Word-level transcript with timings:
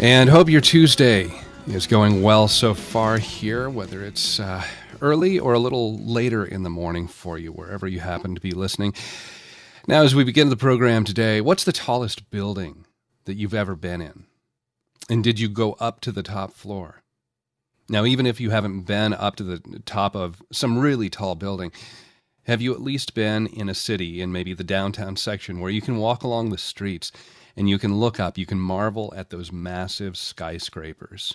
and 0.00 0.30
hope 0.30 0.48
your 0.48 0.60
Tuesday 0.60 1.28
is 1.66 1.88
going 1.88 2.22
well 2.22 2.46
so 2.46 2.72
far 2.72 3.18
here, 3.18 3.68
whether 3.68 4.04
it's 4.04 4.38
uh, 4.38 4.62
early 5.00 5.40
or 5.40 5.54
a 5.54 5.58
little 5.58 5.98
later 5.98 6.44
in 6.44 6.62
the 6.62 6.70
morning 6.70 7.08
for 7.08 7.36
you, 7.36 7.50
wherever 7.50 7.88
you 7.88 7.98
happen 7.98 8.34
to 8.36 8.40
be 8.40 8.52
listening. 8.52 8.94
Now, 9.88 10.02
as 10.02 10.14
we 10.14 10.22
begin 10.22 10.50
the 10.50 10.56
program 10.56 11.02
today, 11.02 11.40
what's 11.40 11.64
the 11.64 11.72
tallest 11.72 12.30
building 12.30 12.84
that 13.24 13.34
you've 13.34 13.54
ever 13.54 13.74
been 13.74 14.00
in? 14.00 14.26
And 15.10 15.24
did 15.24 15.40
you 15.40 15.48
go 15.48 15.72
up 15.80 16.00
to 16.02 16.12
the 16.12 16.22
top 16.22 16.52
floor? 16.52 17.02
Now, 17.88 18.04
even 18.04 18.24
if 18.24 18.40
you 18.40 18.50
haven't 18.50 18.82
been 18.82 19.12
up 19.12 19.34
to 19.36 19.42
the 19.42 19.80
top 19.80 20.14
of 20.14 20.42
some 20.52 20.78
really 20.78 21.10
tall 21.10 21.34
building, 21.34 21.72
have 22.44 22.62
you 22.62 22.72
at 22.72 22.82
least 22.82 23.14
been 23.14 23.48
in 23.48 23.68
a 23.68 23.74
city, 23.74 24.20
in 24.20 24.30
maybe 24.30 24.54
the 24.54 24.62
downtown 24.62 25.16
section, 25.16 25.58
where 25.58 25.72
you 25.72 25.82
can 25.82 25.96
walk 25.96 26.22
along 26.22 26.50
the 26.50 26.58
streets 26.58 27.10
and 27.58 27.68
you 27.68 27.76
can 27.76 27.96
look 27.96 28.18
up, 28.20 28.38
you 28.38 28.46
can 28.46 28.60
marvel 28.60 29.12
at 29.16 29.30
those 29.30 29.50
massive 29.50 30.16
skyscrapers? 30.16 31.34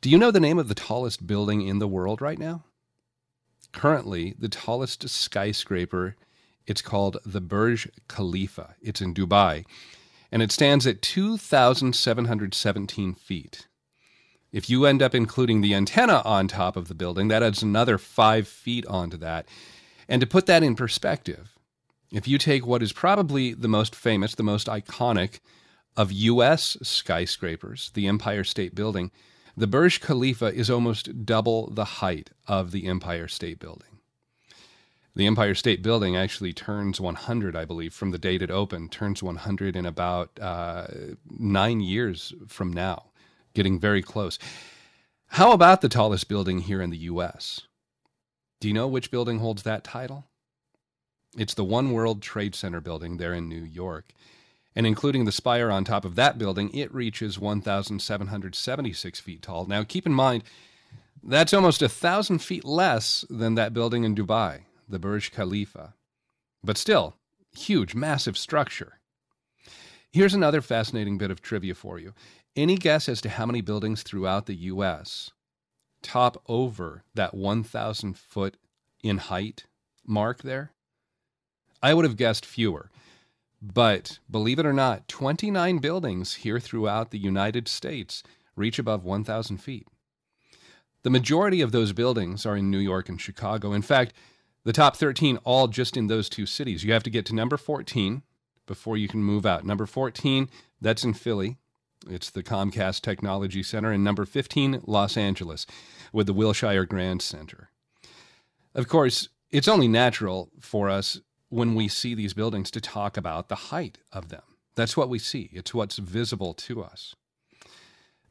Do 0.00 0.10
you 0.10 0.18
know 0.18 0.32
the 0.32 0.40
name 0.40 0.58
of 0.58 0.66
the 0.66 0.74
tallest 0.74 1.28
building 1.28 1.64
in 1.64 1.78
the 1.78 1.86
world 1.86 2.20
right 2.20 2.40
now? 2.40 2.64
Currently, 3.72 4.34
the 4.36 4.48
tallest 4.48 5.08
skyscraper, 5.08 6.16
it's 6.66 6.82
called 6.82 7.18
the 7.24 7.40
Burj 7.40 7.88
Khalifa. 8.08 8.74
It's 8.82 9.00
in 9.00 9.14
Dubai, 9.14 9.64
and 10.32 10.42
it 10.42 10.50
stands 10.50 10.88
at 10.88 11.02
2,717 11.02 13.14
feet. 13.14 13.68
If 14.50 14.68
you 14.68 14.86
end 14.86 15.02
up 15.02 15.14
including 15.14 15.60
the 15.60 15.72
antenna 15.72 16.20
on 16.24 16.48
top 16.48 16.76
of 16.76 16.88
the 16.88 16.96
building, 16.96 17.28
that 17.28 17.44
adds 17.44 17.62
another 17.62 17.96
five 17.96 18.48
feet 18.48 18.84
onto 18.86 19.18
that. 19.18 19.46
And 20.08 20.20
to 20.20 20.26
put 20.26 20.46
that 20.46 20.64
in 20.64 20.74
perspective, 20.74 21.54
if 22.12 22.26
you 22.26 22.38
take 22.38 22.66
what 22.66 22.82
is 22.82 22.92
probably 22.92 23.52
the 23.54 23.68
most 23.68 23.94
famous, 23.94 24.34
the 24.34 24.42
most 24.42 24.66
iconic 24.66 25.40
of 25.96 26.12
U.S. 26.12 26.76
skyscrapers, 26.82 27.90
the 27.94 28.06
Empire 28.06 28.44
State 28.44 28.74
Building, 28.74 29.10
the 29.56 29.66
Burj 29.66 30.00
Khalifa 30.00 30.46
is 30.46 30.70
almost 30.70 31.24
double 31.24 31.70
the 31.70 31.84
height 31.84 32.30
of 32.46 32.70
the 32.70 32.86
Empire 32.86 33.28
State 33.28 33.58
Building. 33.58 33.98
The 35.14 35.26
Empire 35.26 35.54
State 35.54 35.82
Building 35.82 36.16
actually 36.16 36.52
turns 36.52 37.00
100, 37.00 37.56
I 37.56 37.64
believe, 37.64 37.92
from 37.92 38.12
the 38.12 38.18
date 38.18 38.42
it 38.42 38.50
opened, 38.50 38.92
turns 38.92 39.22
100 39.22 39.76
in 39.76 39.84
about 39.84 40.38
uh, 40.40 40.86
nine 41.28 41.80
years 41.80 42.32
from 42.46 42.72
now 42.72 43.06
getting 43.54 43.78
very 43.78 44.02
close. 44.02 44.38
How 45.26 45.52
about 45.52 45.80
the 45.80 45.88
tallest 45.88 46.28
building 46.28 46.60
here 46.60 46.80
in 46.80 46.90
the 46.90 46.98
U.S.? 46.98 47.62
Do 48.60 48.68
you 48.68 48.74
know 48.74 48.88
which 48.88 49.10
building 49.10 49.38
holds 49.38 49.62
that 49.64 49.84
title? 49.84 50.29
It's 51.36 51.54
the 51.54 51.64
One 51.64 51.92
World 51.92 52.22
Trade 52.22 52.54
Center 52.54 52.80
building 52.80 53.16
there 53.16 53.34
in 53.34 53.48
New 53.48 53.62
York. 53.62 54.12
And 54.74 54.86
including 54.86 55.24
the 55.24 55.32
spire 55.32 55.70
on 55.70 55.84
top 55.84 56.04
of 56.04 56.14
that 56.16 56.38
building, 56.38 56.74
it 56.74 56.92
reaches 56.94 57.38
1,776 57.38 59.20
feet 59.20 59.42
tall. 59.42 59.66
Now, 59.66 59.84
keep 59.84 60.06
in 60.06 60.12
mind, 60.12 60.44
that's 61.22 61.52
almost 61.52 61.82
a 61.82 61.88
thousand 61.88 62.40
feet 62.40 62.64
less 62.64 63.24
than 63.28 63.54
that 63.54 63.74
building 63.74 64.04
in 64.04 64.14
Dubai, 64.14 64.60
the 64.88 64.98
Burj 64.98 65.32
Khalifa. 65.32 65.94
But 66.62 66.78
still, 66.78 67.16
huge, 67.52 67.94
massive 67.94 68.38
structure. 68.38 69.00
Here's 70.12 70.34
another 70.34 70.60
fascinating 70.60 71.18
bit 71.18 71.30
of 71.30 71.42
trivia 71.42 71.74
for 71.74 71.98
you. 71.98 72.14
Any 72.56 72.76
guess 72.76 73.08
as 73.08 73.20
to 73.20 73.28
how 73.28 73.46
many 73.46 73.60
buildings 73.60 74.02
throughout 74.02 74.46
the 74.46 74.56
U.S. 74.56 75.30
top 76.02 76.42
over 76.48 77.04
that 77.14 77.34
1,000 77.34 78.18
foot 78.18 78.56
in 79.02 79.18
height 79.18 79.66
mark 80.04 80.42
there? 80.42 80.72
I 81.82 81.94
would 81.94 82.04
have 82.04 82.16
guessed 82.16 82.46
fewer. 82.46 82.90
But 83.62 84.18
believe 84.30 84.58
it 84.58 84.66
or 84.66 84.72
not, 84.72 85.06
29 85.08 85.78
buildings 85.78 86.34
here 86.36 86.58
throughout 86.58 87.10
the 87.10 87.18
United 87.18 87.68
States 87.68 88.22
reach 88.56 88.78
above 88.78 89.04
1,000 89.04 89.58
feet. 89.58 89.86
The 91.02 91.10
majority 91.10 91.60
of 91.60 91.72
those 91.72 91.92
buildings 91.92 92.44
are 92.44 92.56
in 92.56 92.70
New 92.70 92.78
York 92.78 93.08
and 93.08 93.20
Chicago. 93.20 93.72
In 93.72 93.82
fact, 93.82 94.12
the 94.64 94.72
top 94.72 94.96
13 94.96 95.38
all 95.44 95.68
just 95.68 95.96
in 95.96 96.06
those 96.06 96.28
two 96.28 96.46
cities. 96.46 96.84
You 96.84 96.92
have 96.92 97.02
to 97.04 97.10
get 97.10 97.24
to 97.26 97.34
number 97.34 97.56
14 97.56 98.22
before 98.66 98.96
you 98.96 99.08
can 99.08 99.22
move 99.22 99.46
out. 99.46 99.64
Number 99.64 99.86
14, 99.86 100.48
that's 100.80 101.04
in 101.04 101.14
Philly. 101.14 101.56
It's 102.08 102.30
the 102.30 102.42
Comcast 102.42 103.00
Technology 103.00 103.62
Center. 103.62 103.90
And 103.90 104.04
number 104.04 104.24
15, 104.24 104.82
Los 104.86 105.16
Angeles, 105.16 105.66
with 106.12 106.26
the 106.26 106.34
Wilshire 106.34 106.84
Grand 106.84 107.22
Center. 107.22 107.70
Of 108.74 108.86
course, 108.88 109.28
it's 109.50 109.68
only 109.68 109.88
natural 109.88 110.50
for 110.60 110.88
us 110.88 111.20
when 111.50 111.74
we 111.74 111.88
see 111.88 112.14
these 112.14 112.32
buildings 112.32 112.70
to 112.70 112.80
talk 112.80 113.16
about 113.16 113.48
the 113.48 113.54
height 113.56 113.98
of 114.12 114.30
them. 114.30 114.42
That's 114.76 114.96
what 114.96 115.08
we 115.08 115.18
see, 115.18 115.50
it's 115.52 115.74
what's 115.74 115.98
visible 115.98 116.54
to 116.54 116.82
us. 116.82 117.14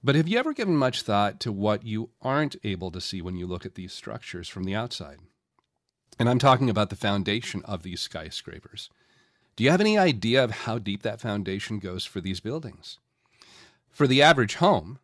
But 0.02 0.16
have 0.16 0.28
you 0.28 0.40
ever 0.40 0.54
given 0.54 0.78
much 0.78 1.02
thought 1.02 1.40
to 1.42 1.52
what 1.52 1.86
you 1.86 2.10
aren't 2.22 2.56
able 2.64 2.90
to 2.92 3.02
see 3.02 3.22
when 3.22 3.36
you 3.36 3.46
look 3.46 3.66
at 3.66 3.76
these 3.76 3.92
structures 3.92 4.48
from 4.48 4.64
the 4.64 4.74
outside? 4.74 5.20
And 6.18 6.30
I'm 6.30 6.40
talking 6.40 6.70
about 6.70 6.90
the 6.90 6.96
foundation 6.96 7.62
of 7.66 7.84
these 7.84 8.00
skyscrapers. 8.00 8.90
Do 9.56 9.66
you 9.66 9.72
have 9.72 9.82
any 9.82 9.98
idea 9.98 10.42
of 10.42 10.52
how 10.52 10.78
deep 10.80 11.04
that 11.04 11.20
foundation 11.20 11.80
goes 11.80 12.06
for 12.06 12.22
these 12.22 12.40
buildings? 12.40 13.00
For 13.92 14.08
the 14.08 14.22
average 14.22 14.56
home, 14.56 15.00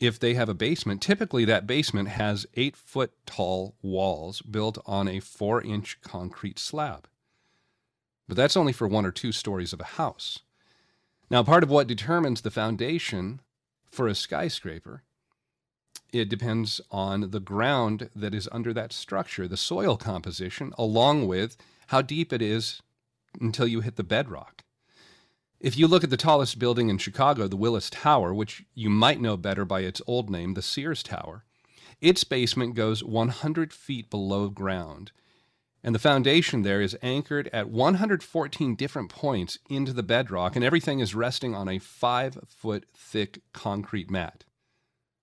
if 0.00 0.18
they 0.18 0.32
have 0.34 0.48
a 0.48 0.54
basement, 0.54 1.02
typically 1.02 1.44
that 1.44 1.66
basement 1.66 2.08
has 2.08 2.46
eight 2.54 2.76
foot 2.76 3.12
tall 3.26 3.74
walls 3.82 4.40
built 4.40 4.78
on 4.86 5.08
a 5.08 5.20
four 5.20 5.60
inch 5.60 5.98
concrete 6.00 6.58
slab. 6.58 7.06
But 8.28 8.36
that's 8.36 8.56
only 8.56 8.72
for 8.72 8.88
one 8.88 9.06
or 9.06 9.12
two 9.12 9.32
stories 9.32 9.72
of 9.72 9.80
a 9.80 9.84
house. 9.84 10.40
Now, 11.30 11.42
part 11.42 11.62
of 11.62 11.70
what 11.70 11.86
determines 11.86 12.40
the 12.40 12.50
foundation 12.50 13.40
for 13.90 14.06
a 14.06 14.14
skyscraper, 14.14 15.02
it 16.12 16.28
depends 16.28 16.80
on 16.90 17.30
the 17.30 17.40
ground 17.40 18.10
that 18.14 18.34
is 18.34 18.48
under 18.52 18.72
that 18.72 18.92
structure, 18.92 19.48
the 19.48 19.56
soil 19.56 19.96
composition, 19.96 20.72
along 20.78 21.26
with 21.26 21.56
how 21.88 22.02
deep 22.02 22.32
it 22.32 22.42
is 22.42 22.80
until 23.40 23.66
you 23.66 23.80
hit 23.80 23.96
the 23.96 24.04
bedrock. 24.04 24.62
If 25.58 25.76
you 25.76 25.88
look 25.88 26.04
at 26.04 26.10
the 26.10 26.16
tallest 26.16 26.58
building 26.58 26.88
in 26.90 26.98
Chicago, 26.98 27.48
the 27.48 27.56
Willis 27.56 27.90
Tower, 27.90 28.32
which 28.34 28.64
you 28.74 28.90
might 28.90 29.20
know 29.20 29.36
better 29.36 29.64
by 29.64 29.80
its 29.80 30.02
old 30.06 30.30
name, 30.30 30.54
the 30.54 30.62
Sears 30.62 31.02
Tower, 31.02 31.44
its 32.00 32.24
basement 32.24 32.74
goes 32.74 33.02
100 33.02 33.72
feet 33.72 34.10
below 34.10 34.48
ground. 34.48 35.12
And 35.86 35.94
the 35.94 36.00
foundation 36.00 36.62
there 36.62 36.80
is 36.80 36.98
anchored 37.00 37.48
at 37.52 37.70
114 37.70 38.74
different 38.74 39.08
points 39.08 39.60
into 39.70 39.92
the 39.92 40.02
bedrock, 40.02 40.56
and 40.56 40.64
everything 40.64 40.98
is 40.98 41.14
resting 41.14 41.54
on 41.54 41.68
a 41.68 41.78
five 41.78 42.40
foot 42.48 42.86
thick 42.92 43.38
concrete 43.52 44.10
mat. 44.10 44.42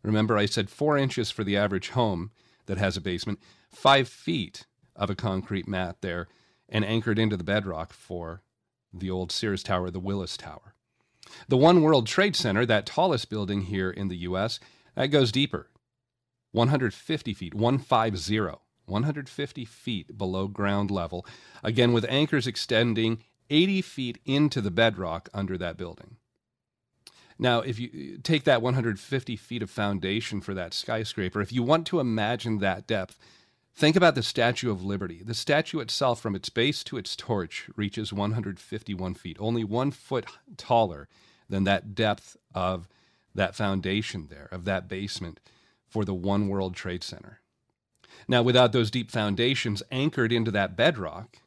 Remember, 0.03 0.37
I 0.37 0.45
said 0.45 0.69
four 0.69 0.97
inches 0.97 1.29
for 1.29 1.43
the 1.43 1.57
average 1.57 1.89
home 1.89 2.31
that 2.67 2.77
has 2.77 2.95
a 2.95 3.01
basement, 3.01 3.39
five 3.69 4.07
feet 4.07 4.65
of 4.95 5.09
a 5.09 5.15
concrete 5.15 5.67
mat 5.67 5.97
there 5.99 6.29
and 6.69 6.85
anchored 6.85 7.19
into 7.19 7.35
the 7.35 7.43
bedrock 7.43 7.91
for 7.91 8.41
the 8.93 9.11
old 9.11 9.33
Sears 9.33 9.63
Tower, 9.63 9.91
the 9.91 9.99
Willis 9.99 10.37
Tower. 10.37 10.75
The 11.49 11.57
One 11.57 11.81
World 11.81 12.07
Trade 12.07 12.37
Center, 12.37 12.65
that 12.65 12.85
tallest 12.85 13.29
building 13.29 13.63
here 13.63 13.89
in 13.89 14.07
the 14.07 14.17
U.S., 14.17 14.61
that 14.95 15.07
goes 15.07 15.29
deeper 15.29 15.67
150 16.53 17.33
feet, 17.33 17.53
150, 17.53 18.62
150 18.85 19.65
feet 19.65 20.17
below 20.17 20.47
ground 20.47 20.91
level, 20.91 21.25
again 21.63 21.93
with 21.93 22.05
anchors 22.09 22.47
extending 22.47 23.23
80 23.49 23.81
feet 23.81 24.19
into 24.25 24.61
the 24.61 24.71
bedrock 24.71 25.29
under 25.33 25.57
that 25.57 25.77
building. 25.77 26.17
Now, 27.39 27.61
if 27.61 27.79
you 27.79 28.19
take 28.21 28.43
that 28.43 28.61
150 28.61 29.35
feet 29.35 29.63
of 29.63 29.69
foundation 29.69 30.41
for 30.41 30.53
that 30.53 30.73
skyscraper, 30.73 31.41
if 31.41 31.51
you 31.51 31.63
want 31.63 31.87
to 31.87 31.99
imagine 31.99 32.59
that 32.59 32.87
depth, 32.87 33.17
think 33.75 33.95
about 33.95 34.15
the 34.15 34.23
Statue 34.23 34.71
of 34.71 34.83
Liberty. 34.83 35.23
The 35.23 35.33
statue 35.33 35.79
itself, 35.79 36.21
from 36.21 36.35
its 36.35 36.49
base 36.49 36.83
to 36.85 36.97
its 36.97 37.15
torch, 37.15 37.69
reaches 37.75 38.13
151 38.13 39.15
feet, 39.15 39.37
only 39.39 39.63
one 39.63 39.91
foot 39.91 40.25
taller 40.57 41.07
than 41.49 41.63
that 41.63 41.95
depth 41.95 42.37
of 42.53 42.87
that 43.35 43.55
foundation 43.55 44.27
there, 44.29 44.47
of 44.51 44.65
that 44.65 44.87
basement 44.87 45.39
for 45.87 46.05
the 46.05 46.13
One 46.13 46.47
World 46.47 46.75
Trade 46.75 47.03
Center. 47.03 47.39
Now, 48.27 48.41
without 48.41 48.71
those 48.71 48.91
deep 48.91 49.11
foundations 49.11 49.83
anchored 49.91 50.31
into 50.31 50.51
that 50.51 50.75
bedrock, 50.75 51.37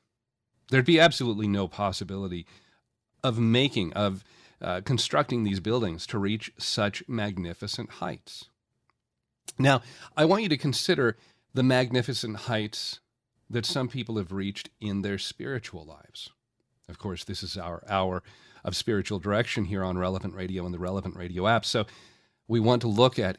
there'd 0.70 0.84
be 0.84 1.00
absolutely 1.00 1.49
no 1.49 1.69
possibility 1.69 2.46
of 3.23 3.38
making, 3.38 3.93
of 3.94 4.25
uh, 4.61 4.81
constructing 4.84 5.44
these 5.44 5.61
buildings 5.61 6.06
to 6.08 6.19
reach 6.19 6.52
such 6.58 7.02
magnificent 7.08 7.90
heights. 7.93 8.49
Now, 9.58 9.82
I 10.17 10.25
want 10.25 10.43
you 10.43 10.49
to 10.50 10.56
consider 10.56 11.17
the 11.55 11.62
magnificent 11.62 12.37
heights 12.37 13.00
that 13.49 13.64
some 13.64 13.88
people 13.88 14.17
have 14.17 14.32
reached 14.32 14.70
in 14.81 15.02
their 15.02 15.19
spiritual 15.19 15.84
lives. 15.84 16.31
Of 16.88 16.99
course, 16.99 17.25
this 17.25 17.43
is 17.43 17.56
our 17.56 17.82
hour 17.88 18.23
of 18.64 18.76
spiritual 18.76 19.19
direction 19.19 19.67
here 19.67 19.84
on 19.84 19.96
Relevant 19.96 20.34
Radio 20.34 20.64
and 20.64 20.75
the 20.75 20.78
Relevant 20.78 21.17
Radio 21.17 21.46
app. 21.46 21.64
So 21.64 21.87
we 22.49 22.61
want 22.61 22.82
to 22.82 22.88
look 22.88 23.19
at 23.19 23.38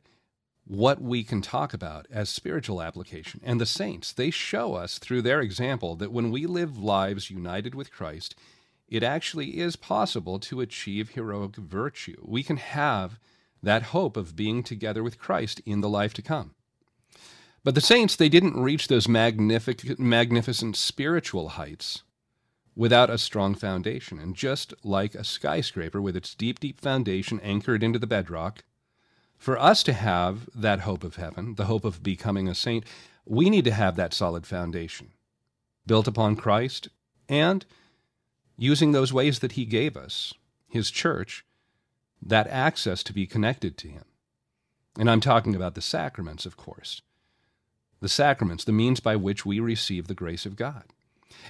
what 0.67 1.01
we 1.01 1.23
can 1.23 1.41
talk 1.41 1.73
about 1.73 2.05
as 2.11 2.29
spiritual 2.29 2.81
application. 2.81 3.39
And 3.43 3.59
the 3.59 3.65
saints, 3.65 4.11
they 4.11 4.29
show 4.29 4.73
us 4.73 4.99
through 4.99 5.21
their 5.21 5.39
example 5.39 5.95
that 5.95 6.11
when 6.11 6.29
we 6.29 6.45
live 6.45 6.77
lives 6.77 7.31
united 7.31 7.73
with 7.73 7.91
Christ, 7.91 8.35
it 8.89 9.01
actually 9.01 9.59
is 9.59 9.75
possible 9.77 10.39
to 10.39 10.61
achieve 10.61 11.09
heroic 11.09 11.55
virtue. 11.55 12.21
We 12.21 12.43
can 12.43 12.57
have 12.57 13.17
that 13.63 13.83
hope 13.83 14.17
of 14.17 14.35
being 14.35 14.61
together 14.61 15.03
with 15.03 15.19
Christ 15.19 15.61
in 15.65 15.81
the 15.81 15.89
life 15.89 16.13
to 16.15 16.21
come. 16.21 16.53
But 17.63 17.75
the 17.75 17.81
saints, 17.81 18.15
they 18.15 18.29
didn't 18.29 18.61
reach 18.61 18.87
those 18.87 19.07
magnific- 19.07 19.99
magnificent 19.99 20.75
spiritual 20.75 21.49
heights 21.49 22.03
without 22.75 23.09
a 23.09 23.17
strong 23.17 23.55
foundation. 23.55 24.19
And 24.19 24.35
just 24.35 24.73
like 24.83 25.15
a 25.15 25.23
skyscraper 25.23 26.01
with 26.01 26.15
its 26.15 26.35
deep, 26.35 26.59
deep 26.59 26.79
foundation 26.79 27.39
anchored 27.41 27.83
into 27.83 27.99
the 27.99 28.07
bedrock, 28.07 28.63
for 29.37 29.59
us 29.59 29.83
to 29.83 29.93
have 29.93 30.49
that 30.55 30.81
hope 30.81 31.03
of 31.03 31.15
heaven, 31.15 31.55
the 31.55 31.65
hope 31.65 31.85
of 31.85 32.03
becoming 32.03 32.47
a 32.47 32.55
saint, 32.55 32.85
we 33.25 33.49
need 33.49 33.65
to 33.65 33.71
have 33.71 33.95
that 33.95 34.13
solid 34.13 34.45
foundation 34.45 35.09
built 35.85 36.07
upon 36.07 36.35
Christ 36.35 36.89
and 37.29 37.65
using 38.57 38.91
those 38.91 39.13
ways 39.13 39.39
that 39.39 39.53
He 39.53 39.65
gave 39.65 39.95
us, 39.95 40.33
His 40.67 40.91
church, 40.91 41.45
that 42.21 42.47
access 42.47 43.03
to 43.03 43.13
be 43.13 43.27
connected 43.27 43.77
to 43.77 43.87
Him. 43.87 44.03
And 44.97 45.09
I'm 45.09 45.21
talking 45.21 45.55
about 45.55 45.75
the 45.75 45.81
sacraments, 45.81 46.45
of 46.45 46.57
course. 46.57 47.01
The 47.99 48.09
sacraments, 48.09 48.63
the 48.63 48.71
means 48.71 48.99
by 48.99 49.15
which 49.15 49.45
we 49.45 49.59
receive 49.59 50.07
the 50.07 50.13
grace 50.13 50.45
of 50.45 50.55
God. 50.55 50.83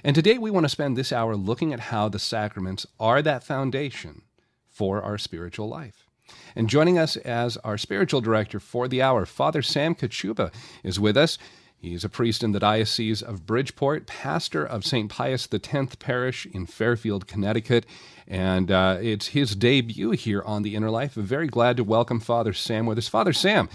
And 0.04 0.14
today 0.14 0.38
we 0.38 0.50
want 0.50 0.64
to 0.64 0.68
spend 0.68 0.96
this 0.96 1.12
hour 1.12 1.36
looking 1.36 1.72
at 1.72 1.80
how 1.80 2.08
the 2.08 2.18
sacraments 2.18 2.86
are 3.00 3.22
that 3.22 3.44
foundation 3.44 4.22
for 4.68 5.02
our 5.02 5.18
spiritual 5.18 5.68
life. 5.68 6.07
And 6.56 6.68
joining 6.68 6.98
us 6.98 7.16
as 7.16 7.56
our 7.58 7.78
spiritual 7.78 8.20
director 8.20 8.60
for 8.60 8.88
the 8.88 9.02
hour, 9.02 9.26
Father 9.26 9.62
Sam 9.62 9.94
Kachuba 9.94 10.52
is 10.82 10.98
with 10.98 11.16
us. 11.16 11.38
He's 11.80 12.02
a 12.02 12.08
priest 12.08 12.42
in 12.42 12.50
the 12.50 12.58
Diocese 12.58 13.22
of 13.22 13.46
Bridgeport, 13.46 14.08
pastor 14.08 14.66
of 14.66 14.84
St. 14.84 15.08
Pius 15.08 15.48
X 15.52 15.94
Parish 15.96 16.46
in 16.46 16.66
Fairfield, 16.66 17.28
Connecticut, 17.28 17.86
and 18.26 18.70
uh, 18.70 18.98
it's 19.00 19.28
his 19.28 19.54
debut 19.54 20.10
here 20.10 20.42
on 20.42 20.62
The 20.62 20.74
Inner 20.74 20.90
Life. 20.90 21.14
Very 21.14 21.46
glad 21.46 21.76
to 21.76 21.84
welcome 21.84 22.18
Father 22.18 22.52
Sam 22.52 22.84
with 22.86 22.98
us. 22.98 23.06
Father 23.06 23.32
Sam, 23.32 23.68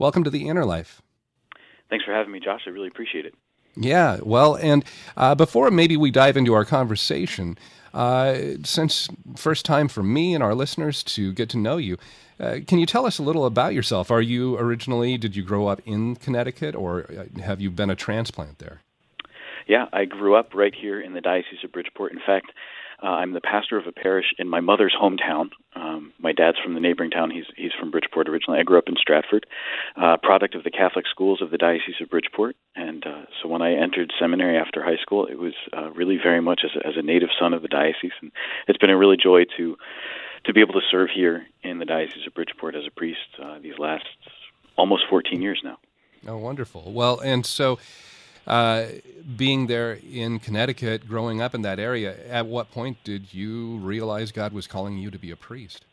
welcome 0.00 0.24
to 0.24 0.30
The 0.30 0.48
Inner 0.48 0.64
Life. 0.64 1.00
Thanks 1.90 2.04
for 2.04 2.12
having 2.12 2.32
me, 2.32 2.40
Josh. 2.40 2.62
I 2.66 2.70
really 2.70 2.88
appreciate 2.88 3.24
it. 3.24 3.34
Yeah, 3.76 4.20
well, 4.22 4.54
and 4.56 4.84
uh, 5.16 5.34
before 5.34 5.70
maybe 5.70 5.96
we 5.96 6.10
dive 6.10 6.36
into 6.36 6.54
our 6.54 6.64
conversation, 6.64 7.58
uh, 7.92 8.36
since 8.62 9.08
first 9.36 9.64
time 9.64 9.88
for 9.88 10.02
me 10.02 10.34
and 10.34 10.42
our 10.42 10.54
listeners 10.54 11.02
to 11.04 11.32
get 11.32 11.48
to 11.50 11.58
know 11.58 11.76
you, 11.76 11.96
uh, 12.40 12.58
can 12.66 12.78
you 12.78 12.86
tell 12.86 13.06
us 13.06 13.18
a 13.18 13.22
little 13.22 13.46
about 13.46 13.74
yourself? 13.74 14.10
Are 14.10 14.20
you 14.20 14.58
originally, 14.58 15.16
did 15.16 15.36
you 15.36 15.42
grow 15.42 15.68
up 15.68 15.80
in 15.86 16.16
Connecticut 16.16 16.74
or 16.74 17.06
uh, 17.10 17.40
have 17.42 17.60
you 17.60 17.70
been 17.70 17.90
a 17.90 17.96
transplant 17.96 18.58
there? 18.58 18.80
Yeah, 19.66 19.86
I 19.92 20.04
grew 20.04 20.34
up 20.34 20.54
right 20.54 20.74
here 20.74 21.00
in 21.00 21.14
the 21.14 21.20
Diocese 21.20 21.64
of 21.64 21.72
Bridgeport. 21.72 22.12
In 22.12 22.20
fact, 22.24 22.52
uh, 23.02 23.06
I'm 23.06 23.32
the 23.32 23.40
pastor 23.40 23.76
of 23.78 23.86
a 23.86 23.92
parish 23.92 24.26
in 24.38 24.48
my 24.48 24.60
mother's 24.60 24.94
hometown. 25.00 25.50
Um, 25.74 26.12
my 26.18 26.32
dad's 26.32 26.58
from 26.62 26.74
the 26.74 26.80
neighboring 26.80 27.10
town. 27.10 27.30
He's 27.30 27.46
he's 27.56 27.72
from 27.78 27.90
Bridgeport 27.90 28.28
originally. 28.28 28.60
I 28.60 28.62
grew 28.62 28.78
up 28.78 28.88
in 28.88 28.94
Stratford, 28.96 29.46
uh, 29.96 30.16
product 30.22 30.54
of 30.54 30.64
the 30.64 30.70
Catholic 30.70 31.06
schools 31.10 31.42
of 31.42 31.50
the 31.50 31.58
Diocese 31.58 31.96
of 32.00 32.10
Bridgeport. 32.10 32.56
And 32.76 33.06
uh, 33.06 33.24
so 33.42 33.48
when 33.48 33.62
I 33.62 33.74
entered 33.74 34.12
seminary 34.18 34.56
after 34.56 34.82
high 34.82 35.00
school, 35.02 35.26
it 35.26 35.38
was 35.38 35.54
uh, 35.76 35.90
really 35.90 36.18
very 36.22 36.40
much 36.40 36.62
as 36.64 36.70
a, 36.80 36.86
as 36.86 36.94
a 36.96 37.02
native 37.02 37.30
son 37.38 37.52
of 37.54 37.62
the 37.62 37.68
diocese, 37.68 38.12
and 38.20 38.32
it's 38.68 38.78
been 38.78 38.90
a 38.90 38.96
really 38.96 39.16
joy 39.16 39.44
to 39.56 39.76
to 40.44 40.52
be 40.52 40.60
able 40.60 40.74
to 40.74 40.86
serve 40.90 41.08
here 41.14 41.46
in 41.62 41.78
the 41.78 41.84
Diocese 41.86 42.26
of 42.26 42.34
Bridgeport 42.34 42.74
as 42.74 42.86
a 42.86 42.90
priest 42.90 43.20
uh, 43.42 43.58
these 43.60 43.78
last 43.78 44.04
almost 44.76 45.04
14 45.08 45.40
years 45.40 45.60
now. 45.64 45.78
Oh, 46.26 46.36
wonderful. 46.36 46.92
Well, 46.92 47.18
and 47.20 47.44
so 47.44 47.78
uh, 48.46 48.86
being 49.36 49.66
there 49.66 49.98
in 50.10 50.38
Connecticut, 50.38 51.08
growing 51.08 51.40
up 51.40 51.54
in 51.54 51.62
that 51.62 51.78
area, 51.78 52.16
at 52.28 52.46
what 52.46 52.70
point 52.70 52.98
did 53.04 53.32
you 53.32 53.78
realize 53.78 54.32
God 54.32 54.52
was 54.52 54.66
calling 54.66 54.98
you 54.98 55.10
to 55.10 55.18
be 55.18 55.30
a 55.30 55.36
priest? 55.36 55.84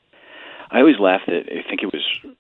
I 0.70 0.80
always 0.80 1.00
laughed 1.00 1.30
at. 1.30 1.48
I 1.48 1.68
think 1.68 1.84
it 1.84 1.92
was 1.94 2.34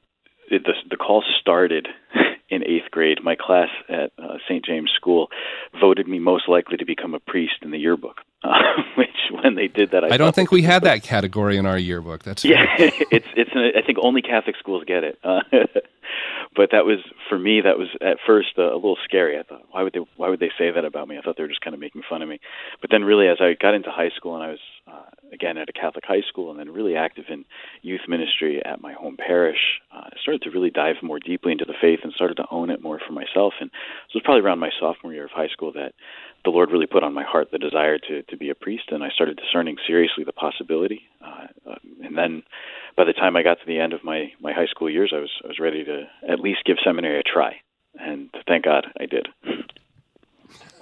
it, 0.49 0.63
the 0.63 0.73
the 0.89 0.97
call 0.97 1.23
started 1.39 1.87
in 2.49 2.63
eighth 2.63 2.91
grade. 2.91 3.19
My 3.23 3.35
class 3.35 3.69
at 3.89 4.11
uh, 4.17 4.37
St. 4.47 4.63
James 4.63 4.91
School 4.95 5.29
voted 5.79 6.07
me 6.07 6.19
most 6.19 6.47
likely 6.47 6.77
to 6.77 6.85
become 6.85 7.13
a 7.13 7.19
priest 7.19 7.55
in 7.61 7.71
the 7.71 7.77
yearbook. 7.77 8.17
Uh, 8.43 8.57
which, 8.97 9.09
when 9.43 9.55
they 9.55 9.67
did 9.67 9.91
that, 9.91 10.03
I, 10.03 10.15
I 10.15 10.17
don't 10.17 10.33
think 10.33 10.51
we 10.51 10.61
had 10.61 10.83
that 10.83 11.03
category 11.03 11.57
in 11.57 11.65
our 11.65 11.77
yearbook. 11.77 12.23
That's 12.23 12.43
yeah. 12.43 12.65
it's 12.79 13.27
it's. 13.35 13.51
An, 13.53 13.71
I 13.77 13.85
think 13.85 13.97
only 14.01 14.21
Catholic 14.21 14.55
schools 14.57 14.83
get 14.85 15.03
it. 15.03 15.19
Uh, 15.23 15.41
but 16.61 16.77
that 16.77 16.85
was 16.85 16.99
for 17.27 17.39
me. 17.39 17.61
That 17.61 17.79
was 17.79 17.87
at 18.05 18.17
first 18.23 18.53
uh, 18.55 18.71
a 18.71 18.77
little 18.77 18.97
scary. 19.03 19.39
I 19.39 19.41
thought, 19.41 19.65
why 19.71 19.81
would 19.81 19.93
they? 19.93 20.05
Why 20.15 20.29
would 20.29 20.39
they 20.39 20.51
say 20.59 20.69
that 20.69 20.85
about 20.85 21.07
me? 21.07 21.17
I 21.17 21.21
thought 21.21 21.35
they 21.35 21.41
were 21.41 21.49
just 21.49 21.61
kind 21.61 21.73
of 21.73 21.79
making 21.79 22.03
fun 22.07 22.21
of 22.21 22.29
me. 22.29 22.39
But 22.81 22.91
then, 22.91 23.03
really, 23.03 23.27
as 23.27 23.37
I 23.41 23.55
got 23.59 23.73
into 23.73 23.89
high 23.89 24.11
school 24.15 24.35
and 24.35 24.43
I 24.43 24.49
was 24.49 24.59
uh, 24.85 25.09
again 25.31 25.57
at 25.57 25.69
a 25.69 25.73
Catholic 25.73 26.05
high 26.05 26.21
school, 26.27 26.51
and 26.51 26.59
then 26.59 26.69
really 26.69 26.95
active 26.95 27.25
in 27.29 27.45
youth 27.81 28.01
ministry 28.07 28.61
at 28.63 28.81
my 28.81 28.93
home 28.93 29.17
parish, 29.17 29.81
uh, 29.95 30.09
I 30.11 30.17
started 30.21 30.41
to 30.43 30.51
really 30.51 30.69
dive 30.69 30.95
more 31.01 31.19
deeply 31.19 31.51
into 31.51 31.65
the 31.65 31.73
faith 31.79 31.99
and 32.03 32.13
started 32.13 32.35
to 32.37 32.45
own 32.51 32.69
it 32.69 32.81
more 32.81 32.99
for 33.05 33.13
myself. 33.13 33.53
And 33.59 33.69
so 34.09 34.17
it 34.17 34.19
was 34.19 34.23
probably 34.23 34.41
around 34.41 34.59
my 34.59 34.71
sophomore 34.79 35.13
year 35.13 35.25
of 35.25 35.31
high 35.31 35.49
school 35.49 35.71
that 35.73 35.93
the 36.43 36.49
Lord 36.49 36.71
really 36.71 36.87
put 36.87 37.03
on 37.03 37.13
my 37.13 37.23
heart 37.23 37.49
the 37.51 37.57
desire 37.59 37.97
to 37.97 38.23
to 38.23 38.37
be 38.37 38.49
a 38.49 38.55
priest, 38.55 38.85
and 38.89 39.03
I 39.03 39.09
started 39.09 39.37
discerning 39.37 39.77
seriously 39.87 40.23
the 40.23 40.33
possibility. 40.33 41.01
Uh, 41.23 41.47
uh, 41.69 41.75
and 42.03 42.17
then, 42.17 42.43
by 42.97 43.05
the 43.05 43.13
time 43.13 43.35
I 43.35 43.43
got 43.43 43.59
to 43.59 43.65
the 43.67 43.79
end 43.79 43.93
of 43.93 44.03
my 44.03 44.31
my 44.39 44.53
high 44.53 44.67
school 44.67 44.89
years, 44.89 45.13
I 45.15 45.19
was 45.19 45.31
I 45.43 45.47
was 45.47 45.59
ready 45.59 45.83
to 45.85 46.03
at 46.27 46.39
least 46.39 46.65
give 46.65 46.77
seminary 46.83 47.19
a 47.19 47.23
try, 47.23 47.57
and 47.99 48.29
thank 48.47 48.65
God 48.65 48.87
I 48.99 49.05
did. 49.05 49.27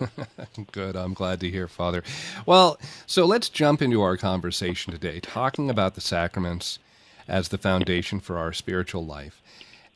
Good. 0.71 0.95
I'm 0.95 1.13
glad 1.13 1.39
to 1.41 1.49
hear, 1.49 1.67
Father. 1.67 2.03
Well, 2.45 2.79
so 3.05 3.25
let's 3.25 3.49
jump 3.49 3.81
into 3.81 4.01
our 4.01 4.17
conversation 4.17 4.91
today, 4.93 5.19
talking 5.19 5.69
about 5.69 5.95
the 5.95 6.01
sacraments 6.01 6.79
as 7.27 7.49
the 7.49 7.57
foundation 7.57 8.19
for 8.19 8.37
our 8.37 8.53
spiritual 8.53 9.05
life. 9.05 9.41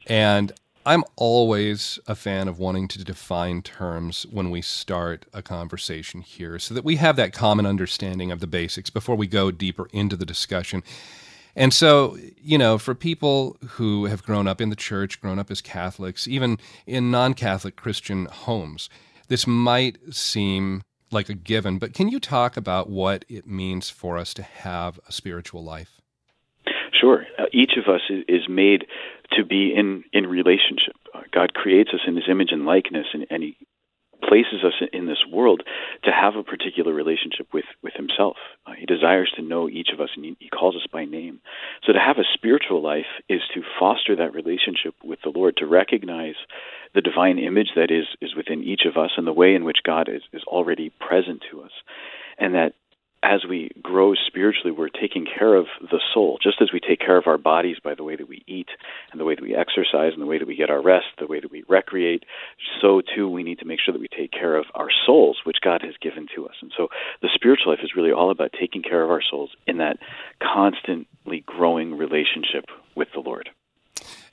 And 0.08 0.52
I'm 0.86 1.04
always 1.16 1.98
a 2.08 2.16
fan 2.16 2.48
of 2.48 2.60
wanting 2.60 2.90
to 2.90 3.04
define 3.04 3.62
terms 3.62 4.26
when 4.30 4.50
we 4.52 4.62
start 4.62 5.26
a 5.34 5.42
conversation 5.42 6.22
here 6.22 6.60
so 6.60 6.74
that 6.74 6.84
we 6.84 6.98
have 6.98 7.16
that 7.16 7.32
common 7.32 7.66
understanding 7.66 8.32
of 8.32 8.42
the 8.42 8.48
basics 8.48 8.90
before 8.90 9.16
we 9.16 9.28
go 9.28 9.50
deeper 9.50 9.88
into 9.94 10.18
the 10.18 10.26
discussion. 10.26 10.84
And 11.56 11.74
so, 11.74 12.18
you 12.42 12.58
know, 12.58 12.78
for 12.78 12.96
people 12.96 13.58
who 13.72 14.06
have 14.06 14.24
grown 14.24 14.48
up 14.48 14.60
in 14.60 14.70
the 14.70 14.76
church, 14.76 15.22
grown 15.22 15.40
up 15.40 15.52
as 15.52 15.62
Catholics, 15.62 16.28
even 16.28 16.58
in 16.86 17.12
non 17.12 17.34
Catholic 17.34 17.76
Christian 17.76 18.26
homes, 18.26 18.90
this 19.28 19.48
might 19.48 19.98
seem 20.14 20.84
like 21.12 21.30
a 21.30 21.34
given, 21.34 21.78
but 21.78 21.94
can 21.94 22.10
you 22.10 22.20
talk 22.20 22.58
about 22.58 22.90
what 22.90 23.24
it 23.30 23.48
means 23.48 23.90
for 23.90 24.18
us 24.18 24.34
to 24.34 24.44
have 24.44 25.00
a 25.08 25.12
spiritual 25.12 25.64
life? 25.64 26.02
Sure. 27.00 27.26
Uh, 27.38 27.46
each 27.52 27.74
of 27.78 27.94
us 27.94 28.02
is 28.28 28.48
made 28.50 28.86
to 29.34 29.44
be 29.44 29.74
in 29.76 30.04
in 30.14 30.28
relationship. 30.28 30.96
Uh, 31.14 31.22
God 31.32 31.54
creates 31.54 31.90
us 31.94 32.02
in 32.08 32.16
His 32.16 32.26
image 32.30 32.50
and 32.52 32.66
likeness, 32.66 33.08
and, 33.14 33.26
and 33.30 33.44
He 33.44 33.58
places 34.28 34.64
us 34.64 34.74
in 34.92 35.06
this 35.06 35.24
world 35.32 35.64
to 36.04 36.12
have 36.12 36.36
a 36.36 36.44
particular 36.44 36.94
relationship 36.94 37.48
with 37.54 37.66
with 37.82 37.94
Himself. 37.96 38.38
Uh, 38.66 38.74
he 38.78 38.86
desires 38.86 39.32
to 39.36 39.42
know 39.42 39.70
each 39.70 39.90
of 39.94 40.00
us, 40.00 40.10
and 40.16 40.26
he, 40.26 40.38
he 40.40 40.50
calls 40.50 40.76
us 40.76 40.88
by 40.92 41.06
name. 41.06 41.40
So 41.86 41.94
to 41.94 42.00
have 42.00 42.18
a 42.18 42.34
spiritual 42.34 42.82
life 42.82 43.12
is 43.30 43.42
to 43.54 43.62
foster 43.80 44.16
that 44.16 44.34
relationship 44.34 44.96
with 45.04 45.20
the 45.24 45.32
Lord, 45.34 45.58
to 45.58 45.66
recognize 45.66 46.36
the 46.96 47.02
divine 47.02 47.40
image 47.40 47.72
that 47.76 47.92
is 47.92 48.06
is 48.22 48.36
within 48.36 48.64
each 48.64 48.82
of 48.86 48.98
us, 48.98 49.12
and 49.18 49.28
the 49.28 49.34
way 49.34 49.56
in 49.56 49.64
which 49.64 49.80
God 49.86 50.10
is 50.10 50.22
is 50.32 50.44
already 50.48 50.90
present 50.90 51.44
to 51.52 51.62
us, 51.62 51.72
and 52.38 52.56
that 52.56 52.74
as 53.24 53.46
we 53.48 53.72
grow 53.82 54.14
spiritually, 54.14 54.72
we're 54.72 54.90
taking 54.90 55.26
care 55.26 55.56
of 55.56 55.66
the 55.80 56.02
soul, 56.14 56.38
just 56.44 56.62
as 56.62 56.72
we 56.74 56.82
take 56.82 57.00
care 57.00 57.18
of 57.18 57.26
our 57.26 57.38
bodies 57.38 57.78
by 57.82 57.96
the 57.96 58.04
way 58.04 58.18
that 58.18 58.28
we 58.28 58.44
eat 58.48 58.68
and 59.12 59.20
the 59.20 59.24
way 59.24 59.34
that 59.34 59.42
we 59.42 59.56
exercise 59.56 60.12
and 60.12 60.22
the 60.22 60.26
way 60.26 60.38
that 60.38 60.48
we 60.48 60.58
get 60.58 60.70
our 60.70 60.82
rest, 60.82 61.06
the 61.20 61.26
way 61.26 61.40
that 61.40 61.50
we 61.50 61.64
recreate. 61.70 62.26
So, 62.82 63.02
too, 63.16 63.30
we 63.30 63.44
need 63.44 63.60
to 63.60 63.66
make 63.66 63.80
sure 63.80 63.94
that 63.94 64.02
we 64.02 64.10
take 64.10 64.32
care 64.32 64.58
of 64.58 64.66
our 64.76 64.90
souls, 65.06 65.40
which 65.46 65.58
God 65.64 65.82
has 65.84 65.94
given 66.02 66.28
to 66.36 66.48
us. 66.48 66.56
And 66.62 66.72
so, 66.76 66.90
the 67.22 67.30
spiritual 67.34 67.72
life 67.72 67.82
is 67.82 67.96
really 67.96 68.12
all 68.12 68.30
about 68.30 68.52
taking 68.60 68.82
care 68.82 69.02
of 69.02 69.10
our 69.10 69.22
souls 69.22 69.52
in 69.66 69.78
that 69.78 69.98
constantly 70.42 71.44
growing 71.46 71.98
relationship 71.98 72.66
with 72.94 73.08
the 73.14 73.22
Lord. 73.22 73.50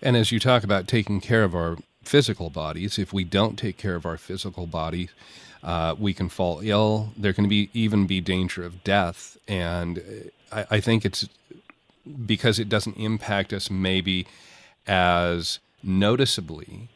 And 0.03 0.17
as 0.17 0.33
you 0.33 0.41
talk 0.41 0.65
about 0.65 0.89
taking 0.89 1.21
care 1.21 1.45
of 1.45 1.55
our 1.55 1.77
physical 2.03 2.51
bodies, 2.51 2.99
if 2.99 3.13
we 3.13 3.25
don't 3.25 3.59
take 3.59 3.77
care 3.77 3.95
of 3.95 4.07
our 4.07 4.17
physical 4.17 4.67
bodies, 4.67 5.11
uh, 5.63 5.95
we 5.99 6.15
can 6.15 6.29
fall 6.29 6.61
ill. 6.63 7.13
There 7.17 7.33
can 7.33 7.49
be 7.49 7.71
even 7.73 8.07
be 8.07 8.21
danger 8.21 8.65
of 8.65 8.83
death, 8.83 9.37
and 9.47 10.31
I, 10.51 10.67
I 10.71 10.81
think 10.81 11.05
it's 11.05 11.29
because 12.27 12.59
it 12.59 12.69
doesn't 12.69 12.97
impact 12.97 13.53
us 13.53 13.71
maybe 13.71 14.27
as 14.87 15.59
noticeably 15.83 16.89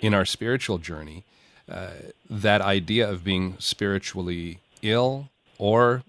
in 0.00 0.14
our 0.14 0.24
spiritual 0.24 0.78
journey. 0.78 1.24
Uh, 1.68 1.90
that 2.28 2.60
idea 2.60 3.08
of 3.08 3.24
being 3.24 3.56
spiritually 3.58 4.58
ill 4.82 5.28
or 5.58 6.02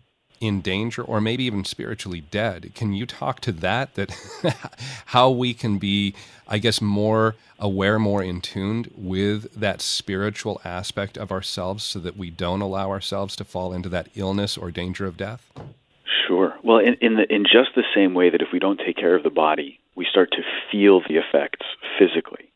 in 0.43 0.59
danger 0.59 1.01
or 1.01 1.21
maybe 1.21 1.45
even 1.45 1.63
spiritually 1.63 2.21
dead. 2.29 2.73
Can 2.75 2.91
you 2.91 3.05
talk 3.05 3.39
to 3.41 3.51
that? 3.53 3.95
That 3.95 4.11
how 5.07 5.29
we 5.29 5.53
can 5.53 5.77
be, 5.77 6.13
I 6.47 6.57
guess, 6.57 6.81
more 6.81 7.35
aware, 7.57 7.97
more 7.97 8.21
in 8.21 8.41
tuned 8.41 8.91
with 8.95 9.53
that 9.53 9.81
spiritual 9.81 10.59
aspect 10.65 11.17
of 11.17 11.31
ourselves, 11.31 11.83
so 11.83 11.99
that 11.99 12.17
we 12.17 12.29
don't 12.29 12.61
allow 12.61 12.89
ourselves 12.89 13.37
to 13.37 13.45
fall 13.45 13.71
into 13.71 13.87
that 13.89 14.09
illness 14.15 14.57
or 14.57 14.69
danger 14.69 15.05
of 15.05 15.15
death. 15.15 15.49
Sure. 16.27 16.55
Well, 16.61 16.79
in 16.79 16.95
in, 16.99 17.15
the, 17.15 17.33
in 17.33 17.43
just 17.43 17.69
the 17.75 17.85
same 17.95 18.13
way 18.13 18.29
that 18.29 18.41
if 18.41 18.49
we 18.51 18.59
don't 18.59 18.81
take 18.85 18.97
care 18.97 19.15
of 19.15 19.23
the 19.23 19.29
body, 19.29 19.79
we 19.95 20.05
start 20.09 20.31
to 20.31 20.43
feel 20.71 20.99
the 21.07 21.15
effects 21.15 21.65
physically. 21.97 22.49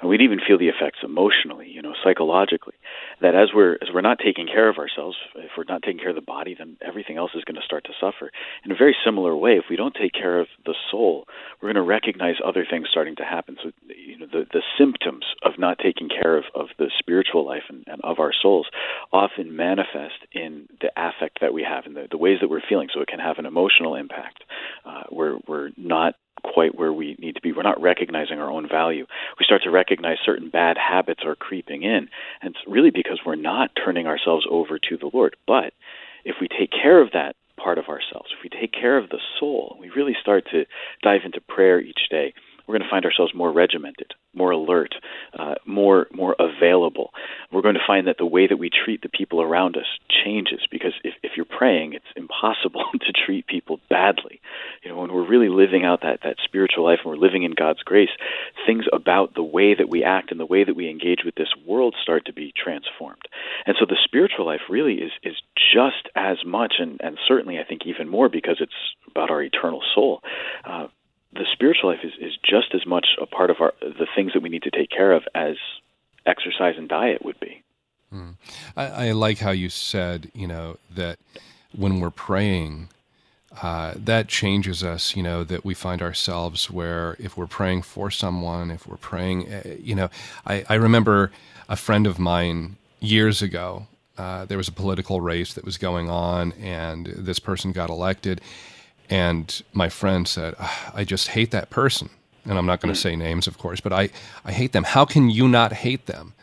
And 0.00 0.10
we'd 0.10 0.20
even 0.20 0.40
feel 0.46 0.58
the 0.58 0.68
effects 0.68 0.98
emotionally, 1.02 1.68
you 1.68 1.82
know, 1.82 1.94
psychologically. 2.02 2.74
That 3.20 3.34
as 3.34 3.48
we're 3.54 3.74
as 3.74 3.88
we're 3.92 4.00
not 4.00 4.18
taking 4.18 4.46
care 4.46 4.68
of 4.68 4.78
ourselves, 4.78 5.16
if 5.36 5.52
we're 5.56 5.64
not 5.68 5.82
taking 5.82 5.98
care 5.98 6.10
of 6.10 6.16
the 6.16 6.20
body, 6.20 6.54
then 6.58 6.76
everything 6.86 7.16
else 7.16 7.30
is 7.34 7.44
going 7.44 7.56
to 7.56 7.64
start 7.64 7.84
to 7.84 7.92
suffer. 8.00 8.30
In 8.64 8.72
a 8.72 8.76
very 8.76 8.96
similar 9.04 9.36
way, 9.36 9.52
if 9.52 9.64
we 9.70 9.76
don't 9.76 9.94
take 9.94 10.12
care 10.12 10.40
of 10.40 10.48
the 10.64 10.74
soul, 10.90 11.26
we're 11.60 11.68
going 11.72 11.82
to 11.82 11.82
recognize 11.82 12.36
other 12.44 12.66
things 12.68 12.88
starting 12.90 13.16
to 13.16 13.24
happen. 13.24 13.56
So, 13.62 13.70
you 13.88 14.18
know, 14.18 14.26
the 14.26 14.46
the 14.52 14.62
symptoms 14.78 15.24
of 15.42 15.52
not 15.58 15.78
taking 15.78 16.08
care 16.08 16.36
of 16.36 16.44
of 16.54 16.68
the 16.78 16.90
spiritual 16.98 17.46
life 17.46 17.64
and, 17.68 17.84
and 17.86 18.00
of 18.02 18.18
our 18.18 18.32
souls 18.32 18.66
often 19.12 19.54
manifest 19.56 20.26
in 20.32 20.68
the 20.80 20.90
affect 20.96 21.40
that 21.40 21.54
we 21.54 21.62
have 21.62 21.86
and 21.86 21.96
the, 21.96 22.08
the 22.10 22.18
ways 22.18 22.38
that 22.40 22.50
we're 22.50 22.60
feeling. 22.68 22.88
So 22.92 23.00
it 23.00 23.08
can 23.08 23.20
have 23.20 23.38
an 23.38 23.46
emotional 23.46 23.94
impact. 23.94 24.44
Uh, 24.84 25.04
we're 25.10 25.38
we're 25.46 25.70
not 25.76 26.14
quite 26.44 26.76
where 26.76 26.92
we 26.92 27.16
need 27.18 27.34
to 27.34 27.40
be. 27.40 27.52
We're 27.52 27.62
not 27.62 27.80
recognizing 27.80 28.38
our 28.38 28.50
own 28.50 28.68
value. 28.68 29.06
We 29.38 29.44
start 29.44 29.62
to 29.64 29.70
recognize 29.70 30.18
certain 30.24 30.50
bad 30.50 30.76
habits 30.76 31.22
are 31.24 31.34
creeping 31.34 31.82
in. 31.82 32.08
And 32.42 32.54
it's 32.54 32.64
really 32.68 32.90
because 32.90 33.20
we're 33.24 33.34
not 33.34 33.70
turning 33.82 34.06
ourselves 34.06 34.46
over 34.50 34.78
to 34.78 34.96
the 34.96 35.10
Lord. 35.12 35.36
But 35.46 35.72
if 36.24 36.36
we 36.40 36.48
take 36.48 36.70
care 36.70 37.00
of 37.00 37.12
that 37.12 37.36
part 37.56 37.78
of 37.78 37.86
ourselves, 37.88 38.30
if 38.36 38.42
we 38.42 38.50
take 38.50 38.72
care 38.72 38.98
of 38.98 39.08
the 39.10 39.20
soul, 39.38 39.76
we 39.80 39.90
really 39.90 40.16
start 40.20 40.44
to 40.52 40.64
dive 41.02 41.22
into 41.24 41.40
prayer 41.40 41.80
each 41.80 42.08
day, 42.10 42.34
we're 42.66 42.74
going 42.74 42.82
to 42.82 42.90
find 42.90 43.04
ourselves 43.04 43.34
more 43.34 43.52
regimented, 43.52 44.14
more 44.34 44.50
alert, 44.50 44.94
uh, 45.38 45.54
more 45.66 46.06
more 46.12 46.34
available. 46.38 47.10
We're 47.52 47.62
going 47.62 47.74
to 47.74 47.86
find 47.86 48.06
that 48.06 48.16
the 48.18 48.26
way 48.26 48.46
that 48.46 48.56
we 48.56 48.70
treat 48.70 49.02
the 49.02 49.08
people 49.08 49.42
around 49.42 49.76
us 49.76 49.86
changes 50.24 50.60
because 50.70 50.92
if, 51.02 51.14
if 51.22 51.32
you're 51.36 51.44
praying, 51.44 51.92
it's 51.92 52.04
impossible 52.16 52.84
to 52.92 53.12
treat 53.12 53.46
people 53.46 53.80
badly. 53.90 54.40
You 54.82 54.90
know, 54.90 55.00
when 55.00 55.12
we're 55.12 55.28
really 55.28 55.48
living 55.48 55.84
out 55.84 56.02
that 56.02 56.20
that 56.24 56.36
spiritual 56.44 56.84
life 56.84 57.00
and 57.04 57.10
we're 57.10 57.24
living 57.24 57.42
in 57.42 57.52
God's 57.52 57.82
grace, 57.82 58.10
things 58.66 58.84
about 58.92 59.34
the 59.34 59.42
way 59.42 59.74
that 59.74 59.88
we 59.88 60.02
act 60.04 60.30
and 60.30 60.40
the 60.40 60.46
way 60.46 60.64
that 60.64 60.76
we 60.76 60.88
engage 60.88 61.20
with 61.24 61.34
this 61.34 61.52
world 61.66 61.94
start 62.02 62.26
to 62.26 62.32
be 62.32 62.52
transformed. 62.56 63.22
And 63.66 63.76
so 63.78 63.86
the 63.86 63.98
spiritual 64.04 64.46
life 64.46 64.62
really 64.68 64.94
is 64.94 65.12
is 65.22 65.36
just 65.74 66.08
as 66.14 66.38
much 66.46 66.74
and 66.78 67.00
and 67.02 67.18
certainly 67.28 67.58
I 67.58 67.64
think 67.64 67.82
even 67.86 68.08
more 68.08 68.28
because 68.28 68.56
it's 68.60 68.72
about 69.08 69.30
our 69.30 69.42
eternal 69.42 69.82
soul. 69.94 70.22
Uh, 70.64 70.88
the 71.34 71.46
spiritual 71.52 71.90
life 71.90 72.00
is, 72.02 72.12
is 72.20 72.36
just 72.42 72.74
as 72.74 72.86
much 72.86 73.06
a 73.20 73.26
part 73.26 73.50
of 73.50 73.60
our 73.60 73.74
the 73.80 74.06
things 74.14 74.32
that 74.32 74.42
we 74.42 74.48
need 74.48 74.62
to 74.62 74.70
take 74.70 74.90
care 74.90 75.12
of 75.12 75.24
as 75.34 75.56
exercise 76.26 76.74
and 76.76 76.88
diet 76.88 77.24
would 77.24 77.38
be. 77.40 77.62
Mm. 78.12 78.34
I, 78.76 78.86
I, 78.86 79.12
like 79.12 79.38
how 79.38 79.50
you 79.50 79.68
said, 79.68 80.30
you 80.34 80.46
know, 80.46 80.78
that 80.94 81.18
when 81.76 82.00
we're 82.00 82.10
praying, 82.10 82.88
uh, 83.62 83.94
that 83.96 84.28
changes 84.28 84.84
us, 84.84 85.16
you 85.16 85.22
know, 85.22 85.44
that 85.44 85.64
we 85.64 85.74
find 85.74 86.00
ourselves 86.00 86.70
where 86.70 87.16
if 87.18 87.36
we're 87.36 87.46
praying 87.46 87.82
for 87.82 88.10
someone, 88.10 88.70
if 88.70 88.86
we're 88.86 88.96
praying, 88.96 89.52
uh, 89.52 89.62
you 89.80 89.94
know, 89.94 90.10
I, 90.46 90.64
I 90.68 90.74
remember 90.74 91.32
a 91.68 91.76
friend 91.76 92.06
of 92.06 92.18
mine 92.18 92.76
years 93.00 93.42
ago, 93.42 93.86
uh, 94.16 94.44
there 94.44 94.58
was 94.58 94.68
a 94.68 94.72
political 94.72 95.20
race 95.20 95.54
that 95.54 95.64
was 95.64 95.76
going 95.76 96.08
on, 96.08 96.52
and 96.52 97.06
this 97.06 97.40
person 97.40 97.72
got 97.72 97.90
elected 97.90 98.40
and 99.10 99.62
my 99.72 99.88
friend 99.88 100.26
said, 100.26 100.54
ah, 100.58 100.92
I 100.94 101.04
just 101.04 101.28
hate 101.28 101.50
that 101.50 101.70
person. 101.70 102.10
And 102.46 102.58
I'm 102.58 102.66
not 102.66 102.80
going 102.80 102.94
to 102.94 103.00
hmm. 103.00 103.02
say 103.02 103.16
names, 103.16 103.46
of 103.46 103.58
course, 103.58 103.80
but 103.80 103.92
I, 103.92 104.10
I 104.44 104.52
hate 104.52 104.72
them. 104.72 104.84
How 104.84 105.04
can 105.04 105.30
you 105.30 105.48
not 105.48 105.72
hate 105.72 106.06
them? 106.06 106.34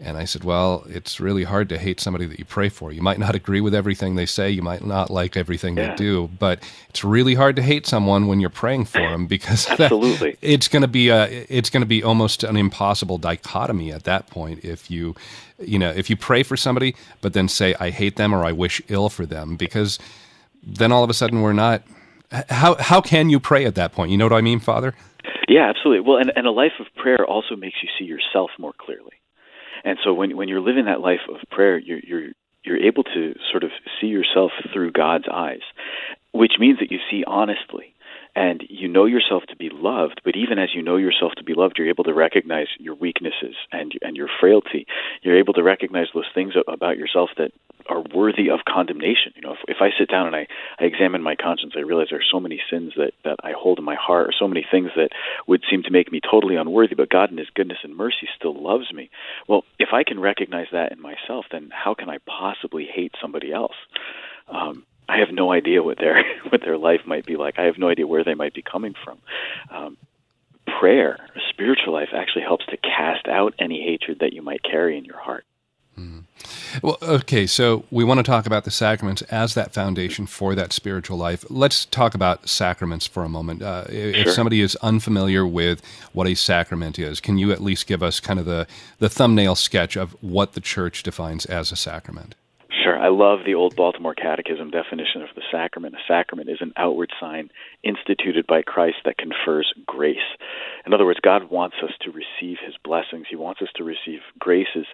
And 0.00 0.16
I 0.16 0.26
said, 0.26 0.44
Well, 0.44 0.84
it's 0.88 1.18
really 1.18 1.42
hard 1.42 1.68
to 1.70 1.78
hate 1.78 1.98
somebody 1.98 2.24
that 2.26 2.38
you 2.38 2.44
pray 2.44 2.68
for. 2.68 2.92
You 2.92 3.02
might 3.02 3.18
not 3.18 3.34
agree 3.34 3.60
with 3.60 3.74
everything 3.74 4.14
they 4.14 4.26
say, 4.26 4.48
you 4.48 4.62
might 4.62 4.84
not 4.84 5.10
like 5.10 5.36
everything 5.36 5.76
yeah. 5.76 5.88
they 5.88 5.96
do, 5.96 6.30
but 6.38 6.62
it's 6.88 7.02
really 7.02 7.34
hard 7.34 7.56
to 7.56 7.62
hate 7.62 7.84
someone 7.84 8.28
when 8.28 8.38
you're 8.38 8.48
praying 8.48 8.84
for 8.84 8.98
them 9.10 9.26
because 9.26 9.68
absolutely 9.70 10.32
that, 10.32 10.38
it's 10.40 10.68
going 10.68 10.82
to 10.82 10.88
be 10.88 11.08
a 11.08 11.24
it's 11.48 11.68
going 11.68 11.80
to 11.80 11.86
be 11.86 12.02
almost 12.02 12.44
an 12.44 12.56
impossible 12.56 13.18
dichotomy 13.18 13.90
at 13.90 14.04
that 14.04 14.28
point 14.28 14.64
if 14.64 14.88
you 14.88 15.16
you 15.58 15.80
know 15.80 15.90
if 15.90 16.08
you 16.08 16.16
pray 16.16 16.44
for 16.44 16.56
somebody 16.56 16.94
but 17.20 17.32
then 17.32 17.48
say 17.48 17.74
I 17.80 17.90
hate 17.90 18.14
them 18.14 18.32
or 18.32 18.44
I 18.44 18.52
wish 18.52 18.80
ill 18.88 19.08
for 19.08 19.26
them 19.26 19.56
because 19.56 19.98
then 20.62 20.92
all 20.92 21.02
of 21.02 21.10
a 21.10 21.14
sudden 21.14 21.42
we're 21.42 21.52
not 21.52 21.82
how 22.30 22.76
how 22.76 23.00
can 23.00 23.30
you 23.30 23.40
pray 23.40 23.64
at 23.64 23.74
that 23.76 23.92
point? 23.92 24.10
You 24.10 24.16
know 24.16 24.26
what 24.26 24.32
I 24.32 24.40
mean, 24.40 24.60
Father? 24.60 24.94
Yeah, 25.48 25.68
absolutely. 25.68 26.06
Well, 26.06 26.18
and, 26.18 26.32
and 26.36 26.46
a 26.46 26.50
life 26.50 26.72
of 26.78 26.86
prayer 26.94 27.24
also 27.24 27.56
makes 27.56 27.76
you 27.82 27.88
see 27.98 28.04
yourself 28.04 28.50
more 28.58 28.74
clearly. 28.78 29.14
And 29.84 29.98
so 30.04 30.12
when 30.12 30.36
when 30.36 30.48
you're 30.48 30.60
living 30.60 30.86
that 30.86 31.00
life 31.00 31.20
of 31.28 31.36
prayer, 31.50 31.78
you're 31.78 32.00
you're 32.00 32.28
you're 32.64 32.84
able 32.86 33.04
to 33.04 33.34
sort 33.50 33.64
of 33.64 33.70
see 34.00 34.08
yourself 34.08 34.52
through 34.72 34.92
God's 34.92 35.24
eyes, 35.32 35.62
which 36.32 36.52
means 36.58 36.78
that 36.80 36.90
you 36.90 36.98
see 37.10 37.24
honestly 37.26 37.94
and 38.34 38.62
you 38.68 38.88
know 38.88 39.06
yourself 39.06 39.42
to 39.48 39.56
be 39.56 39.70
loved 39.72 40.20
but 40.24 40.36
even 40.36 40.58
as 40.58 40.68
you 40.74 40.82
know 40.82 40.96
yourself 40.96 41.32
to 41.36 41.44
be 41.44 41.54
loved 41.54 41.76
you're 41.78 41.88
able 41.88 42.04
to 42.04 42.14
recognize 42.14 42.66
your 42.78 42.94
weaknesses 42.94 43.56
and 43.72 43.92
and 44.02 44.16
your 44.16 44.28
frailty 44.40 44.86
you're 45.22 45.38
able 45.38 45.54
to 45.54 45.62
recognize 45.62 46.06
those 46.14 46.28
things 46.34 46.54
about 46.68 46.98
yourself 46.98 47.30
that 47.36 47.50
are 47.88 48.02
worthy 48.14 48.50
of 48.50 48.60
condemnation. 48.68 49.32
You 49.36 49.42
know, 49.42 49.52
if, 49.52 49.58
if 49.68 49.76
I 49.80 49.90
sit 49.98 50.10
down 50.10 50.26
and 50.26 50.36
I, 50.36 50.46
I 50.78 50.84
examine 50.84 51.22
my 51.22 51.36
conscience, 51.36 51.74
I 51.76 51.80
realize 51.80 52.08
there 52.10 52.18
are 52.18 52.32
so 52.32 52.40
many 52.40 52.60
sins 52.70 52.92
that, 52.96 53.12
that 53.24 53.36
I 53.42 53.52
hold 53.56 53.78
in 53.78 53.84
my 53.84 53.96
heart, 53.96 54.28
or 54.28 54.32
so 54.38 54.48
many 54.48 54.66
things 54.70 54.90
that 54.96 55.10
would 55.46 55.62
seem 55.70 55.82
to 55.84 55.90
make 55.90 56.12
me 56.12 56.20
totally 56.20 56.56
unworthy, 56.56 56.94
but 56.94 57.08
God 57.08 57.30
in 57.30 57.38
His 57.38 57.50
goodness 57.54 57.78
and 57.82 57.96
mercy 57.96 58.28
still 58.36 58.60
loves 58.60 58.92
me. 58.92 59.10
Well, 59.46 59.64
if 59.78 59.88
I 59.92 60.04
can 60.04 60.20
recognize 60.20 60.66
that 60.72 60.92
in 60.92 61.00
myself, 61.00 61.46
then 61.50 61.70
how 61.72 61.94
can 61.94 62.08
I 62.08 62.18
possibly 62.26 62.86
hate 62.92 63.14
somebody 63.20 63.52
else? 63.52 63.76
Um, 64.48 64.84
I 65.08 65.18
have 65.18 65.32
no 65.32 65.50
idea 65.52 65.82
what 65.82 65.98
their 65.98 66.22
what 66.50 66.60
their 66.60 66.76
life 66.76 67.00
might 67.06 67.26
be 67.26 67.36
like. 67.36 67.58
I 67.58 67.64
have 67.64 67.78
no 67.78 67.88
idea 67.88 68.06
where 68.06 68.24
they 68.24 68.34
might 68.34 68.54
be 68.54 68.62
coming 68.62 68.94
from. 69.04 69.18
Um, 69.70 69.96
prayer, 70.78 71.18
a 71.34 71.40
spiritual 71.50 71.94
life, 71.94 72.10
actually 72.14 72.42
helps 72.42 72.66
to 72.66 72.76
cast 72.76 73.26
out 73.26 73.54
any 73.58 73.82
hatred 73.82 74.18
that 74.20 74.32
you 74.32 74.42
might 74.42 74.62
carry 74.62 74.98
in 74.98 75.04
your 75.04 75.18
heart. 75.18 75.44
Mm. 75.98 76.22
Well, 76.82 76.98
okay, 77.02 77.46
so 77.46 77.84
we 77.90 78.04
want 78.04 78.18
to 78.18 78.22
talk 78.22 78.46
about 78.46 78.64
the 78.64 78.70
sacraments 78.70 79.22
as 79.22 79.54
that 79.54 79.72
foundation 79.72 80.26
for 80.26 80.54
that 80.54 80.72
spiritual 80.72 81.16
life. 81.16 81.44
Let's 81.50 81.84
talk 81.84 82.14
about 82.14 82.48
sacraments 82.48 83.06
for 83.06 83.24
a 83.24 83.28
moment. 83.28 83.62
Uh, 83.62 83.84
if 83.88 84.24
sure. 84.24 84.32
somebody 84.32 84.60
is 84.60 84.76
unfamiliar 84.76 85.46
with 85.46 85.82
what 86.12 86.28
a 86.28 86.34
sacrament 86.34 86.98
is, 86.98 87.20
can 87.20 87.38
you 87.38 87.50
at 87.50 87.60
least 87.60 87.86
give 87.86 88.02
us 88.02 88.20
kind 88.20 88.38
of 88.38 88.46
the, 88.46 88.66
the 88.98 89.08
thumbnail 89.08 89.56
sketch 89.56 89.96
of 89.96 90.16
what 90.22 90.52
the 90.52 90.60
church 90.60 91.02
defines 91.02 91.44
as 91.46 91.72
a 91.72 91.76
sacrament? 91.76 92.34
Sure. 92.70 92.98
I 92.98 93.08
love 93.08 93.40
the 93.46 93.54
old 93.54 93.76
Baltimore 93.76 94.14
Catechism 94.14 94.70
definition 94.70 95.22
of 95.22 95.28
the 95.34 95.42
sacrament. 95.50 95.94
A 95.94 95.98
sacrament 96.06 96.50
is 96.50 96.58
an 96.60 96.72
outward 96.76 97.10
sign 97.18 97.50
instituted 97.82 98.46
by 98.46 98.60
Christ 98.62 98.98
that 99.06 99.16
confers 99.16 99.72
grace. 99.86 100.16
In 100.84 100.92
other 100.92 101.06
words, 101.06 101.20
God 101.22 101.50
wants 101.50 101.76
us 101.82 101.92
to 102.02 102.10
receive 102.10 102.58
his 102.64 102.74
blessings. 102.84 103.26
He 103.28 103.36
wants 103.36 103.62
us 103.62 103.68
to 103.76 103.84
receive 103.84 104.20
graces. 104.38 104.86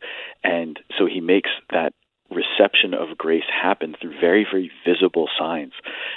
And 0.44 0.78
so 0.96 1.06
he 1.06 1.20
makes 1.20 1.50
that 1.70 1.94
reception 2.30 2.94
of 2.94 3.18
grace 3.18 3.44
happen 3.50 3.94
through 4.00 4.20
very, 4.20 4.46
very 4.50 4.70
visible 4.86 5.28
signs. 5.38 5.72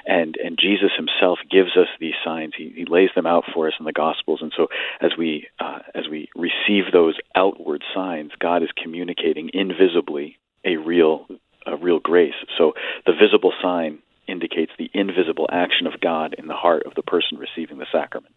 And 0.05 0.35
and 0.43 0.59
Jesus 0.61 0.91
himself 0.95 1.39
gives 1.49 1.75
us 1.75 1.87
these 1.99 2.15
signs. 2.23 2.53
He, 2.55 2.71
he 2.75 2.85
lays 2.87 3.09
them 3.15 3.25
out 3.25 3.45
for 3.53 3.67
us 3.67 3.73
in 3.79 3.85
the 3.85 3.93
Gospels. 3.93 4.39
And 4.41 4.53
so 4.55 4.67
as 5.01 5.11
we 5.17 5.47
uh, 5.59 5.79
as 5.95 6.07
we 6.09 6.29
receive 6.35 6.91
those 6.93 7.15
outward 7.35 7.83
signs, 7.95 8.31
God 8.39 8.61
is 8.61 8.69
communicating 8.81 9.49
invisibly 9.53 10.37
a 10.63 10.77
real 10.77 11.27
a 11.67 11.75
real 11.75 11.99
grace. 11.99 12.33
So 12.57 12.73
the 13.05 13.13
visible 13.13 13.53
sign 13.61 13.99
indicates 14.27 14.71
the 14.77 14.89
invisible 14.93 15.47
action 15.51 15.87
of 15.87 15.99
God 16.01 16.35
in 16.37 16.47
the 16.47 16.53
heart 16.53 16.83
of 16.85 16.95
the 16.95 17.01
person 17.01 17.37
receiving 17.37 17.77
the 17.77 17.87
sacrament. 17.91 18.35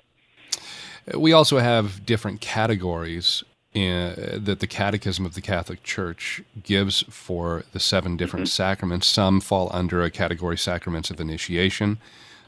We 1.16 1.32
also 1.32 1.58
have 1.58 2.04
different 2.06 2.40
categories 2.40 3.42
in, 3.72 4.14
that 4.44 4.60
the 4.60 4.66
Catechism 4.66 5.25
of 5.25 5.34
the 5.34 5.40
Catholic 5.40 5.82
Church 5.82 6.42
gives 6.62 7.02
for 7.08 7.64
the 7.72 7.80
seven 7.80 8.16
different 8.16 8.46
mm-hmm. 8.46 8.62
sacraments. 8.62 9.06
Some 9.06 9.40
fall 9.40 9.70
under 9.72 10.02
a 10.02 10.10
category 10.10 10.58
sacraments 10.58 11.10
of 11.10 11.20
initiation, 11.20 11.99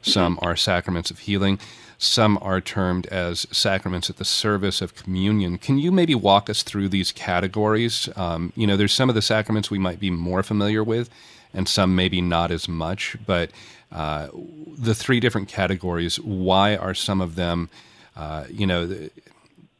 some 0.02 0.36
mm-hmm. 0.36 0.46
are 0.46 0.56
sacraments 0.56 1.10
of 1.10 1.20
healing, 1.20 1.58
some 2.02 2.36
are 2.42 2.60
termed 2.60 3.06
as 3.06 3.46
sacraments 3.52 4.10
at 4.10 4.16
the 4.16 4.24
service 4.24 4.82
of 4.82 4.96
communion. 4.96 5.56
Can 5.56 5.78
you 5.78 5.92
maybe 5.92 6.16
walk 6.16 6.50
us 6.50 6.64
through 6.64 6.88
these 6.88 7.12
categories? 7.12 8.08
Um, 8.16 8.52
you 8.56 8.66
know, 8.66 8.76
there's 8.76 8.92
some 8.92 9.08
of 9.08 9.14
the 9.14 9.22
sacraments 9.22 9.70
we 9.70 9.78
might 9.78 10.00
be 10.00 10.10
more 10.10 10.42
familiar 10.42 10.82
with, 10.82 11.08
and 11.54 11.68
some 11.68 11.94
maybe 11.94 12.20
not 12.20 12.50
as 12.50 12.68
much, 12.68 13.16
but 13.24 13.52
uh, 13.92 14.28
the 14.76 14.96
three 14.96 15.20
different 15.20 15.46
categories, 15.46 16.18
why 16.18 16.74
are 16.74 16.92
some 16.92 17.20
of 17.20 17.36
them, 17.36 17.68
uh, 18.16 18.46
you 18.50 18.66
know, 18.66 18.84
the, 18.84 19.10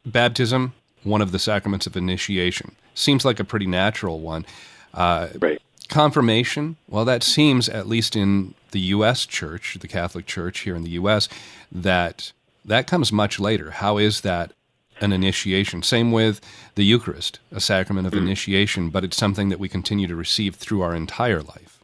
baptism, 0.06 0.74
one 1.02 1.22
of 1.22 1.32
the 1.32 1.40
sacraments 1.40 1.88
of 1.88 1.96
initiation. 1.96 2.76
Seems 2.94 3.24
like 3.24 3.40
a 3.40 3.44
pretty 3.44 3.66
natural 3.66 4.20
one. 4.20 4.46
Uh, 4.94 5.28
right. 5.40 5.60
Confirmation, 5.88 6.76
well, 6.88 7.04
that 7.04 7.22
seems, 7.22 7.68
at 7.68 7.88
least 7.88 8.16
in 8.16 8.54
the 8.70 8.80
U.S. 8.80 9.26
church, 9.26 9.76
the 9.80 9.88
Catholic 9.88 10.26
Church 10.26 10.60
here 10.60 10.74
in 10.74 10.82
the 10.82 10.90
U.S., 10.90 11.28
that 11.70 12.32
that 12.64 12.86
comes 12.86 13.12
much 13.12 13.40
later. 13.40 13.72
How 13.72 13.98
is 13.98 14.20
that 14.22 14.52
an 15.00 15.12
initiation? 15.12 15.82
Same 15.82 16.12
with 16.12 16.40
the 16.74 16.84
Eucharist, 16.84 17.40
a 17.50 17.60
sacrament 17.60 18.06
of 18.06 18.12
mm. 18.12 18.18
initiation, 18.18 18.90
but 18.90 19.04
it's 19.04 19.16
something 19.16 19.48
that 19.48 19.58
we 19.58 19.68
continue 19.68 20.06
to 20.06 20.16
receive 20.16 20.54
through 20.54 20.82
our 20.82 20.94
entire 20.94 21.42
life. 21.42 21.82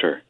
Sure. 0.00 0.20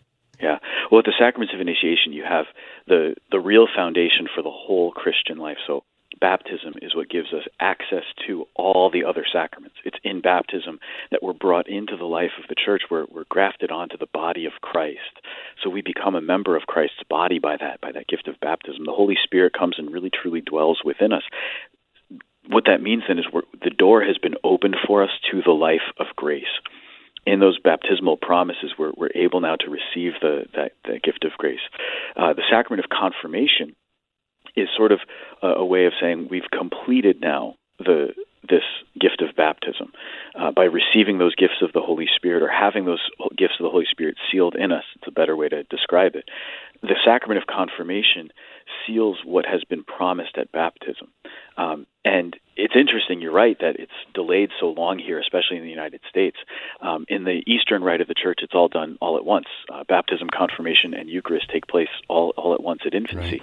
Yeah. 0.40 0.58
Well, 0.90 0.98
with 0.98 1.06
the 1.06 1.14
sacraments 1.18 1.54
of 1.54 1.60
initiation, 1.60 2.12
you 2.12 2.24
have 2.24 2.46
the 2.86 3.14
the 3.30 3.40
real 3.40 3.66
foundation 3.74 4.28
for 4.34 4.42
the 4.42 4.50
whole 4.50 4.92
Christian 4.92 5.38
life. 5.38 5.58
So 5.66 5.84
baptism 6.20 6.74
is 6.82 6.94
what 6.94 7.10
gives 7.10 7.32
us 7.32 7.44
access 7.60 8.04
to 8.26 8.46
all 8.54 8.90
the 8.90 9.04
other 9.04 9.24
sacraments. 9.30 9.76
It's 9.84 9.98
in 10.02 10.20
baptism 10.20 10.78
that 11.10 11.22
we're 11.22 11.32
brought 11.32 11.68
into 11.68 11.96
the 11.96 12.04
life 12.04 12.32
of 12.42 12.48
the 12.48 12.54
church. 12.54 12.82
We're, 12.90 13.06
we're 13.10 13.24
grafted 13.28 13.70
onto 13.70 13.96
the 13.96 14.08
body 14.12 14.46
of 14.46 14.52
Christ. 14.60 15.20
So 15.62 15.70
we 15.70 15.82
become 15.82 16.14
a 16.14 16.20
member 16.20 16.56
of 16.56 16.62
Christ's 16.66 17.02
body 17.08 17.38
by 17.38 17.56
that, 17.58 17.80
by 17.80 17.92
that 17.92 18.08
gift 18.08 18.28
of 18.28 18.40
baptism. 18.40 18.84
The 18.84 18.92
Holy 18.92 19.16
Spirit 19.22 19.52
comes 19.52 19.76
and 19.78 19.92
really 19.92 20.10
truly 20.10 20.40
dwells 20.40 20.80
within 20.84 21.12
us. 21.12 21.22
What 22.48 22.64
that 22.66 22.82
means 22.82 23.04
then 23.08 23.18
is 23.18 23.26
the 23.62 23.70
door 23.70 24.04
has 24.04 24.18
been 24.18 24.34
opened 24.44 24.76
for 24.86 25.02
us 25.02 25.10
to 25.30 25.40
the 25.44 25.52
life 25.52 25.92
of 25.98 26.06
grace 26.16 26.44
in 27.26 27.40
those 27.40 27.58
baptismal 27.58 28.18
promises, 28.18 28.74
we're, 28.78 28.92
we're 28.96 29.10
able 29.14 29.40
now 29.40 29.56
to 29.56 29.70
receive 29.70 30.12
the, 30.20 30.44
that, 30.54 30.72
that 30.84 31.02
gift 31.02 31.24
of 31.24 31.32
grace. 31.38 31.60
Uh, 32.16 32.34
the 32.34 32.42
sacrament 32.50 32.84
of 32.84 32.90
confirmation 32.90 33.74
is 34.56 34.68
sort 34.76 34.92
of 34.92 35.00
a, 35.42 35.48
a 35.48 35.64
way 35.64 35.86
of 35.86 35.92
saying 36.00 36.28
we've 36.30 36.50
completed 36.52 37.20
now 37.20 37.54
the 37.78 38.14
this 38.48 38.62
gift 39.00 39.22
of 39.22 39.34
baptism 39.36 39.92
uh, 40.38 40.52
by 40.52 40.64
receiving 40.64 41.18
those 41.18 41.34
gifts 41.34 41.62
of 41.62 41.72
the 41.72 41.80
Holy 41.80 42.06
Spirit 42.14 42.42
or 42.42 42.48
having 42.48 42.84
those 42.84 43.00
gifts 43.36 43.54
of 43.58 43.64
the 43.64 43.70
Holy 43.70 43.86
Spirit 43.90 44.16
sealed 44.30 44.54
in 44.54 44.72
us. 44.72 44.84
It's 44.96 45.08
a 45.08 45.10
better 45.10 45.36
way 45.36 45.48
to 45.48 45.62
describe 45.64 46.14
it. 46.14 46.28
The 46.82 46.96
sacrament 47.04 47.40
of 47.40 47.46
confirmation 47.46 48.30
seals 48.86 49.18
what 49.24 49.46
has 49.46 49.64
been 49.64 49.84
promised 49.84 50.36
at 50.36 50.52
baptism. 50.52 51.08
Um, 51.56 51.86
and 52.04 52.36
it's 52.56 52.74
interesting, 52.76 53.22
you're 53.22 53.32
right, 53.32 53.56
that 53.60 53.76
it's 53.78 53.92
delayed 54.12 54.50
so 54.60 54.66
long 54.66 54.98
here, 54.98 55.18
especially 55.18 55.56
in 55.56 55.62
the 55.62 55.70
United 55.70 56.00
States. 56.08 56.36
Um, 56.82 57.06
in 57.08 57.24
the 57.24 57.42
Eastern 57.46 57.82
rite 57.82 58.02
of 58.02 58.08
the 58.08 58.14
Church, 58.14 58.40
it's 58.42 58.54
all 58.54 58.68
done 58.68 58.98
all 59.00 59.16
at 59.16 59.24
once. 59.24 59.46
Uh, 59.72 59.84
baptism, 59.88 60.28
confirmation, 60.28 60.92
and 60.92 61.08
Eucharist 61.08 61.48
take 61.50 61.66
place 61.66 61.88
all, 62.08 62.34
all 62.36 62.52
at 62.52 62.62
once 62.62 62.82
at 62.86 62.94
infancy. 62.94 63.40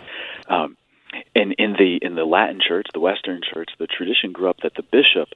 Right. 0.48 0.64
Um, 0.64 0.78
in 1.36 1.54
in 1.54 1.74
the 1.74 2.00
in 2.02 2.16
the 2.16 2.26
Latin 2.26 2.60
Church, 2.66 2.88
the 2.94 3.00
Western 3.00 3.42
Church, 3.42 3.70
the 3.80 3.88
tradition 3.88 4.32
grew 4.32 4.50
up 4.50 4.58
that 4.64 4.74
the 4.76 4.84
bishop 4.84 5.30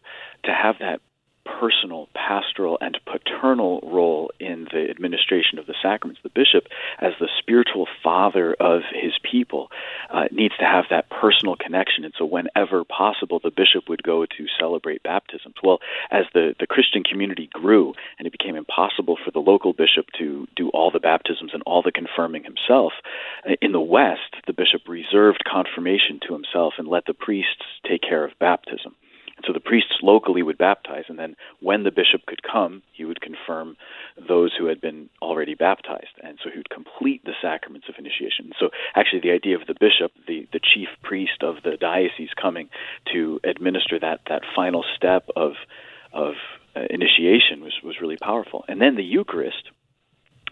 to 0.43 0.51
have 0.51 0.75
that 0.79 1.01
personal, 1.45 2.09
pastoral, 2.13 2.77
and 2.81 2.97
paternal 3.05 3.79
role 3.83 4.31
in 4.39 4.67
the 4.71 4.89
administration 4.89 5.59
of 5.59 5.65
the 5.65 5.75
sacraments. 5.81 6.21
The 6.23 6.29
bishop, 6.29 6.67
as 6.99 7.13
the 7.19 7.29
spiritual 7.39 7.87
father 8.03 8.55
of 8.59 8.81
his 8.91 9.13
people, 9.23 9.69
uh, 10.11 10.25
needs 10.31 10.55
to 10.57 10.65
have 10.65 10.85
that 10.89 11.09
personal 11.09 11.55
connection. 11.55 12.03
And 12.03 12.13
so, 12.17 12.25
whenever 12.25 12.83
possible, 12.83 13.39
the 13.43 13.51
bishop 13.51 13.87
would 13.89 14.03
go 14.03 14.25
to 14.25 14.45
celebrate 14.59 15.03
baptisms. 15.03 15.55
Well, 15.63 15.79
as 16.11 16.25
the, 16.33 16.55
the 16.59 16.67
Christian 16.67 17.03
community 17.03 17.49
grew 17.53 17.93
and 18.17 18.27
it 18.27 18.31
became 18.31 18.55
impossible 18.55 19.17
for 19.23 19.31
the 19.31 19.39
local 19.39 19.73
bishop 19.73 20.07
to 20.17 20.47
do 20.55 20.69
all 20.69 20.91
the 20.91 20.99
baptisms 20.99 21.51
and 21.53 21.63
all 21.65 21.81
the 21.81 21.91
confirming 21.91 22.43
himself, 22.43 22.93
uh, 23.47 23.53
in 23.61 23.71
the 23.71 23.79
West, 23.79 24.35
the 24.47 24.53
bishop 24.53 24.81
reserved 24.87 25.43
confirmation 25.45 26.19
to 26.27 26.33
himself 26.33 26.73
and 26.77 26.87
let 26.87 27.05
the 27.05 27.13
priests 27.13 27.63
take 27.87 28.01
care 28.01 28.25
of 28.25 28.31
baptism. 28.39 28.95
And 29.37 29.45
so 29.45 29.53
the 29.53 29.59
priests 29.59 29.95
locally 30.01 30.43
would 30.43 30.57
baptize, 30.57 31.05
and 31.09 31.19
then 31.19 31.35
when 31.59 31.83
the 31.83 31.91
bishop 31.91 32.25
could 32.25 32.41
come, 32.41 32.83
he 32.93 33.03
would 33.03 33.21
confirm 33.21 33.75
those 34.27 34.51
who 34.57 34.67
had 34.67 34.79
been 34.79 35.09
already 35.21 35.55
baptized. 35.55 36.15
And 36.23 36.39
so 36.43 36.49
he 36.49 36.57
would 36.57 36.69
complete 36.69 37.23
the 37.25 37.33
sacraments 37.41 37.87
of 37.89 37.95
initiation. 37.97 38.51
So 38.59 38.69
actually, 38.95 39.21
the 39.21 39.31
idea 39.31 39.55
of 39.55 39.67
the 39.67 39.75
bishop, 39.79 40.11
the, 40.27 40.47
the 40.53 40.59
chief 40.59 40.87
priest 41.03 41.43
of 41.43 41.55
the 41.63 41.77
diocese, 41.77 42.29
coming 42.41 42.69
to 43.13 43.39
administer 43.43 43.99
that, 43.99 44.21
that 44.29 44.43
final 44.55 44.85
step 44.95 45.27
of, 45.35 45.53
of 46.13 46.33
uh, 46.75 46.81
initiation 46.89 47.61
was, 47.61 47.73
was 47.83 47.95
really 48.01 48.17
powerful. 48.17 48.63
And 48.67 48.81
then 48.81 48.95
the 48.95 49.03
Eucharist 49.03 49.69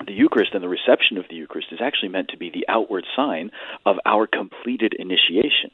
the 0.06 0.14
Eucharist 0.14 0.54
and 0.54 0.64
the 0.64 0.70
reception 0.70 1.18
of 1.18 1.26
the 1.30 1.36
Eucharist 1.36 1.68
is 1.72 1.80
actually 1.82 2.10
meant 2.10 2.30
to 2.30 2.38
be 2.38 2.50
the 2.50 2.66
outward 2.68 3.06
sign 3.16 3.52
of 3.86 3.98
our 4.06 4.28
completed 4.28 4.94
initiation. 4.98 5.72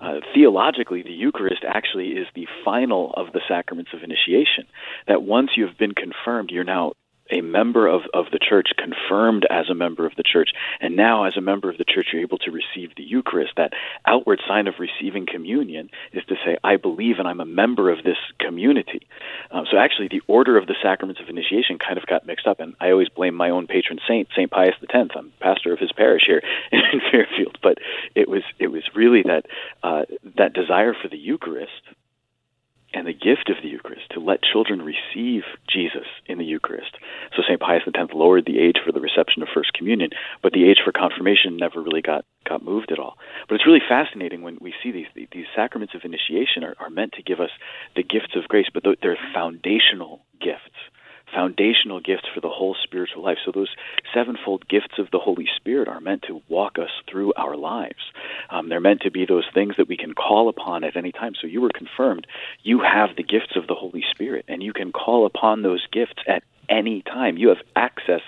Uh, 0.00 0.20
theologically, 0.34 1.02
the 1.02 1.10
Eucharist 1.10 1.62
actually 1.66 2.08
is 2.08 2.26
the 2.34 2.46
final 2.64 3.12
of 3.16 3.32
the 3.32 3.40
sacraments 3.46 3.90
of 3.92 4.02
initiation. 4.02 4.66
That 5.06 5.22
once 5.22 5.50
you 5.56 5.66
have 5.66 5.76
been 5.76 5.92
confirmed, 5.94 6.50
you're 6.50 6.64
now 6.64 6.92
a 7.30 7.40
member 7.40 7.86
of, 7.86 8.02
of 8.14 8.26
the 8.32 8.38
church, 8.38 8.68
confirmed 8.76 9.46
as 9.50 9.68
a 9.70 9.74
member 9.74 10.06
of 10.06 10.12
the 10.16 10.22
church, 10.22 10.50
and 10.80 10.96
now 10.96 11.24
as 11.24 11.36
a 11.36 11.40
member 11.40 11.70
of 11.70 11.78
the 11.78 11.84
church, 11.84 12.08
you're 12.12 12.22
able 12.22 12.38
to 12.38 12.50
receive 12.50 12.94
the 12.96 13.02
Eucharist. 13.02 13.52
That 13.56 13.72
outward 14.06 14.40
sign 14.46 14.66
of 14.66 14.74
receiving 14.78 15.26
communion 15.26 15.90
is 16.12 16.24
to 16.26 16.36
say, 16.44 16.56
I 16.62 16.76
believe 16.76 17.18
and 17.18 17.28
I'm 17.28 17.40
a 17.40 17.46
member 17.46 17.90
of 17.90 18.02
this 18.04 18.16
community. 18.38 19.06
Um, 19.50 19.66
so 19.70 19.78
actually, 19.78 20.08
the 20.08 20.22
order 20.26 20.56
of 20.56 20.66
the 20.66 20.76
sacraments 20.82 21.20
of 21.20 21.28
initiation 21.28 21.78
kind 21.78 21.98
of 21.98 22.06
got 22.06 22.26
mixed 22.26 22.46
up, 22.46 22.60
and 22.60 22.74
I 22.80 22.90
always 22.90 23.08
blame 23.08 23.34
my 23.34 23.50
own 23.50 23.66
patron 23.66 23.98
saint, 24.06 24.28
Saint 24.34 24.50
Pius 24.50 24.74
X. 24.82 25.10
I'm 25.16 25.32
pastor 25.40 25.72
of 25.72 25.78
his 25.78 25.92
parish 25.92 26.22
here 26.26 26.42
in 26.72 27.00
Fairfield, 27.10 27.58
but 27.62 27.78
it 28.14 28.28
was 28.28 28.42
it 28.58 28.68
was 28.68 28.82
really 28.94 29.22
that 29.22 29.46
uh, 29.82 30.02
that 30.36 30.52
desire 30.52 30.94
for 30.94 31.08
the 31.08 31.18
Eucharist 31.18 31.82
and 32.92 33.06
the 33.06 33.12
gift 33.12 33.48
of 33.48 33.56
the 33.62 33.68
Eucharist 33.68 34.10
to 34.10 34.20
let 34.20 34.42
children 34.42 34.82
receive 34.82 35.42
Jesus 35.68 36.06
in 36.26 36.38
the 36.38 36.44
Eucharist. 36.44 36.96
So 37.36 37.42
St. 37.42 37.60
Pius 37.60 37.82
X 37.86 38.12
lowered 38.14 38.46
the 38.46 38.58
age 38.58 38.76
for 38.84 38.92
the 38.92 39.00
reception 39.00 39.42
of 39.42 39.48
First 39.54 39.72
Communion, 39.72 40.10
but 40.42 40.52
the 40.52 40.68
age 40.68 40.78
for 40.84 40.92
confirmation 40.92 41.56
never 41.56 41.80
really 41.80 42.02
got, 42.02 42.24
got 42.48 42.64
moved 42.64 42.90
at 42.92 42.98
all. 42.98 43.16
But 43.48 43.56
it's 43.56 43.66
really 43.66 43.82
fascinating 43.86 44.42
when 44.42 44.58
we 44.60 44.74
see 44.82 44.90
these 44.90 45.06
these 45.14 45.46
sacraments 45.54 45.94
of 45.94 46.02
initiation 46.04 46.64
are, 46.64 46.74
are 46.80 46.90
meant 46.90 47.12
to 47.12 47.22
give 47.22 47.40
us 47.40 47.50
the 47.94 48.02
gifts 48.02 48.34
of 48.34 48.48
grace, 48.48 48.66
but 48.72 48.82
they're 48.82 49.18
foundational 49.32 50.24
gifts 50.40 50.76
foundational 51.32 52.00
gifts 52.00 52.26
for 52.34 52.40
the 52.40 52.48
whole 52.48 52.76
spiritual 52.82 53.22
life. 53.22 53.38
So 53.44 53.52
those 53.52 53.74
sevenfold 54.14 54.68
gifts 54.68 54.98
of 54.98 55.10
the 55.10 55.18
Holy 55.18 55.46
Spirit 55.56 55.88
are 55.88 56.00
meant 56.00 56.22
to 56.28 56.42
walk 56.48 56.78
us 56.78 56.90
through 57.10 57.32
our 57.34 57.56
lives. 57.56 58.00
Um, 58.50 58.68
they're 58.68 58.80
meant 58.80 59.02
to 59.02 59.10
be 59.10 59.26
those 59.26 59.46
things 59.52 59.74
that 59.76 59.88
we 59.88 59.96
can 59.96 60.14
call 60.14 60.48
upon 60.48 60.84
at 60.84 60.96
any 60.96 61.12
time. 61.12 61.32
So 61.40 61.46
you 61.46 61.60
were 61.60 61.70
confirmed. 61.70 62.26
You 62.62 62.80
have 62.80 63.16
the 63.16 63.22
gifts 63.22 63.56
of 63.56 63.66
the 63.66 63.74
Holy 63.74 64.04
Spirit, 64.10 64.44
and 64.48 64.62
you 64.62 64.72
can 64.72 64.92
call 64.92 65.26
upon 65.26 65.62
those 65.62 65.86
gifts 65.92 66.22
at 66.26 66.42
any 66.68 67.02
time. 67.02 67.36
You 67.36 67.48
have 67.48 67.64
access 67.74 68.22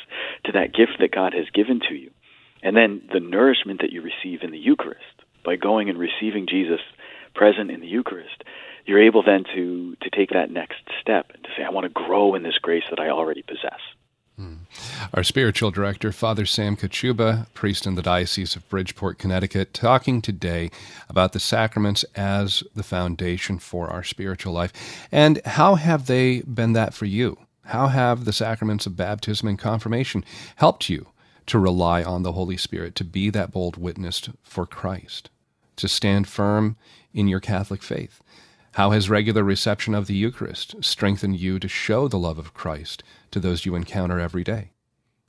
to 0.44 0.52
that 0.52 0.74
gift 0.74 0.98
that 1.00 1.12
God 1.12 1.32
has 1.34 1.46
given 1.54 1.80
to 1.88 1.94
you. 1.94 2.10
And 2.62 2.76
then 2.76 3.02
the 3.12 3.20
nourishment 3.20 3.80
that 3.80 3.92
you 3.92 4.02
receive 4.02 4.42
in 4.42 4.50
the 4.50 4.58
Eucharist 4.58 5.00
by 5.44 5.56
going 5.56 5.88
and 5.88 5.98
receiving 5.98 6.46
Jesus 6.46 6.80
present 7.34 7.70
in 7.70 7.80
the 7.80 7.86
Eucharist 7.86 8.44
you're 8.86 9.02
able 9.02 9.22
then 9.22 9.44
to 9.54 9.96
to 9.96 10.10
take 10.10 10.30
that 10.30 10.50
next 10.50 10.82
step 11.00 11.30
and 11.34 11.42
to 11.44 11.50
say, 11.56 11.64
I 11.64 11.70
want 11.70 11.84
to 11.84 11.90
grow 11.90 12.34
in 12.34 12.42
this 12.42 12.58
grace 12.58 12.84
that 12.90 13.00
I 13.00 13.08
already 13.10 13.42
possess. 13.42 13.80
Hmm. 14.36 14.54
Our 15.12 15.22
spiritual 15.22 15.70
director, 15.70 16.10
Father 16.10 16.46
Sam 16.46 16.76
Kachuba, 16.76 17.46
priest 17.52 17.86
in 17.86 17.96
the 17.96 18.02
Diocese 18.02 18.56
of 18.56 18.68
Bridgeport, 18.70 19.18
Connecticut, 19.18 19.74
talking 19.74 20.22
today 20.22 20.70
about 21.08 21.32
the 21.32 21.40
sacraments 21.40 22.04
as 22.16 22.62
the 22.74 22.82
foundation 22.82 23.58
for 23.58 23.90
our 23.90 24.02
spiritual 24.02 24.54
life. 24.54 24.72
And 25.12 25.44
how 25.44 25.74
have 25.74 26.06
they 26.06 26.40
been 26.40 26.72
that 26.72 26.94
for 26.94 27.04
you? 27.04 27.38
How 27.66 27.88
have 27.88 28.24
the 28.24 28.32
sacraments 28.32 28.86
of 28.86 28.96
baptism 28.96 29.48
and 29.48 29.58
confirmation 29.58 30.24
helped 30.56 30.88
you 30.88 31.08
to 31.46 31.58
rely 31.58 32.02
on 32.02 32.22
the 32.22 32.32
Holy 32.32 32.56
Spirit, 32.56 32.94
to 32.94 33.04
be 33.04 33.28
that 33.30 33.52
bold 33.52 33.76
witness 33.76 34.22
for 34.42 34.64
Christ, 34.64 35.28
to 35.76 35.88
stand 35.88 36.26
firm 36.26 36.76
in 37.14 37.28
your 37.28 37.40
Catholic 37.40 37.82
faith? 37.82 38.22
How 38.72 38.90
has 38.90 39.10
regular 39.10 39.44
reception 39.44 39.94
of 39.94 40.06
the 40.06 40.14
Eucharist 40.14 40.76
strengthened 40.80 41.38
you 41.38 41.58
to 41.58 41.68
show 41.68 42.08
the 42.08 42.18
love 42.18 42.38
of 42.38 42.54
Christ 42.54 43.02
to 43.30 43.38
those 43.38 43.66
you 43.66 43.74
encounter 43.74 44.18
every 44.18 44.42
day? 44.42 44.70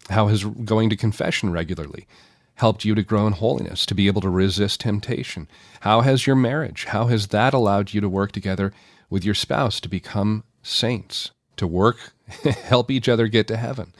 How 0.10 0.28
has 0.28 0.44
going 0.44 0.90
to 0.90 0.96
confession 0.96 1.52
regularly 1.52 2.08
helped 2.56 2.86
you 2.86 2.96
to 2.96 3.04
grow 3.04 3.26
in 3.28 3.34
holiness, 3.34 3.86
to 3.86 3.96
be 3.96 4.08
able 4.08 4.22
to 4.22 4.30
resist 4.30 4.82
temptation? 4.82 5.48
How 5.82 6.02
has 6.02 6.28
your 6.28 6.36
marriage, 6.36 6.86
how 6.86 7.08
has 7.08 7.28
that 7.28 7.54
allowed 7.54 7.94
you 7.94 8.02
to 8.02 8.10
work 8.10 8.32
together 8.32 8.72
with 9.10 9.26
your 9.26 9.36
spouse 9.36 9.80
to 9.82 9.90
become 9.90 10.44
saints, 10.62 11.32
to 11.58 11.68
work, 11.68 12.14
help 12.64 12.92
each 12.92 13.10
other 13.10 13.28
get 13.28 13.48
to 13.48 13.58
heaven? 13.58 13.94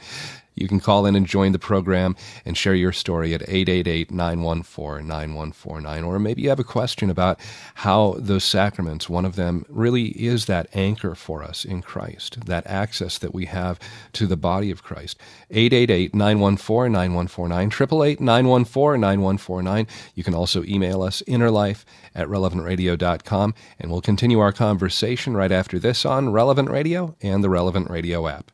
You 0.54 0.68
can 0.68 0.80
call 0.80 1.06
in 1.06 1.16
and 1.16 1.26
join 1.26 1.52
the 1.52 1.58
program 1.58 2.16
and 2.44 2.56
share 2.56 2.74
your 2.74 2.92
story 2.92 3.34
at 3.34 3.42
888 3.42 4.10
914 4.10 5.06
9149. 5.06 6.04
Or 6.04 6.18
maybe 6.18 6.42
you 6.42 6.48
have 6.48 6.60
a 6.60 6.64
question 6.64 7.10
about 7.10 7.40
how 7.74 8.16
those 8.18 8.44
sacraments, 8.44 9.08
one 9.08 9.24
of 9.24 9.36
them 9.36 9.64
really 9.68 10.08
is 10.08 10.46
that 10.46 10.68
anchor 10.74 11.14
for 11.14 11.42
us 11.42 11.64
in 11.64 11.82
Christ, 11.82 12.46
that 12.46 12.66
access 12.66 13.18
that 13.18 13.34
we 13.34 13.46
have 13.46 13.78
to 14.12 14.26
the 14.26 14.36
body 14.36 14.70
of 14.70 14.82
Christ. 14.82 15.18
888 15.50 16.14
914 16.14 16.92
9149, 16.92 17.66
888 17.66 18.20
914 18.20 19.00
9149. 19.00 19.86
You 20.14 20.24
can 20.24 20.34
also 20.34 20.62
email 20.64 21.02
us 21.02 21.22
innerlife 21.26 21.84
at 22.14 22.28
relevantradio.com, 22.28 23.54
and 23.78 23.90
we'll 23.90 24.00
continue 24.00 24.38
our 24.38 24.52
conversation 24.52 25.36
right 25.36 25.52
after 25.52 25.78
this 25.78 26.04
on 26.04 26.30
Relevant 26.30 26.70
Radio 26.70 27.16
and 27.22 27.42
the 27.42 27.50
Relevant 27.50 27.90
Radio 27.90 28.28
app. 28.28 28.53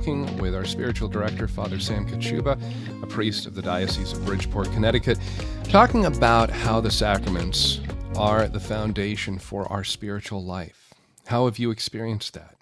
talking 0.00 0.38
with 0.38 0.54
our 0.54 0.64
spiritual 0.64 1.10
director, 1.10 1.46
Father 1.46 1.78
Sam 1.78 2.08
Kachuba, 2.08 2.58
a 3.02 3.06
priest 3.06 3.44
of 3.44 3.54
the 3.54 3.60
Diocese 3.60 4.14
of 4.14 4.24
Bridgeport, 4.24 4.72
Connecticut, 4.72 5.18
talking 5.64 6.06
about 6.06 6.48
how 6.48 6.80
the 6.80 6.90
sacraments 6.90 7.80
are 8.16 8.48
the 8.48 8.58
foundation 8.58 9.38
for 9.38 9.70
our 9.70 9.84
spiritual 9.84 10.42
life. 10.42 10.94
How 11.26 11.44
have 11.44 11.58
you 11.58 11.70
experienced 11.70 12.32
that? 12.32 12.56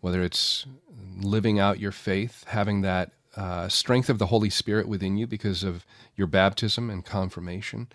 Whether 0.00 0.20
it's 0.24 0.66
living 1.20 1.60
out 1.60 1.78
your 1.78 1.92
faith, 1.92 2.42
having 2.48 2.80
that 2.80 3.12
uh, 3.36 3.68
strength 3.68 4.10
of 4.10 4.18
the 4.18 4.26
Holy 4.26 4.50
Spirit 4.50 4.88
within 4.88 5.16
you 5.16 5.28
because 5.28 5.62
of 5.62 5.86
your 6.16 6.26
baptism 6.26 6.90
and 6.90 7.04
confirmation. 7.04 7.86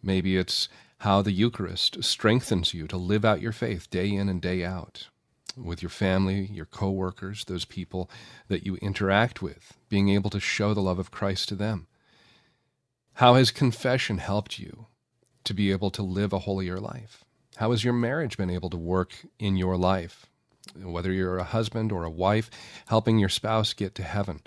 Maybe 0.00 0.36
it's 0.36 0.68
how 0.98 1.22
the 1.22 1.32
Eucharist 1.32 2.04
strengthens 2.04 2.72
you 2.72 2.86
to 2.86 2.96
live 2.96 3.24
out 3.24 3.42
your 3.42 3.50
faith 3.50 3.90
day 3.90 4.12
in 4.12 4.28
and 4.28 4.40
day 4.40 4.64
out 4.64 5.08
with 5.56 5.82
your 5.82 5.90
family, 5.90 6.48
your 6.52 6.66
coworkers, 6.66 7.44
those 7.44 7.64
people 7.64 8.10
that 8.48 8.64
you 8.64 8.76
interact 8.76 9.42
with, 9.42 9.74
being 9.88 10.08
able 10.08 10.30
to 10.30 10.40
show 10.40 10.74
the 10.74 10.80
love 10.80 10.98
of 10.98 11.10
Christ 11.10 11.48
to 11.50 11.54
them. 11.54 11.86
How 13.14 13.34
has 13.34 13.50
confession 13.50 14.18
helped 14.18 14.58
you 14.58 14.86
to 15.44 15.54
be 15.54 15.70
able 15.70 15.90
to 15.90 16.02
live 16.02 16.32
a 16.32 16.40
holier 16.40 16.78
life? 16.78 17.24
How 17.56 17.70
has 17.70 17.84
your 17.84 17.92
marriage 17.92 18.36
been 18.36 18.50
able 18.50 18.70
to 18.70 18.78
work 18.78 19.14
in 19.38 19.56
your 19.56 19.76
life? 19.76 20.26
Whether 20.74 21.12
you're 21.12 21.38
a 21.38 21.44
husband 21.44 21.92
or 21.92 22.04
a 22.04 22.10
wife, 22.10 22.50
helping 22.86 23.18
your 23.18 23.28
spouse 23.28 23.74
get 23.74 23.94
to 23.96 24.02
heaven. 24.02 24.40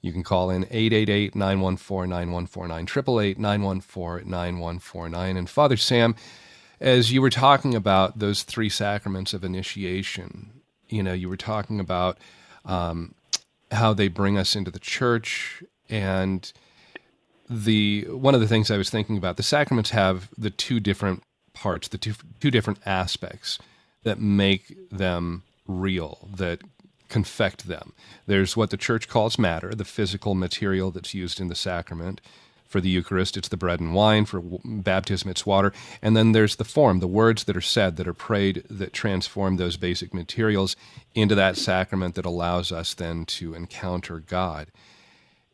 You 0.00 0.12
can 0.12 0.24
call 0.24 0.50
in 0.50 0.64
888 0.64 1.36
914 1.36 2.10
9149, 2.10 2.82
888 2.82 3.38
914 3.38 4.28
9149. 4.28 5.36
And 5.36 5.48
Father 5.48 5.76
Sam, 5.76 6.16
as 6.82 7.12
you 7.12 7.22
were 7.22 7.30
talking 7.30 7.76
about 7.76 8.18
those 8.18 8.42
three 8.42 8.68
sacraments 8.68 9.32
of 9.32 9.44
initiation, 9.44 10.50
you 10.88 11.00
know, 11.00 11.12
you 11.12 11.28
were 11.28 11.36
talking 11.36 11.78
about 11.78 12.18
um, 12.64 13.14
how 13.70 13.94
they 13.94 14.08
bring 14.08 14.36
us 14.36 14.56
into 14.56 14.70
the 14.70 14.80
church 14.80 15.62
and 15.88 16.52
the 17.48 18.04
one 18.08 18.34
of 18.34 18.40
the 18.40 18.48
things 18.48 18.70
I 18.70 18.78
was 18.78 18.90
thinking 18.90 19.16
about 19.16 19.36
the 19.36 19.42
sacraments 19.44 19.90
have 19.90 20.28
the 20.36 20.50
two 20.50 20.80
different 20.80 21.22
parts, 21.54 21.86
the 21.86 21.98
two 21.98 22.14
two 22.40 22.50
different 22.50 22.80
aspects 22.84 23.60
that 24.02 24.20
make 24.20 24.76
them 24.90 25.44
real, 25.68 26.28
that 26.34 26.62
confect 27.08 27.68
them. 27.68 27.92
There's 28.26 28.56
what 28.56 28.70
the 28.70 28.76
church 28.76 29.08
calls 29.08 29.38
matter, 29.38 29.72
the 29.72 29.84
physical 29.84 30.34
material 30.34 30.90
that's 30.90 31.14
used 31.14 31.40
in 31.40 31.46
the 31.46 31.54
sacrament, 31.54 32.20
for 32.72 32.80
the 32.80 32.88
Eucharist, 32.88 33.36
it's 33.36 33.48
the 33.48 33.56
bread 33.56 33.78
and 33.78 33.94
wine. 33.94 34.24
For 34.24 34.42
baptism, 34.64 35.30
it's 35.30 35.46
water. 35.46 35.72
And 36.00 36.16
then 36.16 36.32
there's 36.32 36.56
the 36.56 36.64
form, 36.64 36.98
the 36.98 37.06
words 37.06 37.44
that 37.44 37.56
are 37.56 37.60
said, 37.60 37.96
that 37.96 38.08
are 38.08 38.14
prayed, 38.14 38.64
that 38.68 38.92
transform 38.92 39.56
those 39.56 39.76
basic 39.76 40.12
materials 40.12 40.74
into 41.14 41.34
that 41.34 41.56
sacrament 41.56 42.14
that 42.14 42.24
allows 42.24 42.72
us 42.72 42.94
then 42.94 43.26
to 43.26 43.54
encounter 43.54 44.18
God. 44.18 44.68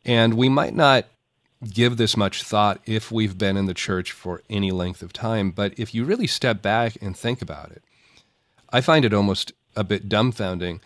And 0.05 0.33
we 0.33 0.49
might 0.49 0.73
not 0.73 1.05
give 1.73 1.97
this 1.97 2.15
much 2.15 2.41
thought 2.41 2.79
if 2.85 3.11
we've 3.11 3.37
been 3.37 3.57
in 3.57 3.65
the 3.65 3.73
church 3.73 4.13
for 4.13 4.41
any 4.49 4.71
length 4.71 5.01
of 5.01 5.11
time, 5.11 5.51
but 5.51 5.77
if 5.77 5.93
you 5.93 6.05
really 6.05 6.27
step 6.27 6.61
back 6.61 6.97
and 7.01 7.17
think 7.17 7.41
about 7.41 7.71
it, 7.71 7.83
I 8.69 8.79
find 8.79 9.03
it 9.03 9.13
almost 9.13 9.51
a 9.75 9.83
bit 9.83 10.07
dumbfounding 10.07 10.79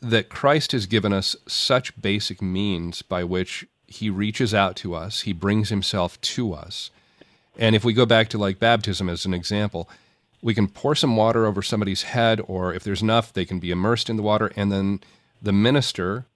that 0.00 0.28
Christ 0.28 0.72
has 0.72 0.86
given 0.86 1.12
us 1.12 1.36
such 1.46 2.00
basic 2.00 2.42
means 2.42 3.02
by 3.02 3.24
which 3.24 3.66
he 3.88 4.10
reaches 4.10 4.54
out 4.54 4.76
to 4.76 4.94
us, 4.94 5.22
he 5.22 5.32
brings 5.32 5.70
himself 5.70 6.20
to 6.20 6.52
us. 6.52 6.90
And 7.58 7.74
if 7.74 7.84
we 7.84 7.92
go 7.92 8.06
back 8.06 8.28
to 8.28 8.38
like 8.38 8.60
baptism 8.60 9.08
as 9.08 9.24
an 9.24 9.34
example, 9.34 9.88
we 10.40 10.54
can 10.54 10.68
pour 10.68 10.94
some 10.94 11.16
water 11.16 11.46
over 11.46 11.62
somebody's 11.62 12.02
head, 12.02 12.40
or 12.46 12.72
if 12.72 12.84
there's 12.84 13.02
enough, 13.02 13.32
they 13.32 13.44
can 13.44 13.58
be 13.58 13.72
immersed 13.72 14.08
in 14.08 14.16
the 14.16 14.22
water, 14.22 14.52
and 14.54 14.70
then 14.70 15.00
the 15.42 15.52
minister, 15.52 16.26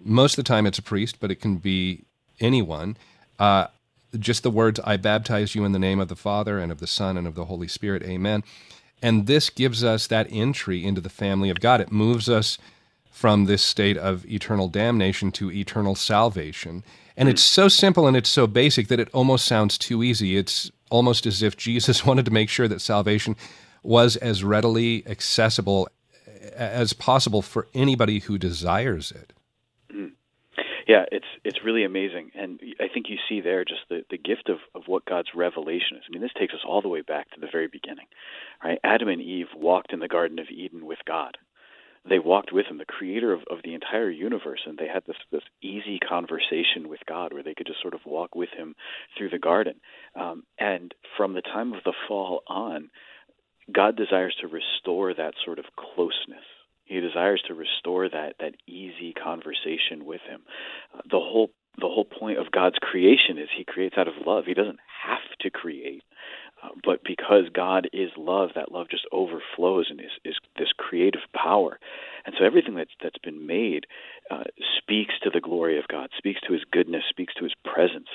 most 0.00 0.38
of 0.38 0.44
the 0.44 0.48
time 0.48 0.66
it's 0.66 0.78
a 0.78 0.82
priest, 0.82 1.16
but 1.18 1.30
it 1.30 1.40
can 1.40 1.56
be 1.56 2.04
anyone, 2.40 2.96
uh, 3.38 3.66
just 4.18 4.42
the 4.42 4.50
words, 4.50 4.78
I 4.84 4.96
baptize 4.96 5.54
you 5.54 5.64
in 5.64 5.72
the 5.72 5.78
name 5.78 5.98
of 5.98 6.08
the 6.08 6.16
Father 6.16 6.58
and 6.58 6.70
of 6.70 6.78
the 6.78 6.86
Son 6.86 7.16
and 7.16 7.26
of 7.26 7.34
the 7.34 7.46
Holy 7.46 7.66
Spirit, 7.66 8.02
amen. 8.02 8.44
And 9.00 9.26
this 9.26 9.50
gives 9.50 9.82
us 9.82 10.06
that 10.06 10.28
entry 10.30 10.84
into 10.84 11.00
the 11.00 11.08
family 11.08 11.50
of 11.50 11.60
God. 11.60 11.80
It 11.80 11.90
moves 11.90 12.28
us 12.28 12.58
from 13.12 13.44
this 13.44 13.62
state 13.62 13.96
of 13.96 14.26
eternal 14.26 14.66
damnation 14.66 15.30
to 15.30 15.52
eternal 15.52 15.94
salvation. 15.94 16.82
And 17.16 17.28
it's 17.28 17.42
so 17.42 17.68
simple 17.68 18.08
and 18.08 18.16
it's 18.16 18.30
so 18.30 18.46
basic 18.46 18.88
that 18.88 18.98
it 18.98 19.08
almost 19.12 19.44
sounds 19.44 19.78
too 19.78 20.02
easy. 20.02 20.36
It's 20.36 20.72
almost 20.90 21.26
as 21.26 21.42
if 21.42 21.56
Jesus 21.56 22.04
wanted 22.06 22.24
to 22.24 22.30
make 22.32 22.48
sure 22.48 22.66
that 22.66 22.80
salvation 22.80 23.36
was 23.82 24.16
as 24.16 24.42
readily 24.42 25.06
accessible 25.06 25.88
as 26.54 26.92
possible 26.92 27.42
for 27.42 27.68
anybody 27.74 28.20
who 28.20 28.38
desires 28.38 29.12
it. 29.12 29.32
Mm. 29.94 30.12
Yeah, 30.88 31.04
it's 31.12 31.26
it's 31.44 31.64
really 31.64 31.84
amazing, 31.84 32.32
and 32.34 32.60
I 32.80 32.88
think 32.92 33.06
you 33.08 33.16
see 33.28 33.40
there 33.40 33.64
just 33.64 33.82
the, 33.88 34.04
the 34.10 34.18
gift 34.18 34.48
of, 34.48 34.58
of 34.74 34.82
what 34.86 35.04
God's 35.04 35.28
revelation 35.34 35.96
is. 35.96 36.02
I 36.08 36.12
mean, 36.12 36.22
this 36.22 36.32
takes 36.36 36.54
us 36.54 36.60
all 36.66 36.82
the 36.82 36.88
way 36.88 37.02
back 37.02 37.30
to 37.30 37.40
the 37.40 37.46
very 37.50 37.68
beginning, 37.68 38.06
right? 38.64 38.78
Adam 38.82 39.08
and 39.08 39.22
Eve 39.22 39.46
walked 39.56 39.92
in 39.92 40.00
the 40.00 40.08
Garden 40.08 40.40
of 40.40 40.46
Eden 40.50 40.84
with 40.84 40.98
God, 41.06 41.38
they 42.08 42.18
walked 42.18 42.52
with 42.52 42.66
him, 42.66 42.78
the 42.78 42.84
creator 42.84 43.32
of, 43.32 43.40
of 43.50 43.58
the 43.64 43.74
entire 43.74 44.10
universe, 44.10 44.60
and 44.66 44.76
they 44.76 44.88
had 44.88 45.04
this 45.06 45.16
this 45.30 45.42
easy 45.62 45.98
conversation 45.98 46.88
with 46.88 47.00
God, 47.08 47.32
where 47.32 47.42
they 47.42 47.54
could 47.54 47.66
just 47.66 47.80
sort 47.80 47.94
of 47.94 48.00
walk 48.04 48.34
with 48.34 48.50
him 48.56 48.74
through 49.16 49.30
the 49.30 49.38
garden. 49.38 49.74
Um, 50.18 50.44
and 50.58 50.94
from 51.16 51.34
the 51.34 51.42
time 51.42 51.72
of 51.72 51.84
the 51.84 51.94
fall 52.08 52.42
on, 52.46 52.90
God 53.72 53.96
desires 53.96 54.36
to 54.40 54.48
restore 54.48 55.14
that 55.14 55.34
sort 55.44 55.58
of 55.58 55.66
closeness. 55.76 56.44
He 56.84 57.00
desires 57.00 57.42
to 57.46 57.54
restore 57.54 58.08
that 58.08 58.34
that 58.40 58.54
easy 58.66 59.12
conversation 59.12 60.04
with 60.04 60.20
him. 60.28 60.42
Uh, 60.94 61.02
the 61.04 61.20
whole 61.20 61.50
the 61.78 61.88
whole 61.88 62.04
point 62.04 62.38
of 62.38 62.50
God's 62.50 62.76
creation 62.80 63.38
is 63.38 63.48
He 63.56 63.64
creates 63.64 63.96
out 63.96 64.08
of 64.08 64.14
love. 64.26 64.44
He 64.46 64.54
doesn't 64.54 64.78
have 65.04 65.38
to 65.40 65.50
create. 65.50 66.02
Uh, 66.62 66.68
but 66.84 67.00
because 67.04 67.44
God 67.52 67.88
is 67.92 68.10
love, 68.16 68.50
that 68.54 68.72
love 68.72 68.88
just 68.90 69.06
overflows 69.12 69.88
and 69.90 70.00
is, 70.00 70.12
is 70.24 70.36
this 70.58 70.72
creative 70.76 71.22
power. 71.34 71.78
And 72.24 72.34
so 72.38 72.44
everything 72.44 72.74
that's 72.74 72.94
that's 73.02 73.18
been 73.18 73.46
made 73.46 73.86
uh, 74.30 74.44
speaks 74.78 75.14
to 75.22 75.30
the 75.30 75.40
glory 75.40 75.78
of 75.78 75.88
God, 75.88 76.10
speaks 76.16 76.40
to 76.46 76.52
His 76.52 76.62
goodness, 76.70 77.02
speaks 77.08 77.34
to 77.34 77.44
His 77.44 77.54
presence. 77.64 78.08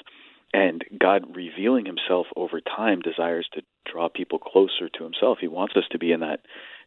And 0.54 0.86
God 0.98 1.36
revealing 1.36 1.86
Himself 1.86 2.28
over 2.38 2.62
time 2.62 3.02
desires 3.02 3.48
to 3.54 3.62
draw 3.92 4.08
people 4.08 4.40
closer 4.40 4.88
to 4.98 5.04
Himself. 5.04 5.40
He 5.42 5.50
wants 5.50 5.76
us 5.76 5.84
to 5.92 6.00
be 6.00 6.12
in 6.14 6.22
that 6.22 6.40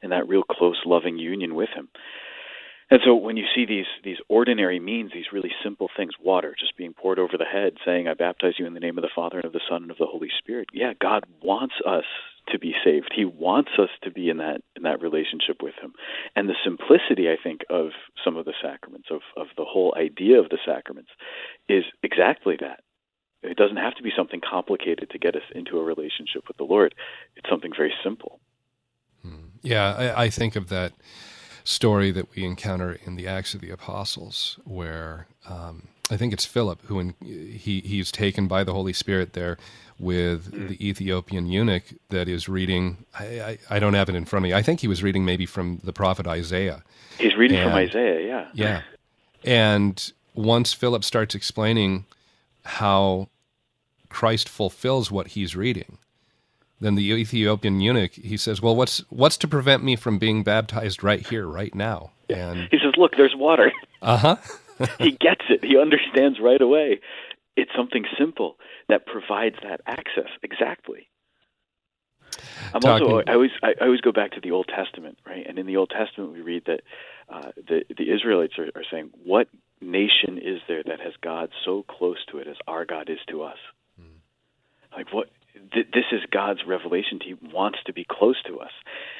in 0.02 0.10
that 0.10 0.28
real 0.28 0.42
close, 0.42 0.80
loving 0.86 1.18
union 1.18 1.54
with 1.54 1.68
Him. 1.74 1.88
And 2.90 3.00
so 3.04 3.14
when 3.14 3.36
you 3.36 3.44
see 3.54 3.64
these 3.66 3.86
these 4.02 4.18
ordinary 4.28 4.80
means, 4.80 5.12
these 5.12 5.32
really 5.32 5.52
simple 5.62 5.88
things, 5.96 6.12
water 6.20 6.56
just 6.58 6.76
being 6.76 6.92
poured 6.92 7.20
over 7.20 7.38
the 7.38 7.44
head, 7.44 7.74
saying, 7.84 8.08
"I 8.08 8.14
baptize 8.14 8.58
you 8.58 8.66
in 8.66 8.74
the 8.74 8.80
name 8.80 8.98
of 8.98 9.02
the 9.02 9.10
Father 9.14 9.36
and 9.38 9.44
of 9.44 9.52
the 9.52 9.60
Son 9.68 9.82
and 9.82 9.90
of 9.90 9.98
the 9.98 10.06
Holy 10.06 10.30
Spirit." 10.38 10.68
Yeah, 10.72 10.94
God 11.00 11.24
wants 11.40 11.76
us 11.86 12.04
to 12.48 12.58
be 12.58 12.74
saved. 12.84 13.12
He 13.14 13.24
wants 13.24 13.70
us 13.78 13.90
to 14.02 14.10
be 14.10 14.28
in 14.28 14.38
that 14.38 14.62
in 14.74 14.82
that 14.82 15.00
relationship 15.00 15.62
with 15.62 15.74
him. 15.80 15.94
And 16.34 16.48
the 16.48 16.56
simplicity 16.64 17.30
I 17.30 17.36
think 17.40 17.60
of 17.70 17.90
some 18.24 18.36
of 18.36 18.44
the 18.44 18.54
sacraments 18.60 19.08
of 19.10 19.20
of 19.36 19.46
the 19.56 19.64
whole 19.64 19.94
idea 19.96 20.40
of 20.40 20.48
the 20.48 20.58
sacraments 20.66 21.10
is 21.68 21.84
exactly 22.02 22.56
that. 22.60 22.80
It 23.42 23.56
doesn't 23.56 23.76
have 23.76 23.94
to 23.94 24.02
be 24.02 24.12
something 24.16 24.40
complicated 24.40 25.10
to 25.10 25.18
get 25.18 25.36
us 25.36 25.42
into 25.54 25.78
a 25.78 25.84
relationship 25.84 26.48
with 26.48 26.56
the 26.56 26.64
Lord. 26.64 26.94
It's 27.36 27.48
something 27.48 27.72
very 27.74 27.94
simple. 28.02 28.40
Hmm. 29.22 29.46
Yeah, 29.62 29.94
I, 29.94 30.24
I 30.24 30.30
think 30.30 30.56
of 30.56 30.68
that 30.68 30.92
story 31.64 32.10
that 32.12 32.34
we 32.34 32.44
encounter 32.44 32.98
in 33.04 33.16
the 33.16 33.26
Acts 33.26 33.54
of 33.54 33.60
the 33.60 33.70
Apostles, 33.70 34.58
where 34.64 35.26
um, 35.48 35.88
I 36.10 36.16
think 36.16 36.32
it's 36.32 36.44
Philip 36.44 36.80
who 36.86 36.98
in, 37.00 37.14
he 37.20 37.80
he's 37.80 38.10
taken 38.12 38.46
by 38.48 38.64
the 38.64 38.72
Holy 38.72 38.92
Spirit 38.92 39.32
there 39.32 39.58
with 39.98 40.50
Mm. 40.52 40.68
the 40.68 40.88
Ethiopian 40.88 41.46
eunuch 41.46 41.82
that 42.08 42.26
is 42.28 42.48
reading. 42.48 43.04
I, 43.18 43.24
I, 43.40 43.58
I 43.68 43.78
don't 43.78 43.92
have 43.94 44.08
it 44.08 44.14
in 44.14 44.24
front 44.24 44.44
of 44.44 44.48
me. 44.48 44.54
I 44.54 44.62
think 44.62 44.80
he 44.80 44.88
was 44.88 45.02
reading 45.02 45.24
maybe 45.26 45.44
from 45.46 45.80
the 45.84 45.92
prophet 45.92 46.26
Isaiah. 46.26 46.82
He's 47.18 47.36
reading 47.36 47.62
from 47.62 47.74
Isaiah, 47.74 48.26
yeah. 48.26 48.48
Yeah, 48.54 48.82
and 49.44 50.12
once 50.34 50.72
Philip 50.72 51.04
starts 51.04 51.34
explaining 51.34 52.06
how 52.64 53.28
Christ 54.08 54.48
fulfills 54.48 55.10
what 55.10 55.28
he's 55.28 55.54
reading, 55.54 55.98
then 56.80 56.94
the 56.94 57.12
Ethiopian 57.12 57.80
eunuch 57.80 58.12
he 58.12 58.36
says, 58.36 58.62
"Well, 58.62 58.74
what's 58.74 58.98
what's 59.10 59.36
to 59.38 59.48
prevent 59.48 59.84
me 59.84 59.96
from 59.96 60.18
being 60.18 60.42
baptized 60.42 61.02
right 61.02 61.26
here, 61.26 61.46
right 61.46 61.74
now?" 61.74 62.12
And 62.28 62.68
He 62.70 62.78
says, 62.78 62.94
"Look, 62.96 63.16
there's 63.16 63.34
water." 63.36 63.72
uh 64.02 64.16
huh. 64.16 64.36
he 64.98 65.12
gets 65.12 65.42
it. 65.50 65.62
He 65.62 65.76
understands 65.78 66.38
right 66.40 66.60
away. 66.60 67.00
It's 67.56 67.70
something 67.76 68.04
simple 68.18 68.56
that 68.88 69.04
provides 69.06 69.56
that 69.62 69.82
access. 69.86 70.30
Exactly. 70.42 71.08
I'm 72.72 72.82
also. 72.84 73.22
I 73.26 73.34
always. 73.34 73.50
I, 73.62 73.74
I 73.80 73.84
always 73.84 74.00
go 74.00 74.12
back 74.12 74.32
to 74.32 74.40
the 74.40 74.52
Old 74.52 74.68
Testament, 74.68 75.18
right? 75.26 75.44
And 75.46 75.58
in 75.58 75.66
the 75.66 75.76
Old 75.76 75.90
Testament, 75.90 76.32
we 76.32 76.40
read 76.40 76.64
that 76.66 76.80
uh, 77.28 77.52
the 77.56 77.84
the 77.96 78.10
Israelites 78.10 78.54
are, 78.58 78.70
are 78.74 78.84
saying, 78.90 79.10
"What 79.24 79.48
nation 79.82 80.38
is 80.38 80.60
there 80.68 80.82
that 80.84 81.00
has 81.00 81.12
God 81.22 81.50
so 81.64 81.82
close 81.82 82.18
to 82.30 82.38
it 82.38 82.46
as 82.46 82.56
our 82.66 82.84
God 82.84 83.10
is 83.10 83.18
to 83.28 83.42
us?" 83.42 83.58
Like 84.96 85.12
what? 85.12 85.28
Th- 85.72 85.86
this 85.92 86.04
is 86.12 86.20
God's 86.30 86.60
revelation. 86.66 87.20
He 87.24 87.34
wants 87.34 87.78
to 87.86 87.92
be 87.92 88.06
close 88.08 88.40
to 88.46 88.60
us. 88.60 88.72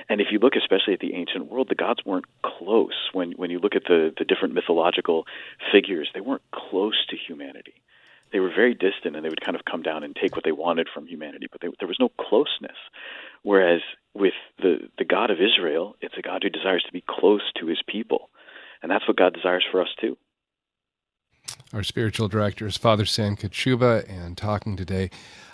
And 0.08 0.20
if 0.20 0.28
you 0.30 0.38
look, 0.38 0.54
especially 0.56 0.94
at 0.94 1.00
the 1.00 1.14
ancient 1.14 1.50
world, 1.50 1.68
the 1.68 1.74
gods 1.74 2.00
weren't 2.04 2.26
close. 2.42 3.10
When 3.12 3.32
when 3.32 3.50
you 3.50 3.58
look 3.58 3.74
at 3.74 3.84
the 3.84 4.12
the 4.16 4.24
different 4.24 4.54
mythological 4.54 5.26
figures, 5.72 6.08
they 6.14 6.20
weren't 6.20 6.42
close 6.52 7.06
to 7.10 7.16
humanity. 7.16 7.74
They 8.32 8.38
were 8.38 8.50
very 8.54 8.74
distant, 8.74 9.16
and 9.16 9.24
they 9.24 9.28
would 9.28 9.40
kind 9.40 9.56
of 9.56 9.64
come 9.64 9.82
down 9.82 10.04
and 10.04 10.14
take 10.14 10.36
what 10.36 10.44
they 10.44 10.52
wanted 10.52 10.88
from 10.92 11.06
humanity. 11.06 11.48
But 11.50 11.60
they, 11.60 11.68
there 11.80 11.88
was 11.88 11.98
no 11.98 12.10
closeness. 12.10 12.78
Whereas 13.42 13.80
with 14.14 14.34
the 14.58 14.88
the 14.98 15.04
God 15.04 15.30
of 15.30 15.38
Israel, 15.40 15.96
it's 16.00 16.14
a 16.18 16.22
God 16.22 16.42
who 16.42 16.50
desires 16.50 16.84
to 16.86 16.92
be 16.92 17.04
close 17.08 17.42
to 17.58 17.66
His 17.66 17.82
people, 17.86 18.30
and 18.82 18.90
that's 18.90 19.06
what 19.08 19.16
God 19.16 19.34
desires 19.34 19.64
for 19.70 19.80
us 19.80 19.88
too. 20.00 20.16
Our 21.72 21.84
spiritual 21.84 22.26
director 22.26 22.66
is 22.66 22.76
Father 22.76 23.04
Sam 23.04 23.36
Kachuba, 23.36 24.04
and 24.08 24.36
talking 24.36 24.74
today 24.74 25.08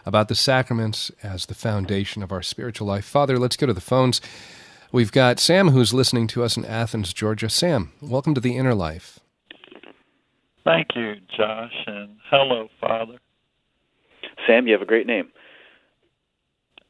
about 0.07 0.29
the 0.29 0.35
sacraments 0.35 1.11
as 1.23 1.45
the 1.45 1.55
foundation 1.55 2.23
of 2.23 2.33
our 2.33 2.41
spiritual 2.41 2.87
life. 2.87 3.05
Father, 3.05 3.39
let's 3.39 3.57
go 3.57 3.67
to 3.67 3.75
the 3.75 3.83
phones. 3.83 4.23
We've 4.91 5.13
got 5.13 5.39
Sam 5.39 5.69
who's 5.69 5.93
listening 5.93 6.27
to 6.29 6.43
us 6.43 6.57
in 6.57 6.65
Athens, 6.65 7.13
Georgia. 7.13 7.51
Sam, 7.51 7.93
welcome 8.01 8.33
to 8.35 8.41
the 8.41 8.57
inner 8.57 8.75
life. 8.75 9.21
Thank 10.65 10.97
you, 10.97 11.17
Josh, 11.37 11.85
and 11.87 12.17
hello, 12.31 12.71
Father. 12.81 13.19
Sam, 14.47 14.67
you 14.67 14.73
have 14.73 14.81
a 14.83 14.87
great 14.87 15.07
name. 15.07 15.29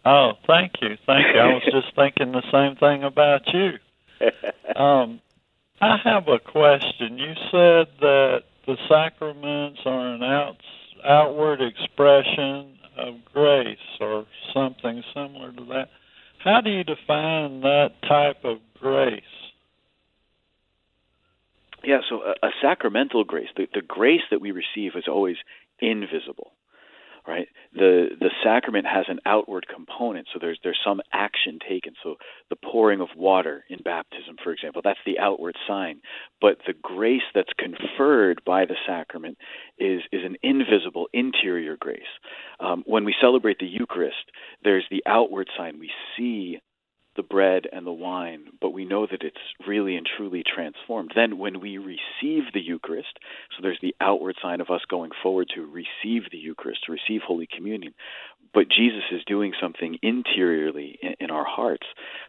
Oh, 0.04 0.34
thank 0.46 0.74
you, 0.80 0.96
thank 1.04 1.26
you. 1.34 1.40
I 1.40 1.52
was 1.52 1.64
just 1.64 1.96
thinking 1.96 2.30
the 2.30 2.48
same 2.52 2.76
thing 2.76 3.02
about 3.02 3.42
you. 3.52 3.72
Um, 4.76 5.20
I 5.80 5.96
have 6.04 6.28
a 6.28 6.38
question. 6.38 7.16
You 7.16 7.32
said 7.50 7.86
that 8.00 8.42
the 8.66 8.76
sacraments 8.88 9.80
are 9.84 10.14
an 10.14 10.22
out, 10.22 10.56
outward 11.04 11.60
expression 11.60 12.78
of 12.96 13.14
grace 13.32 13.78
or 14.00 14.26
something 14.52 15.02
similar 15.14 15.52
to 15.52 15.64
that. 15.66 15.88
How 16.42 16.60
do 16.60 16.70
you 16.70 16.84
define 16.84 17.60
that 17.60 17.90
type 18.08 18.44
of 18.44 18.58
grace? 18.80 19.22
Yeah, 21.84 21.98
so 22.08 22.22
a, 22.22 22.46
a 22.46 22.50
sacramental 22.60 23.24
grace, 23.24 23.48
the, 23.56 23.66
the 23.72 23.82
grace 23.82 24.22
that 24.30 24.40
we 24.40 24.50
receive 24.50 24.92
is 24.96 25.04
always 25.08 25.36
invisible, 25.80 26.52
right? 27.26 27.48
The 27.74 28.08
the 28.18 28.30
sacrament 28.42 28.86
has 28.86 29.06
an 29.08 29.20
outward 29.26 29.66
component, 29.72 30.28
so 30.32 30.38
there's 30.40 30.58
there's 30.62 30.80
some 30.84 31.00
action 31.12 31.58
taken. 31.68 31.94
So 32.02 32.16
the 32.50 32.56
pouring 32.56 33.00
of 33.00 33.08
water 33.16 33.64
in 33.68 33.78
baptism, 33.84 34.36
for 34.42 34.52
example, 34.52 34.82
that's 34.84 34.98
the 35.04 35.18
outward 35.18 35.56
sign. 35.66 36.00
But 36.40 36.58
the 36.66 36.74
grace 36.80 37.22
that's 37.34 37.52
conferred 37.58 38.42
by 38.44 38.64
the 38.64 38.76
sacrament 38.86 39.38
is 39.78 40.02
is 40.12 40.22
an 40.24 40.36
invisible 40.42 41.08
interior 41.12 41.76
grace. 41.78 42.02
Um, 42.60 42.82
when 42.86 43.04
we 43.04 43.14
celebrate 43.20 43.58
the 43.58 43.66
Eucharist, 43.66 44.30
there's 44.62 44.86
the 44.90 45.02
outward 45.06 45.48
sign. 45.56 45.78
We 45.78 45.90
see 46.16 46.60
the 47.16 47.22
bread 47.22 47.66
and 47.72 47.86
the 47.86 47.92
wine, 47.92 48.46
but 48.60 48.70
we 48.70 48.84
know 48.84 49.06
that 49.06 49.22
it's 49.22 49.36
really 49.66 49.96
and 49.96 50.06
truly 50.16 50.42
transformed. 50.42 51.12
Then, 51.14 51.38
when 51.38 51.60
we 51.60 51.78
receive 51.78 52.52
the 52.52 52.60
Eucharist, 52.60 53.18
so 53.50 53.62
there's 53.62 53.78
the 53.82 53.94
outward 54.00 54.36
sign 54.42 54.60
of 54.60 54.70
us 54.70 54.82
going 54.88 55.10
forward 55.22 55.48
to 55.54 55.62
receive 55.62 56.30
the 56.30 56.38
Eucharist, 56.38 56.84
to 56.86 56.92
receive 56.92 57.22
Holy 57.26 57.48
Communion, 57.54 57.94
but 58.54 58.68
Jesus 58.68 59.02
is 59.12 59.22
doing 59.26 59.52
something 59.60 59.98
interiorly 60.02 60.98
in, 61.02 61.14
in 61.20 61.30
our 61.30 61.44
hearts. 61.44 61.86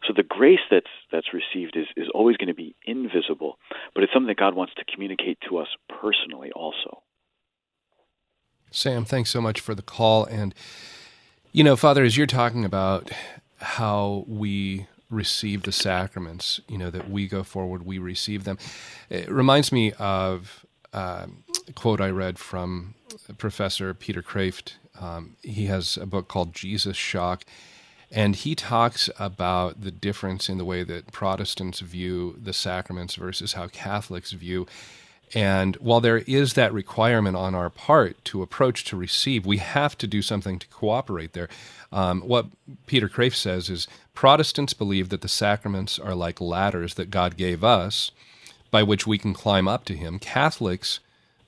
So 0.08 0.14
the 0.16 0.24
grace 0.24 0.60
that's 0.70 0.88
that's 1.12 1.28
received 1.34 1.78
is 1.78 1.88
is 1.96 2.08
always 2.14 2.38
going 2.38 2.48
to 2.48 2.54
be 2.54 2.76
invisible, 2.86 3.58
but 3.94 4.04
it's 4.04 4.14
something 4.14 4.28
that 4.28 4.38
God 4.38 4.56
wants 4.56 4.74
to 4.76 4.86
communicate 4.92 5.38
to 5.50 5.58
us 5.58 5.68
personally 6.02 6.52
also. 6.52 7.04
Sam, 8.72 9.06
thanks 9.06 9.30
so 9.30 9.42
much 9.42 9.60
for 9.60 9.74
the 9.74 9.82
call. 9.82 10.26
And, 10.26 10.54
you 11.52 11.64
know, 11.64 11.76
Father, 11.76 12.04
as 12.04 12.18
you're 12.18 12.28
talking 12.28 12.66
about 12.66 13.10
how 13.60 14.26
we 14.28 14.88
receive 15.10 15.64
the 15.64 15.72
sacraments, 15.72 16.60
you 16.68 16.78
know, 16.78 16.90
that 16.90 17.10
we 17.10 17.28
go 17.28 17.44
forward, 17.44 17.86
we 17.86 17.98
receive 17.98 18.44
them, 18.44 18.58
it 19.10 19.30
reminds 19.32 19.72
me 19.72 19.94
of 19.94 20.66
um, 20.94 21.44
a 21.68 21.74
quote 21.74 22.02
I 22.02 22.10
read 22.10 22.38
from 22.40 22.96
Professor 23.38 23.94
Peter 23.94 24.22
Kreeft. 24.22 24.74
Um, 25.00 25.38
he 25.42 25.66
has 25.66 25.98
a 25.98 26.06
book 26.06 26.28
called 26.28 26.54
Jesus 26.54 26.98
Shock. 26.98 27.44
And 28.10 28.38
he 28.38 28.56
talks 28.56 29.10
about 29.20 29.82
the 29.82 29.92
difference 29.92 30.48
in 30.48 30.58
the 30.58 30.64
way 30.64 30.84
that 30.84 31.12
Protestants 31.12 31.82
view 31.82 32.38
the 32.42 32.54
sacraments 32.54 33.16
versus 33.16 33.54
how 33.54 33.68
Catholics 33.68 34.32
view 34.32 34.66
and 35.34 35.76
while 35.78 36.00
there 36.00 36.20
is 36.20 36.54
that 36.54 36.74
requirement 36.74 37.36
on 37.36 37.54
our 37.54 37.70
part 37.70 38.24
to 38.26 38.42
approach 38.42 38.86
to 38.86 38.98
receive, 38.98 39.46
we 39.46 39.58
have 39.58 39.98
to 39.98 40.08
do 40.08 40.22
something 40.22 40.58
to 40.60 40.68
cooperate 40.68 41.34
there. 41.34 41.50
Um, 41.92 42.22
what 42.22 42.48
Peter 42.86 43.10
Kreeft 43.10 43.36
says 43.36 43.70
is 43.70 43.88
Protestants 44.14 44.74
believe 44.74 45.10
that 45.10 45.22
the 45.22 45.28
sacraments 45.28 46.00
are 46.00 46.16
like 46.16 46.40
ladders 46.40 46.94
that 46.96 47.12
God 47.12 47.38
gave 47.38 47.64
us 47.64 48.12
by 48.72 48.84
which 48.84 49.06
we 49.06 49.18
can 49.18 49.34
climb 49.34 49.68
up 49.68 49.86
to 49.86 49.96
Him. 49.96 50.20
Catholics 50.20 51.00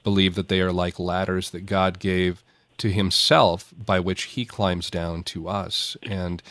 believe 0.04 0.36
that 0.36 0.50
they 0.50 0.62
are 0.62 0.72
like 0.72 1.00
ladders 1.00 1.52
that 1.52 1.66
God 1.66 2.00
gave 2.00 2.44
to 2.78 2.92
Himself 2.92 3.74
by 3.78 4.00
which 4.00 4.24
He 4.24 4.46
climbs 4.46 4.90
down 4.90 5.24
to 5.24 5.48
us. 5.48 5.96
And 6.04 6.42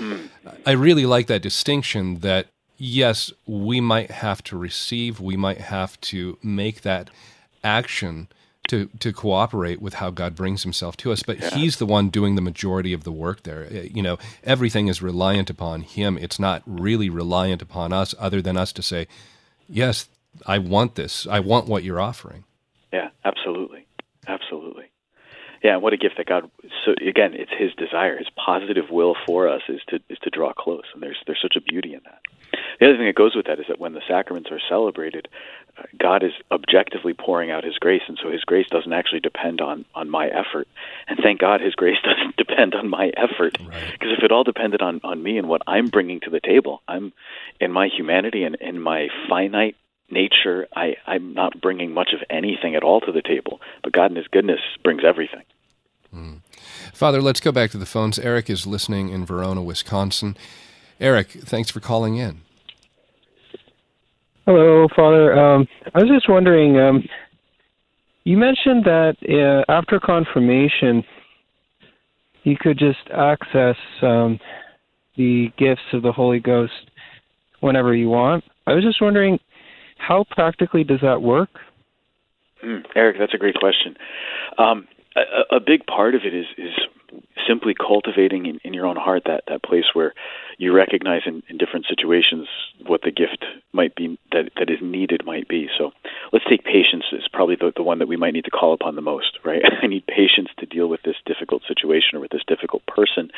I 0.66 0.72
really 0.72 1.06
like 1.06 1.26
that 1.26 1.42
distinction 1.42 2.20
that 2.20 2.48
yes, 2.78 3.32
we 3.46 3.80
might 3.80 4.10
have 4.10 4.42
to 4.44 4.56
receive, 4.56 5.20
we 5.20 5.36
might 5.36 5.58
have 5.58 6.00
to 6.02 6.38
make 6.42 6.82
that 6.82 7.10
action 7.62 8.28
to 8.68 8.88
to 9.00 9.12
cooperate 9.12 9.80
with 9.80 9.94
how 9.94 10.10
God 10.10 10.34
brings 10.36 10.62
himself 10.62 10.96
to 10.98 11.10
us, 11.10 11.22
but 11.22 11.38
he's 11.54 11.78
the 11.78 11.86
one 11.86 12.10
doing 12.10 12.36
the 12.36 12.42
majority 12.42 12.92
of 12.92 13.02
the 13.02 13.12
work 13.12 13.42
there. 13.42 13.66
Uh, 13.70 13.88
You 13.92 14.02
know, 14.02 14.18
everything 14.44 14.88
is 14.88 15.02
reliant 15.02 15.50
upon 15.50 15.82
him. 15.82 16.16
It's 16.18 16.38
not 16.38 16.62
really 16.66 17.10
reliant 17.10 17.62
upon 17.62 17.92
us 17.92 18.14
other 18.18 18.40
than 18.40 18.56
us 18.56 18.72
to 18.74 18.82
say, 18.82 19.08
"Yes, 19.68 20.08
I 20.46 20.58
want 20.58 20.94
this. 20.94 21.26
I 21.26 21.40
want 21.40 21.66
what 21.66 21.82
you're 21.82 22.00
offering." 22.00 22.44
Yeah, 22.92 23.08
absolutely, 23.24 23.86
absolutely. 24.26 24.90
Yeah, 25.62 25.74
and 25.74 25.82
what 25.82 25.92
a 25.92 25.96
gift 25.96 26.18
that 26.18 26.26
God. 26.26 26.50
So 26.84 26.94
again, 27.00 27.34
it's 27.34 27.50
His 27.58 27.72
desire, 27.74 28.18
His 28.18 28.28
positive 28.36 28.90
will 28.90 29.16
for 29.26 29.48
us 29.48 29.62
is 29.68 29.80
to 29.88 30.00
is 30.08 30.18
to 30.22 30.30
draw 30.30 30.52
close, 30.52 30.84
and 30.92 31.02
there's 31.02 31.18
there's 31.26 31.40
such 31.40 31.56
a 31.56 31.60
beauty 31.60 31.94
in 31.94 32.00
that. 32.04 32.20
The 32.80 32.86
other 32.86 32.96
thing 32.96 33.06
that 33.06 33.14
goes 33.14 33.34
with 33.34 33.46
that 33.46 33.58
is 33.58 33.66
that 33.68 33.80
when 33.80 33.92
the 33.92 34.02
sacraments 34.08 34.50
are 34.50 34.60
celebrated, 34.68 35.28
uh, 35.76 35.82
God 35.98 36.22
is 36.22 36.32
objectively 36.50 37.14
pouring 37.14 37.50
out 37.50 37.64
His 37.64 37.76
grace, 37.78 38.02
and 38.08 38.18
so 38.22 38.30
His 38.30 38.44
grace 38.44 38.66
doesn't 38.70 38.92
actually 38.92 39.20
depend 39.20 39.60
on 39.60 39.84
on 39.94 40.08
my 40.08 40.28
effort. 40.28 40.68
And 41.08 41.18
thank 41.22 41.40
God, 41.40 41.60
His 41.60 41.74
grace 41.74 41.98
doesn't 42.04 42.36
depend 42.36 42.74
on 42.74 42.88
my 42.88 43.10
effort, 43.16 43.58
because 43.58 44.12
if 44.16 44.22
it 44.22 44.32
all 44.32 44.44
depended 44.44 44.82
on 44.82 45.00
on 45.04 45.22
me 45.22 45.38
and 45.38 45.48
what 45.48 45.62
I'm 45.66 45.88
bringing 45.88 46.20
to 46.20 46.30
the 46.30 46.40
table, 46.40 46.82
I'm 46.86 47.12
in 47.60 47.72
my 47.72 47.88
humanity 47.88 48.44
and 48.44 48.54
in 48.56 48.80
my 48.80 49.08
finite 49.28 49.76
nature, 50.10 50.66
I, 50.74 50.96
I'm 51.06 51.34
not 51.34 51.60
bringing 51.60 51.92
much 51.92 52.10
of 52.14 52.20
anything 52.30 52.74
at 52.74 52.82
all 52.82 53.00
to 53.02 53.12
the 53.12 53.22
table. 53.22 53.60
But 53.82 53.92
God 53.92 54.10
in 54.10 54.16
His 54.16 54.28
goodness 54.28 54.60
brings 54.82 55.02
everything. 55.04 55.42
Father, 56.94 57.20
let's 57.20 57.40
go 57.40 57.52
back 57.52 57.70
to 57.72 57.78
the 57.78 57.86
phones. 57.86 58.18
Eric 58.18 58.48
is 58.48 58.66
listening 58.66 59.10
in 59.10 59.26
Verona, 59.26 59.62
Wisconsin. 59.62 60.36
Eric, 61.00 61.28
thanks 61.30 61.70
for 61.70 61.80
calling 61.80 62.16
in. 62.16 62.40
Hello, 64.46 64.88
Father. 64.96 65.38
Um, 65.38 65.68
I 65.94 65.98
was 65.98 66.08
just 66.08 66.28
wondering. 66.28 66.78
Um, 66.78 67.04
you 68.24 68.36
mentioned 68.36 68.84
that 68.84 69.16
uh, 69.28 69.70
after 69.70 70.00
confirmation, 70.00 71.04
you 72.42 72.56
could 72.58 72.78
just 72.78 72.98
access 73.10 73.76
um, 74.02 74.38
the 75.16 75.48
gifts 75.58 75.82
of 75.92 76.02
the 76.02 76.12
Holy 76.12 76.40
Ghost 76.40 76.90
whenever 77.60 77.94
you 77.94 78.08
want. 78.08 78.44
I 78.66 78.74
was 78.74 78.84
just 78.84 79.00
wondering, 79.00 79.38
how 79.98 80.24
practically 80.30 80.84
does 80.84 81.00
that 81.02 81.22
work? 81.22 81.50
Mm, 82.64 82.84
Eric, 82.96 83.16
that's 83.18 83.34
a 83.34 83.38
great 83.38 83.54
question. 83.54 83.96
Um, 84.58 84.88
a, 85.16 85.56
a, 85.56 85.60
big 85.60 85.86
part 85.86 86.14
of 86.14 86.22
it 86.24 86.34
is 86.34 86.46
is 86.56 86.74
simply 87.46 87.74
cultivating 87.74 88.46
in, 88.46 88.60
in, 88.64 88.74
your 88.74 88.86
own 88.86 88.96
heart 88.96 89.22
that 89.26 89.44
that 89.48 89.62
place 89.62 89.84
where 89.94 90.12
you 90.58 90.74
recognize 90.74 91.22
in, 91.24 91.42
in, 91.48 91.56
different 91.56 91.86
situations 91.88 92.48
what 92.84 93.02
the 93.02 93.12
gift 93.12 93.44
might 93.72 93.94
be 93.94 94.18
that 94.32 94.50
that 94.56 94.68
is 94.68 94.78
needed 94.82 95.24
might 95.24 95.48
be. 95.48 95.68
So 95.78 95.92
let's 96.32 96.44
take 96.48 96.64
patience 96.64 97.04
is 97.12 97.28
probably 97.32 97.54
the, 97.54 97.72
the 97.74 97.82
one 97.82 98.00
that 98.00 98.08
we 98.08 98.16
might 98.16 98.32
need 98.32 98.44
to 98.44 98.50
call 98.50 98.74
upon 98.74 98.96
the 98.96 99.00
most, 99.00 99.38
right? 99.44 99.62
I 99.82 99.86
need 99.86 100.06
patience 100.06 100.48
to 100.58 100.66
deal 100.66 100.88
with 100.88 101.02
this 101.02 101.16
difficult 101.24 101.62
situation 101.66 102.14
or 102.16 102.20
with 102.20 102.32
this 102.32 102.42
difficult 102.46 102.84
person, 102.86 103.30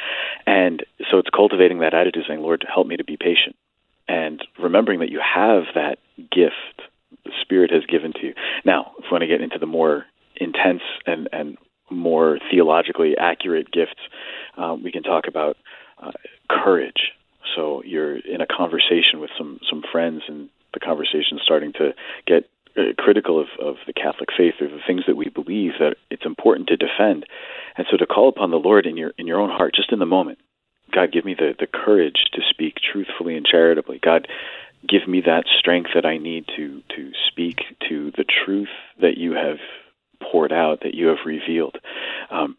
and 0.46 0.84
so 1.10 1.18
it's 1.18 1.30
cultivating 1.30 1.80
that 1.80 1.94
attitude, 1.94 2.24
saying, 2.26 2.40
"Lord, 2.40 2.64
help 2.66 2.86
me 2.86 2.96
to 2.96 3.04
be 3.04 3.16
patient," 3.16 3.54
and 4.08 4.42
remembering 4.58 5.00
that 5.00 5.10
you 5.10 5.20
have 5.20 5.64
that 5.74 5.98
gift 6.32 6.88
the 7.24 7.32
Spirit 7.42 7.70
has 7.70 7.84
given 7.84 8.12
to 8.14 8.26
you. 8.28 8.34
Now, 8.64 8.92
if 8.98 9.04
we 9.04 9.10
want 9.12 9.22
to 9.22 9.28
get 9.28 9.42
into 9.42 9.58
the 9.58 9.66
more 9.66 10.06
intense 10.36 10.82
and 11.06 11.28
and 11.32 11.58
more 11.90 12.38
theologically 12.50 13.16
accurate 13.18 13.70
gifts, 13.70 14.00
um, 14.56 14.82
we 14.82 14.92
can 14.92 15.02
talk 15.02 15.26
about 15.26 15.56
uh, 15.56 15.60
courage. 16.70 17.12
So 17.56 17.82
you're 17.84 18.16
in 18.16 18.40
a 18.40 18.46
conversation 18.46 19.20
with 19.20 19.30
some 19.36 19.60
some 19.68 19.82
friends, 19.90 20.22
and 20.28 20.48
the 20.72 20.80
conversation 20.80 21.40
starting 21.42 21.72
to 21.74 21.90
get 22.26 22.48
uh, 22.76 22.92
critical 22.96 23.40
of, 23.40 23.48
of 23.60 23.76
the 23.86 23.92
Catholic 23.92 24.28
faith 24.36 24.54
or 24.60 24.68
the 24.68 24.80
things 24.86 25.02
that 25.06 25.16
we 25.16 25.28
believe 25.28 25.72
that 25.80 25.96
it's 26.10 26.24
important 26.24 26.68
to 26.68 26.76
defend, 26.76 27.26
and 27.76 27.86
so 27.90 27.96
to 27.96 28.06
call 28.06 28.28
upon 28.28 28.50
the 28.50 28.56
Lord 28.56 28.86
in 28.86 28.96
your 28.96 29.12
in 29.18 29.26
your 29.26 29.40
own 29.40 29.50
heart, 29.50 29.74
just 29.74 29.92
in 29.92 29.98
the 29.98 30.06
moment. 30.06 30.38
God, 30.92 31.12
give 31.12 31.24
me 31.24 31.34
the, 31.34 31.54
the 31.58 31.68
courage 31.68 32.26
to 32.32 32.40
speak 32.50 32.74
truthfully 32.92 33.36
and 33.36 33.46
charitably. 33.46 34.00
God, 34.02 34.26
give 34.88 35.06
me 35.06 35.22
that 35.22 35.44
strength 35.58 35.90
that 35.94 36.06
I 36.06 36.18
need 36.18 36.46
to 36.56 36.82
to 36.96 37.12
speak 37.28 37.58
to 37.88 38.12
the 38.16 38.24
truth 38.24 38.74
that 39.00 39.16
you 39.16 39.32
have 39.32 39.58
poured 40.30 40.52
out, 40.52 40.80
that 40.82 40.94
you 40.94 41.08
have 41.08 41.26
revealed. 41.26 41.76
Um, 42.30 42.56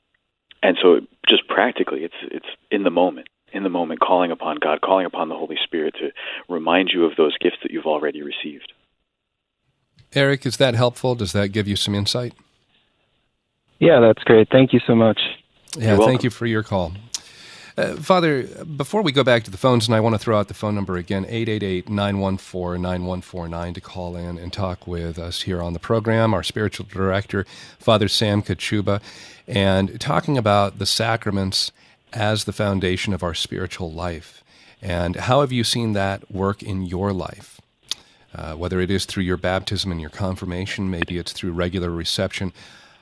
and 0.64 0.78
so, 0.82 1.00
just 1.28 1.48
practically, 1.48 2.04
it's 2.04 2.22
it's 2.24 2.52
in 2.70 2.84
the 2.84 2.92
moment, 2.92 3.28
in 3.62 3.64
the 3.64 3.70
moment, 3.70 4.00
calling 4.00 4.32
upon 4.32 4.58
God, 4.58 4.82
calling 4.82 5.06
upon 5.06 5.30
the 5.30 5.36
Holy 5.36 5.58
Spirit 5.64 5.94
to 6.00 6.10
remind 6.50 6.90
you 6.92 7.06
of 7.06 7.16
those 7.16 7.38
gifts 7.38 7.58
that 7.62 7.72
you've 7.72 7.86
already 7.86 8.24
received. 8.24 8.74
Eric, 10.14 10.48
is 10.48 10.58
that 10.58 10.74
helpful? 10.74 11.14
Does 11.14 11.32
that 11.34 11.50
give 11.50 11.68
you 11.68 11.76
some 11.76 11.94
insight? 11.94 12.34
Yeah, 13.78 14.00
that's 14.00 14.24
great. 14.24 14.50
Thank 14.52 14.74
you 14.74 14.80
so 14.86 14.96
much. 14.96 15.20
Yeah, 15.78 15.98
thank 15.98 16.24
you 16.24 16.32
for 16.32 16.48
your 16.48 16.64
call. 16.64 16.94
Uh, 17.78 17.96
Father, 17.96 18.44
before 18.66 19.02
we 19.02 19.12
go 19.12 19.24
back 19.24 19.44
to 19.44 19.52
the 19.52 19.58
phones, 19.58 19.88
and 19.88 19.96
I 19.96 20.02
want 20.02 20.14
to 20.16 20.20
throw 20.20 20.38
out 20.38 20.48
the 20.50 20.54
phone 20.54 20.76
number 20.76 20.98
again 20.98 21.24
888 21.26 21.88
914 21.88 22.82
9149 22.82 23.74
to 23.76 23.82
call 23.82 24.16
in 24.18 24.38
and 24.38 24.52
talk 24.52 24.86
with 24.86 25.18
us 25.18 25.44
here 25.44 25.62
on 25.62 25.74
the 25.74 25.80
program, 25.80 26.34
our 26.34 26.44
spiritual 26.44 26.88
director, 26.92 27.46
Father 27.80 28.10
Sam 28.10 28.42
Kachuba, 28.42 29.02
and 29.48 30.00
talking 30.02 30.38
about 30.38 30.80
the 30.80 30.86
sacraments 30.86 31.72
as 32.14 32.44
the 32.44 32.54
foundation 32.54 33.14
of 33.14 33.24
our 33.24 33.34
spiritual 33.34 33.92
life. 33.92 34.44
And 34.82 35.16
how 35.16 35.42
have 35.42 35.52
you 35.52 35.64
seen 35.64 35.94
that 35.94 36.32
work 36.32 36.64
in 36.64 36.84
your 36.84 37.14
life? 37.14 37.62
Uh, 38.34 38.54
whether 38.54 38.80
it 38.80 38.90
is 38.90 39.06
through 39.06 39.24
your 39.24 39.38
baptism 39.38 39.92
and 39.92 40.00
your 40.00 40.10
confirmation, 40.10 40.90
maybe 40.90 41.18
it's 41.18 41.34
through 41.34 41.52
regular 41.52 41.92
reception 41.92 42.54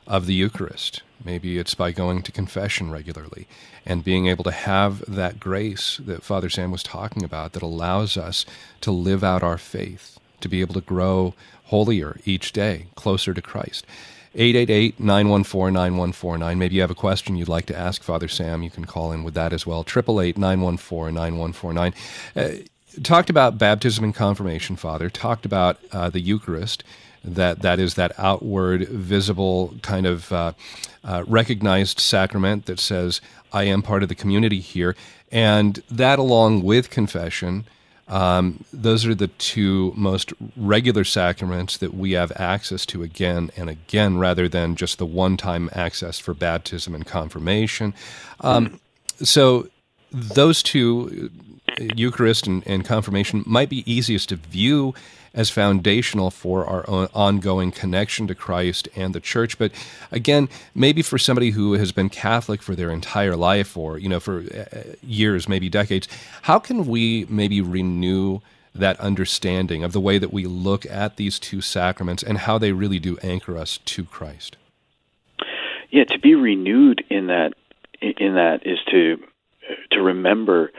of 0.08 0.26
the 0.26 0.34
Eucharist. 0.34 1.04
Maybe 1.24 1.58
it's 1.58 1.76
by 1.76 1.92
going 1.92 2.24
to 2.24 2.32
confession 2.32 2.92
regularly 2.92 3.48
and 3.86 4.04
being 4.04 4.28
able 4.28 4.44
to 4.46 4.52
have 4.52 5.04
that 5.08 5.40
grace 5.40 6.00
that 6.04 6.24
Father 6.24 6.50
Sam 6.50 6.72
was 6.72 6.84
talking 6.84 7.24
about 7.24 7.54
that 7.54 7.62
allows 7.62 8.18
us 8.18 8.46
to 8.82 8.92
live 8.92 9.24
out 9.24 9.44
our 9.44 9.58
faith, 9.58 10.20
to 10.42 10.50
be 10.50 10.62
able 10.62 10.74
to 10.74 10.82
grow 10.82 11.36
holier 11.66 12.18
each 12.26 12.52
day, 12.52 12.88
closer 12.96 13.34
to 13.34 13.42
Christ. 13.42 13.86
888 14.36 15.00
914 15.00 15.74
9149. 15.74 16.60
Maybe 16.60 16.76
you 16.76 16.82
have 16.82 16.92
a 16.92 16.96
question 16.96 17.36
you'd 17.36 17.48
like 17.48 17.66
to 17.68 17.78
ask 17.78 18.04
Father 18.04 18.28
Sam. 18.28 18.64
You 18.64 18.70
can 18.70 18.86
call 18.86 19.12
in 19.12 19.24
with 19.24 19.34
that 19.34 19.54
as 19.54 19.66
well. 19.66 19.82
888 19.82 20.38
914 20.38 21.14
9149. 21.14 21.94
Uh, 22.36 22.50
talked 23.04 23.30
about 23.30 23.58
baptism 23.58 24.04
and 24.04 24.14
confirmation, 24.14 24.76
Father. 24.76 25.10
Talked 25.10 25.46
about 25.46 25.80
uh, 25.92 26.10
the 26.10 26.20
Eucharist 26.20 26.84
that 27.24 27.62
that 27.62 27.80
is 27.80 27.96
that 27.96 28.12
outward, 28.18 28.88
visible 28.88 29.74
kind 29.82 30.06
of 30.06 30.32
uh, 30.32 30.54
uh, 31.04 31.24
recognized 31.28 32.00
sacrament 32.00 32.66
that 32.66 32.80
says 32.80 33.22
I 33.52 33.64
am 33.64 33.82
part 33.82 34.04
of 34.04 34.10
the 34.10 34.16
community 34.16 34.60
here, 34.60 34.96
and 35.32 35.82
that 35.90 36.20
along 36.20 36.64
with 36.64 36.90
confession. 36.90 37.66
Um, 38.10 38.64
those 38.74 39.06
are 39.06 39.16
the 39.16 39.28
two 39.28 39.94
most 39.96 40.34
regular 40.58 41.04
sacraments 41.04 41.78
that 41.78 41.94
we 41.94 42.14
have 42.14 42.32
access 42.36 42.86
to 42.88 43.04
again 43.04 43.52
and 43.56 43.70
again, 43.70 44.18
rather 44.18 44.50
than 44.50 44.76
just 44.76 44.98
the 44.98 45.06
one 45.06 45.38
time 45.38 45.70
access 45.74 46.18
for 46.20 46.34
baptism 46.34 46.96
and 46.96 47.06
confirmation. 47.06 47.94
Um, 48.42 48.80
so, 49.22 49.68
those 50.12 50.64
two, 50.64 51.30
Eucharist 51.96 52.48
and, 52.48 52.66
and 52.66 52.84
confirmation, 52.84 53.44
might 53.46 53.70
be 53.70 53.90
easiest 53.92 54.30
to 54.30 54.38
view 54.38 54.96
as 55.40 55.50
foundational 55.50 56.30
for 56.30 56.66
our 56.66 56.84
ongoing 57.14 57.72
connection 57.72 58.28
to 58.28 58.36
Christ 58.36 58.90
and 58.94 59.16
the 59.16 59.22
church. 59.22 59.58
But 59.58 59.72
again, 60.12 60.50
maybe 60.76 61.02
for 61.02 61.18
somebody 61.18 61.52
who 61.52 61.74
has 61.74 61.94
been 61.94 62.10
Catholic 62.10 62.62
for 62.62 62.76
their 62.76 62.92
entire 62.92 63.38
life 63.38 63.78
or, 63.78 63.98
you 63.98 64.10
know, 64.10 64.20
for 64.20 64.40
uh, 64.40 64.96
years, 65.02 65.48
maybe 65.48 65.70
decades, 65.70 66.10
how 66.42 66.60
can 66.60 66.86
we 66.86 67.26
maybe 67.30 67.62
renew 67.62 68.42
that 68.76 69.00
understanding 69.00 69.82
of 69.82 69.94
the 69.94 70.02
way 70.02 70.18
that 70.18 70.34
we 70.34 70.46
look 70.46 70.86
at 70.88 71.16
these 71.16 71.40
two 71.40 71.62
sacraments 71.62 72.22
and 72.22 72.40
how 72.40 72.58
they 72.58 72.74
really 72.74 73.00
do 73.00 73.18
anchor 73.24 73.58
us 73.58 73.80
to 73.86 74.04
Christ? 74.04 74.58
Yeah, 75.90 76.04
to 76.04 76.20
be 76.20 76.36
renewed 76.36 77.06
in 77.10 77.28
that 77.28 77.54
in 78.02 78.36
that 78.36 78.60
is 78.66 78.80
to 78.92 79.18
to 79.92 80.02
remember 80.02 80.72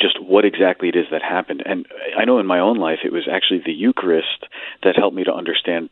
just 0.00 0.22
what 0.22 0.44
exactly 0.44 0.88
it 0.88 0.96
is 0.96 1.06
that 1.10 1.22
happened. 1.22 1.62
And 1.64 1.86
I 2.18 2.24
know 2.24 2.38
in 2.38 2.46
my 2.46 2.60
own 2.60 2.76
life, 2.76 3.00
it 3.04 3.12
was 3.12 3.28
actually 3.30 3.62
the 3.64 3.72
Eucharist 3.72 4.46
that 4.82 4.96
helped 4.96 5.16
me 5.16 5.24
to 5.24 5.32
understand 5.32 5.90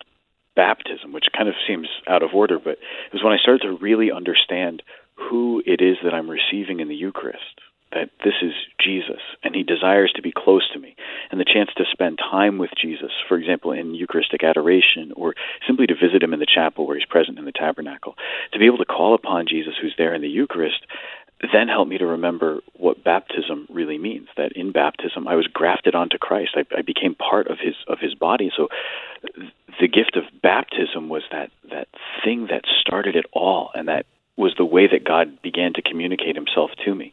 baptism, 0.55 1.12
which 1.12 1.27
kind 1.37 1.49
of 1.49 1.55
seems 1.66 1.88
out 2.09 2.23
of 2.23 2.35
order, 2.35 2.59
but 2.59 2.79
it 2.79 3.12
was 3.12 3.23
when 3.23 3.33
I 3.33 3.38
started 3.38 3.62
to 3.62 3.77
really 3.77 4.11
understand 4.11 4.83
who 5.14 5.62
it 5.66 5.81
is 5.81 5.97
that 6.03 6.14
I'm 6.14 6.31
receiving 6.31 6.81
in 6.81 6.88
the 6.88 6.95
Eucharist. 6.95 7.61
That 7.92 8.11
this 8.25 8.35
is 8.42 8.53
Jesus, 8.81 9.23
and 9.45 9.55
He 9.55 9.62
desires 9.62 10.12
to 10.16 10.23
be 10.23 10.33
close 10.37 10.69
to 10.73 10.79
me. 10.81 10.97
And 11.31 11.38
the 11.38 11.45
chance 11.45 11.71
to 11.77 11.85
spend 11.92 12.19
time 12.19 12.59
with 12.59 12.71
Jesus, 12.77 13.12
for 13.29 13.38
example, 13.38 13.71
in 13.71 13.95
Eucharistic 13.95 14.42
adoration, 14.42 15.12
or 15.14 15.35
simply 15.66 15.87
to 15.87 15.95
visit 15.95 16.23
Him 16.23 16.35
in 16.35 16.40
the 16.40 16.53
chapel 16.53 16.85
where 16.85 16.99
He's 16.99 17.07
present 17.07 17.38
in 17.38 17.45
the 17.45 17.53
tabernacle, 17.53 18.16
to 18.53 18.59
be 18.59 18.66
able 18.66 18.79
to 18.79 18.85
call 18.85 19.14
upon 19.14 19.47
Jesus 19.49 19.75
who's 19.81 19.95
there 19.97 20.14
in 20.14 20.21
the 20.21 20.29
Eucharist, 20.29 20.85
then 21.40 21.68
helped 21.68 21.90
me 21.90 21.99
to 21.99 22.07
remember 22.07 22.61
what 22.75 23.05
baptism 23.05 23.66
really 23.70 23.99
means. 23.99 24.29
That 24.37 24.53
in 24.53 24.72
baptism, 24.72 25.29
I 25.29 25.35
was 25.35 25.46
grafted 25.46 25.94
onto 25.94 26.18
Christ. 26.18 26.57
I, 26.57 26.64
I 26.77 26.83
became 26.83 27.14
part 27.14 27.49
of 27.49 27.59
his 27.59 27.75
of 27.87 27.99
his 28.01 28.14
body. 28.14 28.51
So, 28.57 28.68
the 29.81 29.88
gift 29.88 30.16
of 30.16 30.25
baptism 30.42 31.09
was 31.09 31.22
that 31.31 31.51
that 31.70 31.88
thing 32.25 32.46
that 32.51 32.64
started 32.81 33.16
it 33.16 33.27
all, 33.33 33.70
and 33.75 33.88
that 33.88 34.07
was 34.37 34.55
the 34.57 34.64
way 34.64 34.87
that 34.87 35.05
God 35.05 35.40
began 35.42 35.72
to 35.75 35.83
communicate 35.83 36.37
Himself 36.37 36.70
to 36.85 36.94
me. 36.94 37.12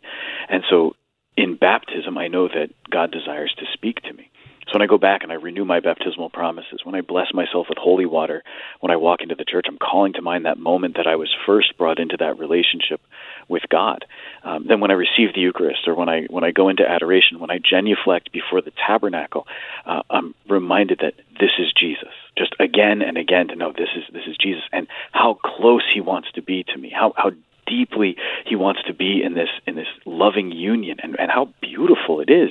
And 0.50 0.64
so, 0.70 0.96
in 1.36 1.56
baptism, 1.56 2.18
I 2.18 2.28
know 2.28 2.48
that 2.48 2.70
God 2.90 3.12
desires 3.12 3.54
to 3.58 3.66
speak 3.74 4.02
to 4.04 4.14
me. 4.14 4.30
So 4.68 4.80
when 4.80 4.82
I 4.82 4.88
go 4.88 4.98
back 4.98 5.24
and 5.24 5.32
I 5.32 5.36
renew 5.36 5.66
my 5.66 5.82
baptismal 5.82 6.30
promises, 6.30 6.82
when 6.84 6.96
I 6.96 7.02
bless 7.02 7.34
myself 7.34 7.68
with 7.68 7.78
holy 7.78 8.06
water, 8.06 8.44
when 8.80 8.92
I 8.92 8.96
walk 8.96 9.22
into 9.22 9.36
the 9.36 9.46
church, 9.46 9.66
I'm 9.68 9.78
calling 9.78 10.14
to 10.14 10.22
mind 10.22 10.46
that 10.46 10.58
moment 10.58 10.96
that 10.98 11.08
I 11.08 11.18
was 11.18 11.36
first 11.46 11.78
brought 11.78 12.00
into 12.00 12.18
that 12.18 12.40
relationship 12.40 13.02
with 13.48 13.64
God. 13.70 14.06
Um, 14.44 14.66
then 14.68 14.80
when 14.80 14.92
I 14.92 14.96
receive 14.96 15.34
the 15.34 15.42
Eucharist, 15.42 15.88
or 15.88 15.96
when 15.96 16.10
I 16.10 16.24
when 16.30 16.44
I 16.44 16.52
go 16.52 16.70
into 16.70 16.88
adoration, 16.88 17.40
when 17.40 17.52
I 17.52 17.60
genuflect 17.60 18.32
before 18.32 18.62
the 18.62 18.72
tabernacle, 18.88 19.48
uh, 19.86 20.02
I'm 20.10 20.36
reminded 20.50 21.00
that 21.00 21.14
this 21.40 21.52
is 21.60 21.72
Jesus. 21.78 22.14
Just 22.38 22.56
again 22.60 23.02
and 23.02 23.18
again 23.18 23.48
to 23.50 23.56
know 23.56 23.72
this 23.72 23.90
is 23.96 24.04
this 24.12 24.26
is 24.28 24.38
Jesus, 24.38 24.64
and 24.72 24.88
how 25.12 25.36
close 25.36 25.84
He 25.94 26.02
wants 26.02 26.32
to 26.34 26.42
be 26.42 26.64
to 26.64 26.78
me. 26.78 26.92
How 26.94 27.14
how 27.16 27.32
deeply 27.66 28.18
he 28.46 28.58
wants 28.58 28.82
to 28.86 28.94
be 28.94 29.24
in 29.24 29.36
this 29.36 29.48
in 29.66 29.76
this 29.76 29.88
loving 30.06 30.52
union 30.52 30.98
and, 31.02 31.18
and 31.18 31.32
how 31.32 31.48
beautiful 31.62 32.20
it 32.20 32.30
is 32.30 32.50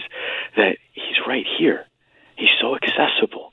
that 0.56 0.78
he's 0.94 1.18
right 1.26 1.44
here 1.58 1.84
He's 2.36 2.50
so 2.60 2.74
accessible. 2.76 3.52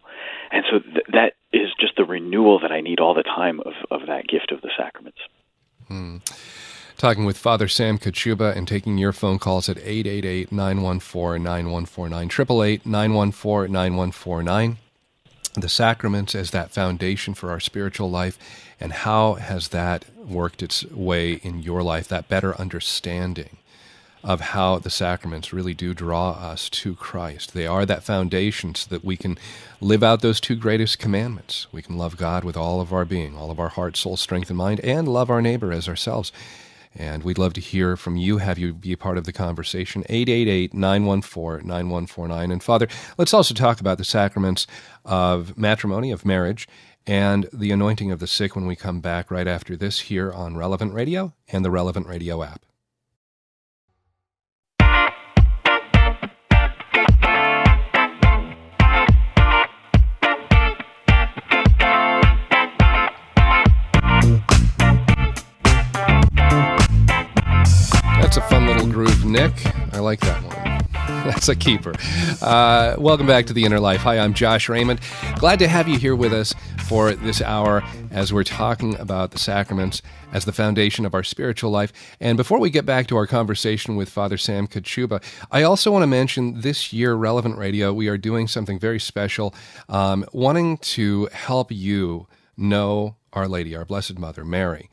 And 0.51 0.65
so 0.69 0.79
th- 0.79 1.05
that 1.13 1.33
is 1.53 1.69
just 1.79 1.95
the 1.95 2.05
renewal 2.05 2.59
that 2.61 2.71
I 2.71 2.81
need 2.81 2.99
all 2.99 3.13
the 3.13 3.23
time 3.23 3.59
of, 3.59 3.73
of 3.91 4.07
that 4.07 4.27
gift 4.27 4.51
of 4.51 4.61
the 4.61 4.71
sacraments. 4.77 5.19
Hmm. 5.87 6.17
Talking 6.99 7.23
with 7.23 7.37
Father 7.37 7.69
Sam 7.69 7.97
Kachuba 7.97 8.53
and 8.53 8.67
taking 8.67 8.97
your 8.97 9.13
phone 9.13 9.39
calls 9.39 9.69
at 9.69 9.77
888 9.77 10.51
914 10.51 11.41
9149, 11.41 12.25
888 12.25 12.85
914 12.85 13.71
9149. 13.71 14.77
The 15.53 15.69
sacraments 15.69 16.35
as 16.35 16.51
that 16.51 16.71
foundation 16.71 17.33
for 17.33 17.51
our 17.51 17.61
spiritual 17.61 18.11
life, 18.11 18.37
and 18.81 18.91
how 18.91 19.35
has 19.35 19.69
that 19.69 20.05
worked 20.17 20.61
its 20.61 20.83
way 20.91 21.33
in 21.35 21.63
your 21.63 21.81
life, 21.81 22.09
that 22.09 22.27
better 22.27 22.59
understanding 22.59 23.57
of 24.21 24.41
how 24.41 24.77
the 24.77 24.89
sacraments 24.89 25.53
really 25.53 25.73
do 25.73 25.93
draw 25.93 26.31
us 26.31 26.69
to 26.69 26.95
Christ. 26.95 27.53
They 27.53 27.65
are 27.65 27.85
that 27.85 28.03
foundation 28.03 28.75
so 28.75 28.89
that 28.89 29.05
we 29.05 29.15
can 29.15 29.37
live 29.79 30.03
out 30.03 30.19
those 30.19 30.41
two 30.41 30.57
greatest 30.57 30.99
commandments. 30.99 31.67
We 31.71 31.81
can 31.81 31.97
love 31.97 32.17
God 32.17 32.43
with 32.43 32.57
all 32.57 32.81
of 32.81 32.91
our 32.91 33.05
being, 33.05 33.37
all 33.37 33.51
of 33.51 33.59
our 33.59 33.69
heart, 33.69 33.95
soul, 33.95 34.17
strength, 34.17 34.49
and 34.49 34.57
mind, 34.57 34.81
and 34.81 35.07
love 35.07 35.29
our 35.29 35.41
neighbor 35.41 35.71
as 35.71 35.87
ourselves. 35.87 36.33
And 36.95 37.23
we'd 37.23 37.37
love 37.37 37.53
to 37.53 37.61
hear 37.61 37.95
from 37.95 38.15
you, 38.15 38.37
have 38.39 38.57
you 38.57 38.73
be 38.73 38.91
a 38.91 38.97
part 38.97 39.17
of 39.17 39.25
the 39.25 39.33
conversation. 39.33 40.03
888 40.09 40.73
914 40.73 41.67
9149. 41.67 42.51
And 42.51 42.63
Father, 42.63 42.87
let's 43.17 43.33
also 43.33 43.53
talk 43.53 43.79
about 43.79 43.97
the 43.97 44.03
sacraments 44.03 44.65
of 45.05 45.57
matrimony, 45.57 46.11
of 46.11 46.25
marriage, 46.25 46.67
and 47.05 47.47
the 47.53 47.71
anointing 47.71 48.11
of 48.11 48.19
the 48.19 48.27
sick 48.27 48.55
when 48.55 48.65
we 48.65 48.75
come 48.75 49.01
back 49.01 49.31
right 49.31 49.47
after 49.47 49.75
this 49.75 50.01
here 50.01 50.31
on 50.31 50.57
Relevant 50.57 50.93
Radio 50.93 51.33
and 51.47 51.63
the 51.63 51.71
Relevant 51.71 52.07
Radio 52.07 52.43
app. 52.43 52.65
Nick. 69.29 69.53
I 69.93 69.99
like 69.99 70.19
that 70.21 70.43
one. 70.43 70.59
That's 71.23 71.47
a 71.49 71.55
keeper. 71.55 71.93
Uh, 72.41 72.95
welcome 72.97 73.27
back 73.27 73.45
to 73.45 73.53
The 73.53 73.63
Inner 73.63 73.79
Life. 73.79 74.01
Hi, 74.01 74.17
I'm 74.17 74.33
Josh 74.33 74.67
Raymond. 74.69 74.99
Glad 75.37 75.59
to 75.59 75.67
have 75.67 75.87
you 75.87 75.99
here 75.99 76.15
with 76.15 76.33
us 76.33 76.55
for 76.87 77.13
this 77.13 77.39
hour 77.41 77.83
as 78.09 78.33
we're 78.33 78.43
talking 78.43 78.97
about 78.99 79.29
the 79.31 79.37
sacraments 79.37 80.01
as 80.33 80.45
the 80.45 80.51
foundation 80.51 81.05
of 81.05 81.13
our 81.13 81.23
spiritual 81.23 81.69
life. 81.69 81.93
And 82.19 82.37
before 82.37 82.59
we 82.59 82.71
get 82.71 82.85
back 82.85 83.05
to 83.07 83.17
our 83.17 83.27
conversation 83.27 83.95
with 83.95 84.09
Father 84.09 84.37
Sam 84.37 84.67
Kachuba, 84.67 85.21
I 85.51 85.61
also 85.61 85.91
want 85.91 86.03
to 86.03 86.07
mention 86.07 86.61
this 86.61 86.91
year, 86.91 87.13
Relevant 87.13 87.57
Radio, 87.57 87.93
we 87.93 88.07
are 88.07 88.17
doing 88.17 88.47
something 88.47 88.79
very 88.79 88.99
special, 88.99 89.53
um, 89.89 90.25
wanting 90.33 90.77
to 90.77 91.27
help 91.33 91.71
you 91.71 92.27
know 92.57 93.17
Our 93.33 93.47
Lady, 93.47 93.75
our 93.75 93.85
Blessed 93.85 94.17
Mother, 94.17 94.43
Mary, 94.43 94.89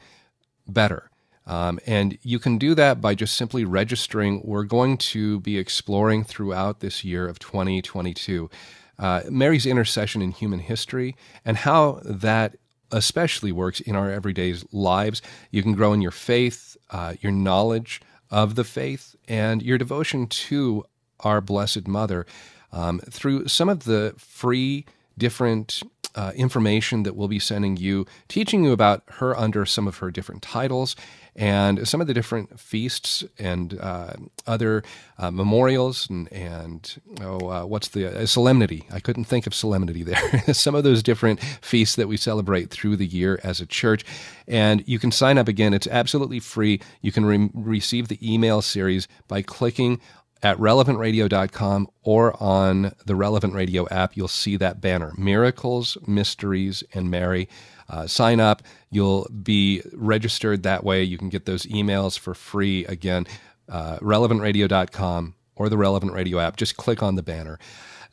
better. 0.68 1.10
Um, 1.46 1.78
and 1.86 2.18
you 2.22 2.38
can 2.38 2.58
do 2.58 2.74
that 2.74 3.00
by 3.00 3.14
just 3.14 3.36
simply 3.36 3.64
registering. 3.64 4.40
We're 4.44 4.64
going 4.64 4.98
to 4.98 5.40
be 5.40 5.58
exploring 5.58 6.24
throughout 6.24 6.80
this 6.80 7.04
year 7.04 7.28
of 7.28 7.38
2022 7.38 8.50
uh, 8.98 9.22
Mary's 9.30 9.66
intercession 9.66 10.22
in 10.22 10.30
human 10.30 10.60
history 10.60 11.16
and 11.44 11.58
how 11.58 12.00
that 12.04 12.56
especially 12.90 13.52
works 13.52 13.80
in 13.80 13.96
our 13.96 14.10
everyday 14.10 14.54
lives. 14.72 15.20
You 15.50 15.62
can 15.62 15.74
grow 15.74 15.92
in 15.92 16.00
your 16.00 16.12
faith, 16.12 16.76
uh, 16.90 17.14
your 17.20 17.32
knowledge 17.32 18.00
of 18.30 18.54
the 18.54 18.64
faith, 18.64 19.14
and 19.28 19.62
your 19.62 19.78
devotion 19.78 20.26
to 20.26 20.84
our 21.20 21.40
Blessed 21.40 21.86
Mother 21.86 22.26
um, 22.72 23.00
through 23.00 23.48
some 23.48 23.68
of 23.68 23.84
the 23.84 24.14
free, 24.16 24.84
different 25.18 25.82
uh, 26.14 26.32
information 26.34 27.02
that 27.02 27.14
we'll 27.16 27.28
be 27.28 27.38
sending 27.38 27.76
you, 27.76 28.06
teaching 28.28 28.64
you 28.64 28.72
about 28.72 29.02
her 29.06 29.36
under 29.36 29.66
some 29.66 29.86
of 29.86 29.98
her 29.98 30.10
different 30.10 30.42
titles 30.42 30.96
and 31.36 31.86
some 31.86 32.00
of 32.00 32.06
the 32.06 32.14
different 32.14 32.58
feasts 32.58 33.22
and 33.38 33.78
uh, 33.78 34.14
other 34.46 34.82
uh, 35.18 35.30
memorials 35.30 36.08
and, 36.08 36.32
and 36.32 37.00
oh, 37.20 37.50
uh, 37.50 37.64
what's 37.64 37.88
the 37.88 38.22
uh, 38.22 38.26
solemnity? 38.26 38.86
I 38.90 39.00
couldn't 39.00 39.24
think 39.24 39.46
of 39.46 39.54
solemnity 39.54 40.02
there. 40.04 40.54
some 40.54 40.74
of 40.74 40.82
those 40.82 41.02
different 41.02 41.40
feasts 41.60 41.96
that 41.96 42.08
we 42.08 42.16
celebrate 42.16 42.70
through 42.70 42.96
the 42.96 43.06
year 43.06 43.38
as 43.44 43.60
a 43.60 43.66
church. 43.66 44.04
And 44.48 44.82
you 44.88 44.98
can 44.98 45.12
sign 45.12 45.36
up 45.36 45.46
again. 45.46 45.74
It's 45.74 45.86
absolutely 45.86 46.40
free. 46.40 46.80
You 47.02 47.12
can 47.12 47.26
re- 47.26 47.50
receive 47.52 48.08
the 48.08 48.18
email 48.22 48.62
series 48.62 49.06
by 49.28 49.42
clicking 49.42 50.00
at 50.42 50.58
relevantradio.com 50.58 51.88
or 52.02 52.42
on 52.42 52.94
the 53.04 53.16
Relevant 53.16 53.54
Radio 53.54 53.88
app, 53.88 54.16
you'll 54.16 54.28
see 54.28 54.56
that 54.58 54.80
banner 54.80 55.12
Miracles, 55.16 55.96
Mysteries, 56.06 56.84
and 56.92 57.10
Mary. 57.10 57.48
Uh, 57.88 58.06
sign 58.06 58.40
up. 58.40 58.62
You'll 58.90 59.28
be 59.42 59.82
registered 59.92 60.62
that 60.64 60.84
way. 60.84 61.02
You 61.02 61.18
can 61.18 61.28
get 61.28 61.46
those 61.46 61.64
emails 61.66 62.18
for 62.18 62.34
free. 62.34 62.84
Again, 62.86 63.26
uh, 63.68 63.98
relevantradio.com 63.98 65.34
or 65.56 65.68
the 65.68 65.76
Relevant 65.78 66.12
Radio 66.12 66.38
app. 66.38 66.56
Just 66.56 66.76
click 66.76 67.02
on 67.02 67.14
the 67.14 67.22
banner. 67.22 67.58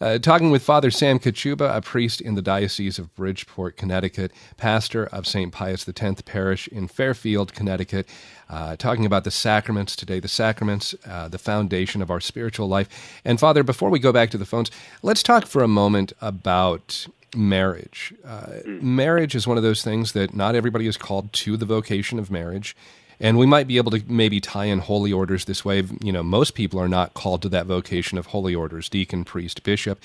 Uh, 0.02 0.18
talking 0.18 0.52
with 0.52 0.62
Father 0.62 0.92
Sam 0.92 1.18
Kachuba, 1.18 1.74
a 1.74 1.82
priest 1.82 2.20
in 2.20 2.36
the 2.36 2.42
Diocese 2.42 3.00
of 3.00 3.16
Bridgeport, 3.16 3.78
Connecticut, 3.78 4.34
pastor 4.58 5.06
of 5.08 5.26
St. 5.26 5.52
Pius 5.54 5.88
X 5.88 6.22
Parish 6.24 6.68
in 6.68 6.88
Fairfield, 6.88 7.54
Connecticut, 7.54 8.10
uh, 8.50 8.76
talking 8.76 9.06
about 9.06 9.24
the 9.24 9.32
sacraments 9.32 9.96
today, 9.96 10.20
the 10.20 10.28
sacraments, 10.28 10.94
uh, 11.08 11.30
the 11.30 11.38
foundation 11.38 12.02
of 12.02 12.12
our 12.12 12.20
spiritual 12.20 12.68
life. 12.68 12.90
And 13.24 13.40
Father, 13.40 13.64
before 13.64 13.90
we 13.90 14.00
go 14.00 14.12
back 14.12 14.30
to 14.32 14.38
the 14.38 14.46
phones, 14.46 14.72
let's 15.04 15.24
talk 15.24 15.46
for 15.46 15.64
a 15.64 15.70
moment 15.70 16.12
about 16.20 17.08
marriage. 17.36 18.14
Uh, 18.26 18.60
marriage 18.66 19.36
is 19.36 19.48
one 19.48 19.58
of 19.58 19.64
those 19.64 19.84
things 19.84 20.14
that 20.14 20.34
not 20.34 20.56
everybody 20.56 20.88
is 20.88 20.98
called 20.98 21.32
to 21.34 21.58
the 21.58 21.66
vocation 21.66 22.20
of 22.20 22.32
marriage. 22.32 22.76
And 23.20 23.38
we 23.38 23.46
might 23.46 23.68
be 23.68 23.78
able 23.78 23.92
to 23.92 24.04
maybe 24.08 24.40
tie 24.40 24.66
in 24.66 24.80
holy 24.80 25.14
orders 25.14 25.46
this 25.46 25.64
way. 25.64 25.84
You 26.02 26.12
know, 26.12 26.24
most 26.24 26.56
people 26.56 26.80
are 26.80 26.90
not 26.90 27.14
called 27.14 27.42
to 27.44 27.50
that 27.50 27.66
vocation 27.66 28.18
of 28.18 28.28
holy 28.28 28.56
orders, 28.56 28.90
deacon, 28.90 29.24
priest, 29.24 29.64
bishop. 29.64 30.04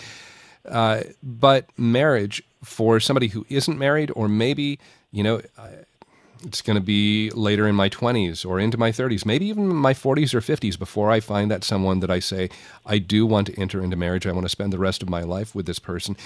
Uh, 0.66 1.02
but 1.22 1.66
marriage 1.76 2.42
for 2.62 3.00
somebody 3.00 3.28
who 3.28 3.46
isn't 3.48 3.78
married, 3.78 4.10
or 4.14 4.28
maybe, 4.28 4.78
you 5.10 5.22
know, 5.22 5.40
it's 6.44 6.62
going 6.62 6.76
to 6.76 6.82
be 6.82 7.30
later 7.30 7.66
in 7.66 7.74
my 7.74 7.88
20s 7.88 8.46
or 8.46 8.60
into 8.60 8.78
my 8.78 8.92
30s, 8.92 9.24
maybe 9.24 9.46
even 9.46 9.68
my 9.68 9.94
40s 9.94 10.34
or 10.34 10.40
50s 10.40 10.78
before 10.78 11.10
I 11.10 11.20
find 11.20 11.50
that 11.50 11.64
someone 11.64 12.00
that 12.00 12.10
I 12.10 12.20
say, 12.20 12.50
I 12.86 12.98
do 12.98 13.26
want 13.26 13.48
to 13.48 13.58
enter 13.58 13.82
into 13.82 13.96
marriage. 13.96 14.26
I 14.26 14.32
want 14.32 14.44
to 14.44 14.50
spend 14.50 14.72
the 14.72 14.78
rest 14.78 15.02
of 15.02 15.08
my 15.08 15.22
life 15.22 15.54
with 15.54 15.66
this 15.66 15.78
person. 15.78 16.16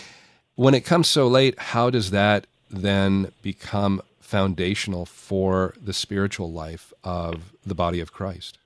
When 0.54 0.74
it 0.74 0.82
comes 0.82 1.08
so 1.08 1.28
late, 1.28 1.58
how 1.58 1.90
does 1.90 2.10
that 2.10 2.46
then 2.70 3.32
become 3.42 4.02
foundational 4.20 5.06
for 5.06 5.74
the 5.82 5.92
spiritual 5.92 6.52
life 6.52 6.92
of 7.04 7.52
the 7.64 7.74
body 7.74 8.00
of 8.00 8.12
Christ? 8.12 8.58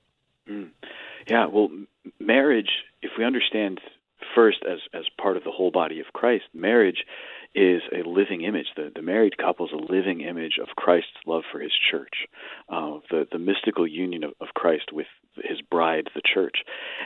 Mm. 0.49 0.69
Yeah, 1.27 1.47
well, 1.47 1.69
marriage, 2.19 2.69
if 3.01 3.11
we 3.17 3.25
understand 3.25 3.81
first 4.33 4.59
as, 4.69 4.79
as 4.93 5.03
part 5.21 5.37
of 5.37 5.43
the 5.43 5.51
whole 5.51 5.71
body 5.71 5.99
of 5.99 6.07
Christ, 6.13 6.45
marriage 6.53 7.03
is 7.55 7.81
a 7.91 8.07
living 8.07 8.41
image. 8.43 8.67
The, 8.75 8.91
the 8.93 9.01
married 9.01 9.37
couple 9.37 9.65
is 9.65 9.71
a 9.73 9.91
living 9.91 10.21
image 10.21 10.59
of 10.61 10.75
Christ's 10.75 11.17
love 11.25 11.43
for 11.51 11.59
his 11.59 11.71
church, 11.89 12.27
uh, 12.69 12.99
the, 13.09 13.27
the 13.31 13.39
mystical 13.39 13.87
union 13.87 14.23
of, 14.23 14.33
of 14.39 14.49
Christ 14.53 14.91
with 14.93 15.07
his 15.43 15.61
bride, 15.61 16.09
the 16.13 16.21
church. 16.21 16.57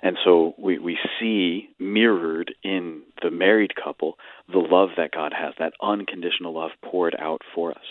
And 0.04 0.18
so 0.24 0.54
we, 0.58 0.78
we 0.78 0.98
see 1.20 1.70
mirrored 1.80 2.54
in 2.64 3.02
the 3.22 3.32
married 3.32 3.74
couple 3.82 4.18
the 4.52 4.60
love 4.60 4.90
that 4.98 5.12
God 5.12 5.34
has, 5.34 5.54
that 5.60 5.74
unconditional 5.82 6.54
love 6.54 6.72
poured 6.84 7.16
out 7.20 7.42
for 7.54 7.72
us. 7.72 7.86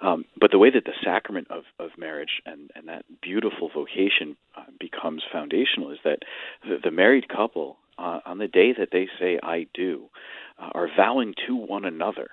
Um, 0.00 0.24
but 0.38 0.50
the 0.50 0.58
way 0.58 0.70
that 0.70 0.84
the 0.84 0.92
sacrament 1.04 1.48
of, 1.50 1.64
of 1.78 1.90
marriage 1.98 2.42
and, 2.46 2.70
and 2.74 2.88
that 2.88 3.04
beautiful 3.22 3.70
vocation 3.74 4.36
uh, 4.56 4.64
becomes 4.78 5.22
foundational 5.32 5.92
is 5.92 5.98
that 6.04 6.20
the, 6.62 6.76
the 6.82 6.90
married 6.90 7.28
couple, 7.28 7.76
uh, 7.98 8.20
on 8.26 8.38
the 8.38 8.48
day 8.48 8.72
that 8.76 8.88
they 8.92 9.08
say, 9.20 9.38
I 9.42 9.66
do, 9.74 10.08
uh, 10.60 10.70
are 10.74 10.88
vowing 10.96 11.34
to 11.46 11.54
one 11.56 11.84
another, 11.84 12.30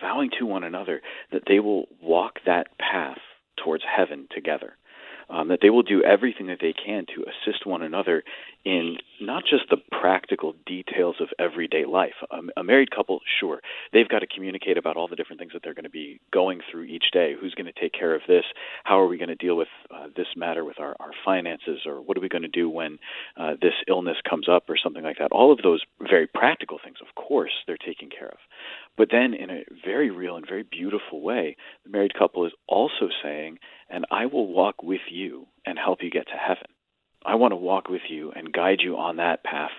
vowing 0.00 0.30
to 0.38 0.46
one 0.46 0.64
another 0.64 1.00
that 1.32 1.42
they 1.46 1.60
will 1.60 1.86
walk 2.02 2.40
that 2.46 2.66
path 2.78 3.18
towards 3.62 3.84
heaven 3.84 4.26
together 4.34 4.74
um, 5.30 5.48
that 5.48 5.60
they 5.62 5.70
will 5.70 5.82
do 5.82 6.02
everything 6.02 6.48
that 6.48 6.58
they 6.60 6.72
can 6.72 7.06
to 7.14 7.24
assist 7.24 7.66
one 7.66 7.82
another 7.82 8.22
in 8.64 8.96
not 9.20 9.44
just 9.44 9.64
the 9.70 9.76
practical 10.00 10.54
details 10.66 11.16
of 11.20 11.28
everyday 11.38 11.84
life. 11.84 12.14
A 12.56 12.62
married 12.62 12.90
couple, 12.90 13.20
sure, 13.38 13.60
they've 13.92 14.08
got 14.08 14.20
to 14.20 14.26
communicate 14.26 14.76
about 14.76 14.96
all 14.96 15.08
the 15.08 15.16
different 15.16 15.40
things 15.40 15.52
that 15.52 15.62
they're 15.62 15.74
going 15.74 15.84
to 15.84 15.90
be 15.90 16.20
going 16.32 16.60
through 16.70 16.84
each 16.84 17.06
day. 17.12 17.34
Who's 17.40 17.54
going 17.54 17.72
to 17.72 17.80
take 17.80 17.92
care 17.92 18.14
of 18.14 18.22
this? 18.26 18.44
How 18.84 19.00
are 19.00 19.06
we 19.06 19.18
going 19.18 19.28
to 19.28 19.34
deal 19.34 19.56
with 19.56 19.68
uh, 19.90 20.08
this 20.16 20.26
matter 20.36 20.64
with 20.64 20.80
our, 20.80 20.96
our 21.00 21.12
finances? 21.24 21.80
Or 21.86 22.00
what 22.00 22.16
are 22.16 22.20
we 22.20 22.28
going 22.28 22.42
to 22.42 22.48
do 22.48 22.68
when 22.68 22.98
uh, 23.36 23.52
this 23.60 23.74
illness 23.88 24.16
comes 24.28 24.48
up 24.48 24.64
or 24.68 24.76
something 24.82 25.04
like 25.04 25.18
that? 25.18 25.32
All 25.32 25.52
of 25.52 25.60
those 25.62 25.82
very 26.00 26.26
practical 26.26 26.78
things, 26.82 26.98
of 27.00 27.14
course, 27.14 27.52
they're 27.66 27.76
taken 27.76 28.08
care 28.10 28.28
of. 28.28 28.38
But 28.96 29.08
then, 29.10 29.34
in 29.34 29.50
a 29.50 29.64
very 29.84 30.10
real 30.10 30.36
and 30.36 30.46
very 30.46 30.64
beautiful 30.64 31.22
way, 31.22 31.56
the 31.84 31.90
married 31.90 32.14
couple 32.14 32.44
is 32.44 32.52
also 32.66 33.08
saying, 33.22 33.58
and 33.90 34.06
I 34.10 34.26
will 34.26 34.46
walk 34.46 34.82
with 34.82 35.00
you 35.10 35.46
and 35.66 35.78
help 35.78 36.02
you 36.02 36.10
get 36.10 36.26
to 36.28 36.36
heaven. 36.36 36.66
I 37.24 37.34
want 37.34 37.52
to 37.52 37.56
walk 37.56 37.88
with 37.88 38.00
you 38.08 38.32
and 38.34 38.50
guide 38.50 38.78
you 38.82 38.96
on 38.96 39.16
that 39.16 39.44
path 39.44 39.72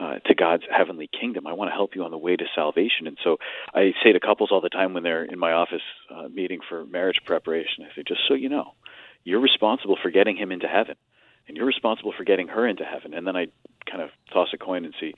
uh, 0.00 0.20
to 0.24 0.34
God's 0.34 0.62
heavenly 0.74 1.08
kingdom. 1.08 1.46
I 1.46 1.52
want 1.52 1.70
to 1.70 1.74
help 1.74 1.94
you 1.94 2.04
on 2.04 2.10
the 2.10 2.18
way 2.18 2.34
to 2.34 2.44
salvation. 2.54 3.06
And 3.06 3.18
so 3.22 3.36
I 3.74 3.92
say 4.02 4.12
to 4.12 4.20
couples 4.20 4.50
all 4.50 4.62
the 4.62 4.70
time 4.70 4.94
when 4.94 5.02
they're 5.02 5.24
in 5.24 5.38
my 5.38 5.52
office 5.52 5.82
uh, 6.10 6.28
meeting 6.28 6.60
for 6.66 6.86
marriage 6.86 7.20
preparation, 7.26 7.84
I 7.84 7.94
say, 7.94 8.04
just 8.08 8.20
so 8.26 8.34
you 8.34 8.48
know, 8.48 8.72
you're 9.22 9.40
responsible 9.40 9.98
for 10.00 10.10
getting 10.10 10.36
him 10.36 10.50
into 10.50 10.66
heaven, 10.66 10.94
and 11.48 11.56
you're 11.56 11.66
responsible 11.66 12.12
for 12.16 12.24
getting 12.24 12.48
her 12.48 12.66
into 12.66 12.84
heaven. 12.84 13.14
And 13.14 13.26
then 13.26 13.36
I 13.36 13.48
kind 13.90 14.02
of 14.02 14.10
toss 14.32 14.48
a 14.52 14.58
coin 14.58 14.84
and 14.84 14.94
see 15.00 15.14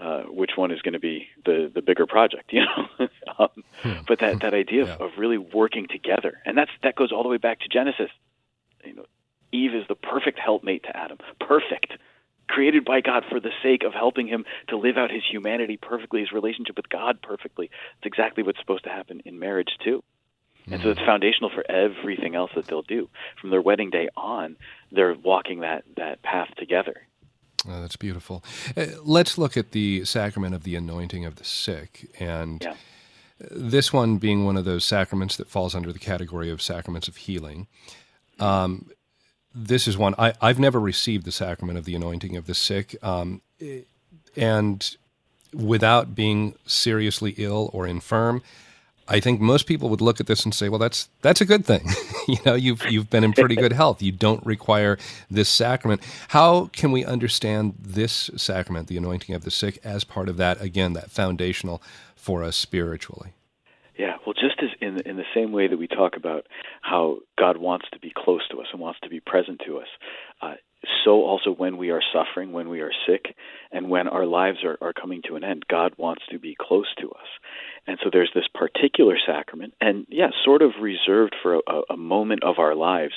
uh, 0.00 0.22
which 0.22 0.52
one 0.56 0.70
is 0.70 0.80
going 0.82 0.94
to 0.94 0.98
be 0.98 1.28
the 1.44 1.70
the 1.72 1.82
bigger 1.82 2.06
project, 2.06 2.52
you 2.52 2.62
know. 2.62 3.08
um, 3.38 3.48
hmm. 3.82 3.92
But 4.06 4.20
that 4.20 4.40
that 4.40 4.54
idea 4.54 4.86
yeah. 4.86 4.94
of, 4.94 5.00
of 5.00 5.10
really 5.18 5.38
working 5.38 5.86
together, 5.88 6.40
and 6.44 6.56
that's 6.56 6.70
that 6.82 6.96
goes 6.96 7.12
all 7.12 7.22
the 7.22 7.28
way 7.28 7.38
back 7.38 7.60
to 7.60 7.68
Genesis. 7.68 8.10
You 8.84 8.96
know, 8.96 9.04
Eve 9.52 9.74
is 9.74 9.84
the 9.88 9.94
perfect 9.94 10.38
helpmate 10.38 10.82
to 10.84 10.96
Adam, 10.96 11.18
perfect, 11.40 11.92
created 12.48 12.84
by 12.84 13.00
God 13.00 13.24
for 13.30 13.40
the 13.40 13.52
sake 13.62 13.82
of 13.84 13.92
helping 13.92 14.26
him 14.26 14.44
to 14.68 14.76
live 14.76 14.96
out 14.96 15.10
his 15.10 15.22
humanity 15.28 15.76
perfectly, 15.76 16.20
his 16.20 16.32
relationship 16.32 16.76
with 16.76 16.88
God 16.88 17.22
perfectly. 17.22 17.66
It's 17.66 18.06
exactly 18.06 18.42
what's 18.42 18.58
supposed 18.58 18.84
to 18.84 18.90
happen 18.90 19.20
in 19.24 19.38
marriage 19.38 19.76
too. 19.82 20.02
And 20.70 20.80
so 20.82 20.90
it's 20.90 20.98
mm-hmm. 20.98 21.06
foundational 21.06 21.50
for 21.50 21.70
everything 21.70 22.34
else 22.34 22.50
that 22.54 22.66
they'll 22.66 22.82
do. 22.82 23.08
From 23.40 23.50
their 23.50 23.60
wedding 23.60 23.90
day 23.90 24.08
on, 24.16 24.56
they're 24.90 25.14
walking 25.14 25.60
that, 25.60 25.84
that 25.96 26.22
path 26.22 26.48
together. 26.56 27.02
Oh, 27.68 27.80
that's 27.80 27.96
beautiful. 27.96 28.42
Uh, 28.76 28.86
let's 29.02 29.36
look 29.38 29.56
at 29.56 29.72
the 29.72 30.04
sacrament 30.04 30.54
of 30.54 30.64
the 30.64 30.76
anointing 30.76 31.24
of 31.24 31.36
the 31.36 31.44
sick. 31.44 32.10
And 32.18 32.62
yeah. 32.62 32.74
this 33.50 33.92
one 33.92 34.16
being 34.18 34.44
one 34.44 34.56
of 34.56 34.64
those 34.64 34.84
sacraments 34.84 35.36
that 35.36 35.48
falls 35.48 35.74
under 35.74 35.92
the 35.92 35.98
category 35.98 36.50
of 36.50 36.62
sacraments 36.62 37.08
of 37.08 37.16
healing. 37.16 37.66
Um, 38.40 38.90
this 39.54 39.86
is 39.86 39.96
one 39.96 40.14
I, 40.18 40.34
have 40.40 40.58
never 40.58 40.80
received 40.80 41.24
the 41.24 41.32
sacrament 41.32 41.78
of 41.78 41.84
the 41.84 41.94
anointing 41.94 42.36
of 42.36 42.46
the 42.46 42.54
sick. 42.54 42.96
Um, 43.02 43.40
and 44.36 44.96
without 45.52 46.14
being 46.14 46.56
seriously 46.66 47.34
ill 47.38 47.70
or 47.72 47.86
infirm, 47.86 48.42
I 49.06 49.20
think 49.20 49.40
most 49.40 49.66
people 49.66 49.88
would 49.90 50.00
look 50.00 50.20
at 50.20 50.26
this 50.26 50.44
and 50.44 50.54
say, 50.54 50.68
"Well, 50.68 50.78
that's 50.78 51.08
that's 51.20 51.40
a 51.40 51.44
good 51.44 51.64
thing. 51.64 51.86
you 52.28 52.38
know, 52.46 52.54
you've 52.54 52.84
you've 52.90 53.10
been 53.10 53.24
in 53.24 53.32
pretty 53.32 53.56
good 53.56 53.72
health. 53.72 54.02
You 54.02 54.12
don't 54.12 54.44
require 54.46 54.98
this 55.30 55.48
sacrament." 55.48 56.02
How 56.28 56.66
can 56.72 56.92
we 56.92 57.04
understand 57.04 57.74
this 57.78 58.30
sacrament, 58.36 58.88
the 58.88 58.96
anointing 58.96 59.34
of 59.34 59.44
the 59.44 59.50
sick, 59.50 59.78
as 59.84 60.04
part 60.04 60.28
of 60.28 60.36
that 60.38 60.60
again, 60.60 60.94
that 60.94 61.10
foundational 61.10 61.82
for 62.16 62.42
us 62.42 62.56
spiritually? 62.56 63.34
Yeah, 63.98 64.16
well, 64.26 64.34
just 64.34 64.60
as 64.62 64.70
in 64.80 65.00
in 65.06 65.16
the 65.16 65.24
same 65.34 65.52
way 65.52 65.68
that 65.68 65.78
we 65.78 65.86
talk 65.86 66.16
about 66.16 66.46
how 66.82 67.18
God 67.38 67.58
wants 67.58 67.86
to 67.92 67.98
be 67.98 68.12
close 68.14 68.46
to 68.50 68.60
us 68.60 68.66
and 68.72 68.80
wants 68.80 69.00
to 69.00 69.08
be 69.08 69.20
present 69.20 69.60
to 69.66 69.78
us, 69.78 69.88
uh, 70.40 70.54
so 71.04 71.22
also 71.22 71.50
when 71.50 71.76
we 71.76 71.90
are 71.90 72.02
suffering, 72.12 72.52
when 72.52 72.68
we 72.68 72.80
are 72.80 72.92
sick, 73.06 73.34
and 73.72 73.88
when 73.88 74.08
our 74.08 74.26
lives 74.26 74.58
are, 74.64 74.78
are 74.80 74.92
coming 74.92 75.22
to 75.28 75.36
an 75.36 75.44
end, 75.44 75.64
God 75.68 75.94
wants 75.96 76.22
to 76.30 76.38
be 76.38 76.56
close 76.58 76.92
to 77.00 77.10
us. 77.10 77.26
And 77.86 77.98
so 78.02 78.08
there's 78.10 78.30
this 78.34 78.48
particular 78.54 79.16
sacrament, 79.26 79.74
and 79.80 80.06
yeah, 80.08 80.28
sort 80.44 80.62
of 80.62 80.72
reserved 80.80 81.36
for 81.42 81.56
a, 81.56 81.82
a 81.90 81.96
moment 81.96 82.42
of 82.42 82.58
our 82.58 82.74
lives. 82.74 83.12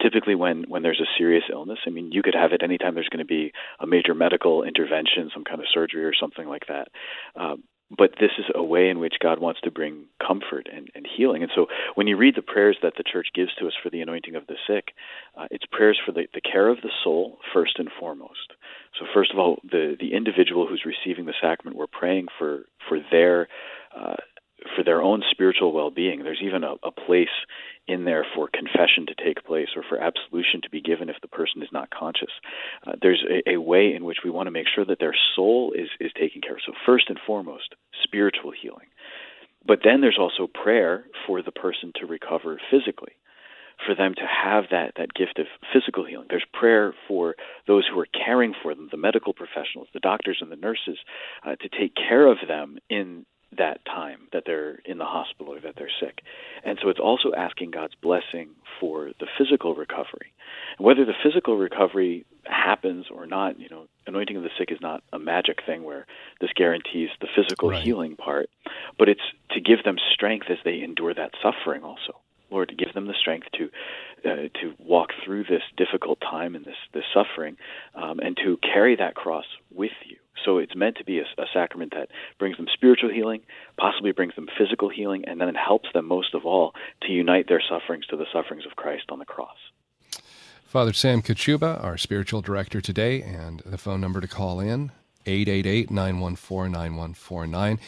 Typically, 0.00 0.34
when 0.36 0.64
when 0.68 0.82
there's 0.82 1.00
a 1.00 1.18
serious 1.18 1.44
illness, 1.50 1.80
I 1.86 1.90
mean, 1.90 2.12
you 2.12 2.22
could 2.22 2.34
have 2.34 2.52
it 2.52 2.62
anytime 2.62 2.94
there's 2.94 3.08
going 3.08 3.18
to 3.18 3.24
be 3.24 3.52
a 3.80 3.86
major 3.86 4.14
medical 4.14 4.62
intervention, 4.62 5.30
some 5.34 5.44
kind 5.44 5.60
of 5.60 5.66
surgery 5.72 6.04
or 6.04 6.14
something 6.14 6.46
like 6.46 6.66
that. 6.68 6.88
Um, 7.34 7.64
but 7.96 8.12
this 8.18 8.30
is 8.38 8.46
a 8.54 8.62
way 8.62 8.88
in 8.88 8.98
which 9.00 9.16
God 9.20 9.38
wants 9.38 9.60
to 9.62 9.70
bring 9.70 10.06
comfort 10.26 10.68
and, 10.74 10.88
and 10.94 11.06
healing. 11.06 11.42
And 11.42 11.52
so 11.54 11.66
when 11.94 12.06
you 12.06 12.16
read 12.16 12.36
the 12.36 12.42
prayers 12.42 12.78
that 12.82 12.94
the 12.96 13.04
church 13.04 13.28
gives 13.34 13.54
to 13.56 13.66
us 13.66 13.74
for 13.82 13.90
the 13.90 14.00
anointing 14.00 14.34
of 14.34 14.46
the 14.46 14.56
sick, 14.66 14.94
uh, 15.36 15.46
it's 15.50 15.66
prayers 15.70 16.00
for 16.04 16.12
the, 16.12 16.26
the 16.32 16.40
care 16.40 16.68
of 16.68 16.78
the 16.82 16.90
soul 17.04 17.38
first 17.52 17.78
and 17.78 17.90
foremost. 18.00 18.54
So 18.98 19.06
first 19.12 19.32
of 19.32 19.38
all, 19.38 19.58
the, 19.62 19.96
the 19.98 20.14
individual 20.14 20.66
who's 20.66 20.84
receiving 20.86 21.26
the 21.26 21.34
sacrament, 21.40 21.76
we're 21.76 21.86
praying 21.86 22.28
for, 22.38 22.64
for 22.88 22.98
their 23.10 23.48
uh, 23.96 24.16
for 24.76 24.84
their 24.84 25.02
own 25.02 25.22
spiritual 25.30 25.72
well-being. 25.72 26.22
There's 26.22 26.42
even 26.42 26.64
a, 26.64 26.74
a 26.82 26.90
place 26.90 27.34
in 27.88 28.04
there 28.04 28.24
for 28.34 28.48
confession 28.48 29.06
to 29.06 29.14
take 29.14 29.44
place 29.44 29.68
or 29.74 29.82
for 29.88 29.98
absolution 29.98 30.60
to 30.62 30.70
be 30.70 30.80
given 30.80 31.08
if 31.08 31.16
the 31.20 31.28
person 31.28 31.62
is 31.62 31.68
not 31.72 31.90
conscious. 31.90 32.30
Uh, 32.86 32.92
there's 33.00 33.24
a, 33.28 33.54
a, 33.54 33.60
way 33.60 33.92
in 33.94 34.04
which 34.04 34.18
we 34.24 34.30
want 34.30 34.46
to 34.46 34.52
make 34.52 34.66
sure 34.72 34.84
that 34.84 34.98
their 35.00 35.14
soul 35.34 35.72
is, 35.72 35.88
is 36.00 36.12
taken 36.18 36.40
care 36.40 36.54
of. 36.54 36.60
So, 36.64 36.72
first 36.86 37.08
and 37.08 37.18
foremost, 37.26 37.74
spiritual 38.04 38.52
healing. 38.52 38.86
But 39.66 39.80
then 39.84 40.00
there's 40.00 40.18
also 40.18 40.46
prayer 40.46 41.04
for 41.26 41.42
the 41.42 41.52
person 41.52 41.92
to 41.96 42.06
recover 42.06 42.60
physically, 42.70 43.12
for 43.86 43.94
them 43.94 44.14
to 44.14 44.26
have 44.26 44.64
that, 44.70 44.92
that 44.96 45.14
gift 45.14 45.38
of 45.38 45.46
physical 45.72 46.04
healing. 46.04 46.26
There's 46.28 46.46
prayer 46.52 46.94
for 47.06 47.36
those 47.66 47.84
who 47.86 47.98
are 48.00 48.06
caring 48.06 48.54
for 48.60 48.74
them, 48.74 48.88
the 48.90 48.96
medical 48.96 49.32
professionals, 49.32 49.88
the 49.92 50.00
doctors 50.00 50.38
and 50.40 50.50
the 50.50 50.56
nurses, 50.56 50.98
uh, 51.46 51.56
to 51.56 51.68
take 51.68 51.94
care 51.94 52.26
of 52.26 52.38
them 52.46 52.78
in 52.90 53.24
that 53.58 53.84
time 53.84 54.28
that 54.32 54.44
they're 54.46 54.80
in 54.84 54.98
the 54.98 55.04
hospital 55.04 55.54
or 55.54 55.60
that 55.60 55.74
they're 55.76 55.90
sick. 56.00 56.20
And 56.64 56.78
so 56.82 56.88
it's 56.88 57.00
also 57.00 57.32
asking 57.36 57.72
God's 57.72 57.94
blessing 57.94 58.50
for 58.80 59.10
the 59.20 59.26
physical 59.38 59.74
recovery. 59.74 60.32
And 60.78 60.86
whether 60.86 61.04
the 61.04 61.14
physical 61.22 61.56
recovery 61.56 62.24
happens 62.44 63.06
or 63.10 63.26
not, 63.26 63.60
you 63.60 63.68
know, 63.68 63.86
anointing 64.06 64.36
of 64.36 64.42
the 64.42 64.50
sick 64.58 64.70
is 64.72 64.78
not 64.80 65.02
a 65.12 65.18
magic 65.18 65.58
thing 65.64 65.84
where 65.84 66.06
this 66.40 66.50
guarantees 66.54 67.10
the 67.20 67.28
physical 67.34 67.70
right. 67.70 67.82
healing 67.82 68.16
part, 68.16 68.48
but 68.98 69.08
it's 69.08 69.20
to 69.50 69.60
give 69.60 69.84
them 69.84 69.96
strength 70.12 70.46
as 70.50 70.58
they 70.64 70.82
endure 70.82 71.14
that 71.14 71.32
suffering 71.42 71.82
also. 71.82 72.18
Lord, 72.50 72.68
to 72.68 72.74
give 72.74 72.92
them 72.92 73.06
the 73.06 73.14
strength 73.18 73.46
to 73.56 73.70
uh, 74.24 74.48
to 74.60 74.74
walk 74.78 75.08
through 75.24 75.44
this 75.44 75.62
difficult 75.76 76.20
time 76.20 76.54
and 76.54 76.64
this 76.64 76.76
this 76.92 77.04
suffering, 77.14 77.56
um, 77.94 78.20
and 78.20 78.36
to 78.44 78.58
carry 78.58 78.94
that 78.96 79.14
cross 79.14 79.46
with 79.74 79.92
you. 80.06 80.18
So 80.44 80.58
it's 80.58 80.74
meant 80.74 80.96
to 80.96 81.04
be 81.04 81.18
a, 81.18 81.22
a, 81.38 81.46
sacrament 81.52 81.92
that 81.94 82.08
brings 82.38 82.56
them 82.56 82.66
spiritual 82.72 83.10
healing, 83.10 83.42
possibly 83.78 84.12
brings 84.12 84.34
them 84.34 84.48
physical 84.58 84.88
healing, 84.88 85.24
and 85.26 85.40
then 85.40 85.48
it 85.48 85.56
helps 85.56 85.88
them 85.92 86.06
most 86.06 86.34
of 86.34 86.44
all 86.44 86.72
to 87.02 87.12
unite 87.12 87.48
their 87.48 87.62
sufferings 87.66 88.06
to 88.06 88.16
the 88.16 88.26
sufferings 88.32 88.66
of 88.66 88.76
Christ 88.76 89.04
on 89.10 89.18
the 89.18 89.24
cross. 89.24 89.56
Father 90.64 90.92
Sam 90.92 91.22
Kachuba, 91.22 91.84
our 91.84 91.98
spiritual 91.98 92.40
director 92.40 92.80
today, 92.80 93.22
and 93.22 93.60
the 93.60 93.78
phone 93.78 94.00
number 94.00 94.20
to 94.20 94.26
call 94.26 94.58
in 94.58 94.90
888 95.26 95.90
914 95.90 96.72
9149. 96.72 97.78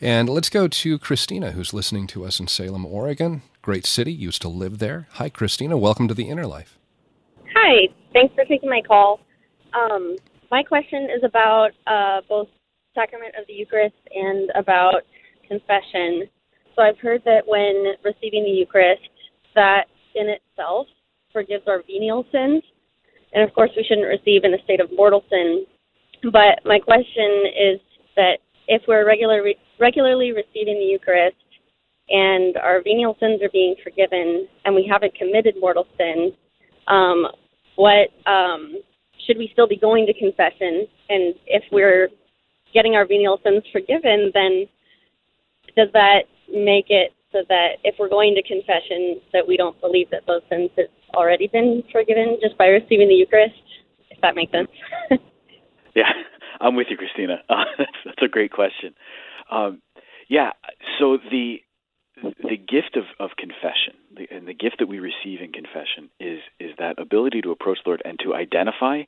And 0.00 0.28
let's 0.30 0.48
go 0.48 0.66
to 0.66 0.98
Christina, 0.98 1.50
who's 1.50 1.74
listening 1.74 2.06
to 2.06 2.24
us 2.24 2.40
in 2.40 2.46
Salem, 2.46 2.86
Oregon. 2.86 3.42
Great 3.60 3.84
city, 3.84 4.12
used 4.12 4.40
to 4.42 4.48
live 4.48 4.78
there. 4.78 5.08
Hi, 5.12 5.28
Christina. 5.28 5.76
Welcome 5.76 6.08
to 6.08 6.14
the 6.14 6.28
Inner 6.28 6.46
Life. 6.46 6.78
Hi. 7.54 7.88
Thanks 8.14 8.34
for 8.34 8.44
taking 8.44 8.70
my 8.70 8.80
call. 8.80 9.20
Um, 9.74 10.16
my 10.50 10.62
question 10.62 11.04
is 11.04 11.22
about 11.24 11.70
uh, 11.86 12.20
both 12.28 12.48
sacrament 12.94 13.34
of 13.38 13.46
the 13.46 13.52
Eucharist 13.52 13.94
and 14.14 14.50
about 14.56 15.02
confession. 15.46 16.28
So 16.74 16.82
I've 16.82 16.98
heard 16.98 17.22
that 17.24 17.42
when 17.46 17.94
receiving 18.04 18.44
the 18.44 18.50
Eucharist, 18.50 19.02
that 19.54 19.84
in 20.14 20.28
itself 20.28 20.86
forgives 21.32 21.64
our 21.66 21.82
venial 21.86 22.24
sins. 22.32 22.62
And 23.32 23.46
of 23.46 23.54
course, 23.54 23.70
we 23.76 23.84
shouldn't 23.84 24.08
receive 24.08 24.44
in 24.44 24.54
a 24.54 24.62
state 24.64 24.80
of 24.80 24.90
mortal 24.94 25.24
sin. 25.30 25.66
But 26.32 26.64
my 26.64 26.78
question 26.78 27.44
is 27.46 27.80
that 28.16 28.38
if 28.66 28.82
we're 28.86 29.06
regularly 29.06 29.56
regularly 29.78 30.32
receiving 30.32 30.78
the 30.78 30.84
Eucharist 30.84 31.36
and 32.10 32.56
our 32.58 32.82
venial 32.82 33.16
sins 33.18 33.40
are 33.42 33.48
being 33.52 33.74
forgiven 33.82 34.46
and 34.64 34.74
we 34.74 34.86
haven't 34.90 35.14
committed 35.14 35.54
mortal 35.58 35.86
sin, 35.96 36.32
um, 36.88 37.26
what 37.76 38.08
um, 38.26 38.82
should 39.26 39.38
we 39.38 39.48
still 39.52 39.66
be 39.66 39.76
going 39.76 40.06
to 40.06 40.14
confession? 40.14 40.86
And 41.08 41.34
if 41.46 41.64
we're 41.72 42.08
getting 42.72 42.94
our 42.94 43.06
venial 43.06 43.38
sins 43.44 43.62
forgiven, 43.72 44.30
then 44.34 44.66
does 45.76 45.88
that 45.92 46.22
make 46.52 46.86
it 46.88 47.12
so 47.32 47.38
that 47.48 47.78
if 47.84 47.94
we're 47.98 48.08
going 48.08 48.34
to 48.34 48.42
confession, 48.42 49.20
that 49.32 49.46
we 49.46 49.56
don't 49.56 49.80
believe 49.80 50.10
that 50.10 50.26
those 50.26 50.42
sins 50.48 50.70
have 50.76 50.86
already 51.14 51.46
been 51.46 51.82
forgiven 51.92 52.38
just 52.42 52.58
by 52.58 52.66
receiving 52.66 53.08
the 53.08 53.14
Eucharist? 53.14 53.54
If 54.10 54.20
that 54.20 54.34
makes 54.34 54.52
sense. 54.52 54.68
yeah, 55.94 56.10
I'm 56.60 56.74
with 56.74 56.88
you, 56.90 56.96
Christina. 56.96 57.38
Uh, 57.48 57.64
that's, 57.78 57.90
that's 58.04 58.22
a 58.22 58.28
great 58.28 58.52
question. 58.52 58.94
Um, 59.50 59.80
yeah, 60.28 60.50
so 60.98 61.18
the 61.30 61.56
the 62.22 62.56
gift 62.56 62.96
of, 62.96 63.04
of 63.18 63.30
confession 63.36 63.94
and 64.30 64.46
the 64.46 64.54
gift 64.54 64.76
that 64.78 64.88
we 64.88 64.98
receive 64.98 65.40
in 65.40 65.52
confession 65.52 66.10
is 66.18 66.40
is 66.58 66.72
that 66.78 66.98
ability 66.98 67.40
to 67.42 67.50
approach 67.50 67.78
the 67.84 67.90
Lord 67.90 68.02
and 68.04 68.18
to 68.20 68.34
identify 68.34 69.02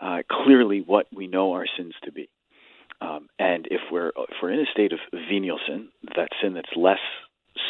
uh, 0.00 0.18
clearly 0.30 0.80
what 0.80 1.06
we 1.14 1.26
know 1.26 1.52
our 1.52 1.66
sins 1.76 1.94
to 2.04 2.12
be. 2.12 2.28
Um, 3.00 3.28
and 3.38 3.66
if 3.70 3.80
we're 3.90 4.08
if 4.08 4.36
we're 4.42 4.52
in 4.52 4.60
a 4.60 4.70
state 4.72 4.92
of 4.92 5.00
venial 5.12 5.58
sin, 5.66 5.88
that 6.16 6.28
sin 6.40 6.54
that's 6.54 6.76
less 6.76 7.00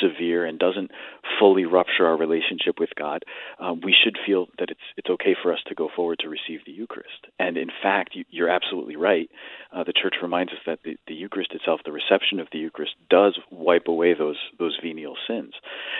severe 0.00 0.44
and 0.44 0.58
doesn't 0.58 0.90
fully 1.38 1.64
rupture 1.64 2.06
our 2.06 2.16
relationship 2.16 2.78
with 2.78 2.90
God, 2.96 3.24
um, 3.58 3.80
we 3.82 3.94
should 3.94 4.16
feel 4.24 4.46
that 4.58 4.70
it's 4.70 4.80
it's 4.96 5.10
okay 5.10 5.34
for 5.40 5.52
us 5.52 5.60
to 5.66 5.74
go 5.74 5.88
forward 5.94 6.18
to 6.20 6.28
receive 6.28 6.60
the 6.64 6.72
Eucharist. 6.72 7.26
And 7.38 7.56
in 7.56 7.68
fact, 7.82 8.16
you, 8.28 8.44
are 8.44 8.48
absolutely 8.48 8.96
right. 8.96 9.30
Uh, 9.72 9.84
the 9.84 9.92
Church 9.92 10.14
reminds 10.22 10.52
us 10.52 10.58
that 10.66 10.80
the, 10.84 10.96
the 11.06 11.14
Eucharist 11.14 11.52
itself, 11.52 11.80
the 11.84 11.92
reception 11.92 12.40
of 12.40 12.48
the 12.52 12.58
Eucharist, 12.58 12.94
does 13.10 13.38
wipe 13.50 13.88
away 13.88 14.14
those 14.14 14.38
those 14.58 14.78
venial 14.82 15.16
sins. 15.26 15.54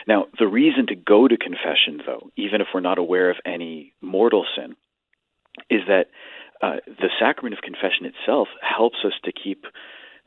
Now, 0.07 0.25
the 0.39 0.47
reason 0.47 0.87
to 0.87 0.95
go 0.95 1.27
to 1.27 1.37
confession, 1.37 2.01
though, 2.05 2.29
even 2.35 2.61
if 2.61 2.67
we're 2.73 2.81
not 2.81 2.97
aware 2.97 3.29
of 3.29 3.37
any 3.45 3.93
mortal 4.01 4.45
sin, 4.55 4.75
is 5.69 5.81
that 5.87 6.07
uh, 6.61 6.77
the 6.87 7.09
sacrament 7.19 7.53
of 7.53 7.61
confession 7.61 8.05
itself 8.05 8.47
helps 8.61 8.97
us 9.05 9.13
to 9.25 9.31
keep 9.31 9.65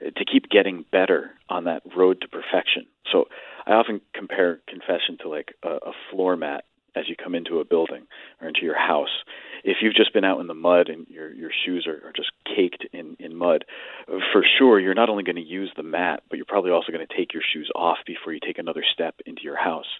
to 0.00 0.24
keep 0.24 0.48
getting 0.50 0.84
better 0.92 1.30
on 1.48 1.64
that 1.64 1.82
road 1.96 2.20
to 2.20 2.28
perfection. 2.28 2.86
So 3.10 3.26
I 3.66 3.72
often 3.72 4.00
compare 4.14 4.60
confession 4.68 5.18
to 5.22 5.28
like 5.28 5.54
a, 5.62 5.68
a 5.68 5.92
floor 6.10 6.36
mat 6.36 6.64
as 6.94 7.08
you 7.08 7.14
come 7.14 7.34
into 7.34 7.60
a 7.60 7.64
building 7.64 8.06
or 8.40 8.48
into 8.48 8.62
your 8.62 8.78
house. 8.78 9.22
If 9.64 9.78
you've 9.82 9.94
just 9.94 10.14
been 10.14 10.24
out 10.24 10.40
in 10.40 10.46
the 10.46 10.54
mud 10.54 10.88
and 10.88 11.06
your 11.08 11.32
your 11.32 11.50
shoes 11.64 11.86
are, 11.86 12.08
are 12.08 12.12
just 12.14 12.30
caked 12.44 12.86
in 12.92 13.16
in 13.18 13.36
mud, 13.36 13.64
for 14.06 14.44
sure 14.58 14.80
you're 14.80 14.94
not 14.94 15.08
only 15.08 15.24
going 15.24 15.36
to 15.36 15.42
use 15.42 15.70
the 15.76 15.82
mat, 15.82 16.22
but 16.28 16.36
you're 16.36 16.46
probably 16.46 16.70
also 16.70 16.92
going 16.92 17.06
to 17.06 17.16
take 17.16 17.34
your 17.34 17.42
shoes 17.52 17.70
off 17.74 17.98
before 18.06 18.32
you 18.32 18.40
take 18.40 18.58
another 18.58 18.84
step 18.92 19.16
into 19.26 19.42
your 19.42 19.56
house. 19.56 19.98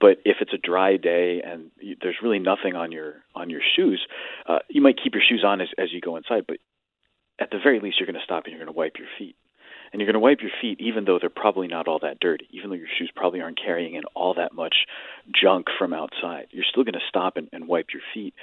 But 0.00 0.18
if 0.24 0.38
it's 0.40 0.52
a 0.52 0.58
dry 0.58 0.96
day 0.96 1.42
and 1.44 1.70
there's 2.00 2.16
really 2.22 2.40
nothing 2.40 2.74
on 2.74 2.90
your 2.90 3.16
on 3.34 3.50
your 3.50 3.60
shoes, 3.76 4.04
uh, 4.48 4.60
you 4.68 4.80
might 4.80 4.96
keep 5.02 5.14
your 5.14 5.22
shoes 5.26 5.44
on 5.46 5.60
as 5.60 5.68
as 5.78 5.92
you 5.92 6.00
go 6.00 6.16
inside. 6.16 6.44
But 6.48 6.56
at 7.42 7.50
the 7.50 7.58
very 7.62 7.80
least, 7.80 7.98
you're 7.98 8.06
going 8.06 8.18
to 8.18 8.24
stop 8.24 8.44
and 8.44 8.52
you're 8.52 8.64
going 8.64 8.72
to 8.72 8.78
wipe 8.78 8.94
your 8.98 9.08
feet 9.18 9.36
and 9.92 10.00
you're 10.00 10.06
going 10.06 10.14
to 10.14 10.20
wipe 10.20 10.40
your 10.40 10.50
feet 10.60 10.80
even 10.80 11.04
though 11.04 11.18
they're 11.18 11.28
probably 11.28 11.68
not 11.68 11.88
all 11.88 11.98
that 12.00 12.20
dirty, 12.20 12.48
even 12.52 12.70
though 12.70 12.76
your 12.76 12.88
shoes 12.98 13.10
probably 13.14 13.40
aren't 13.40 13.60
carrying 13.62 13.94
in 13.94 14.04
all 14.14 14.34
that 14.34 14.54
much 14.54 14.74
junk 15.34 15.66
from 15.78 15.92
outside. 15.92 16.46
You're 16.50 16.64
still 16.64 16.84
going 16.84 16.94
to 16.94 17.00
stop 17.08 17.36
and, 17.36 17.48
and 17.52 17.68
wipe 17.68 17.86
your 17.92 18.02
feet 18.14 18.34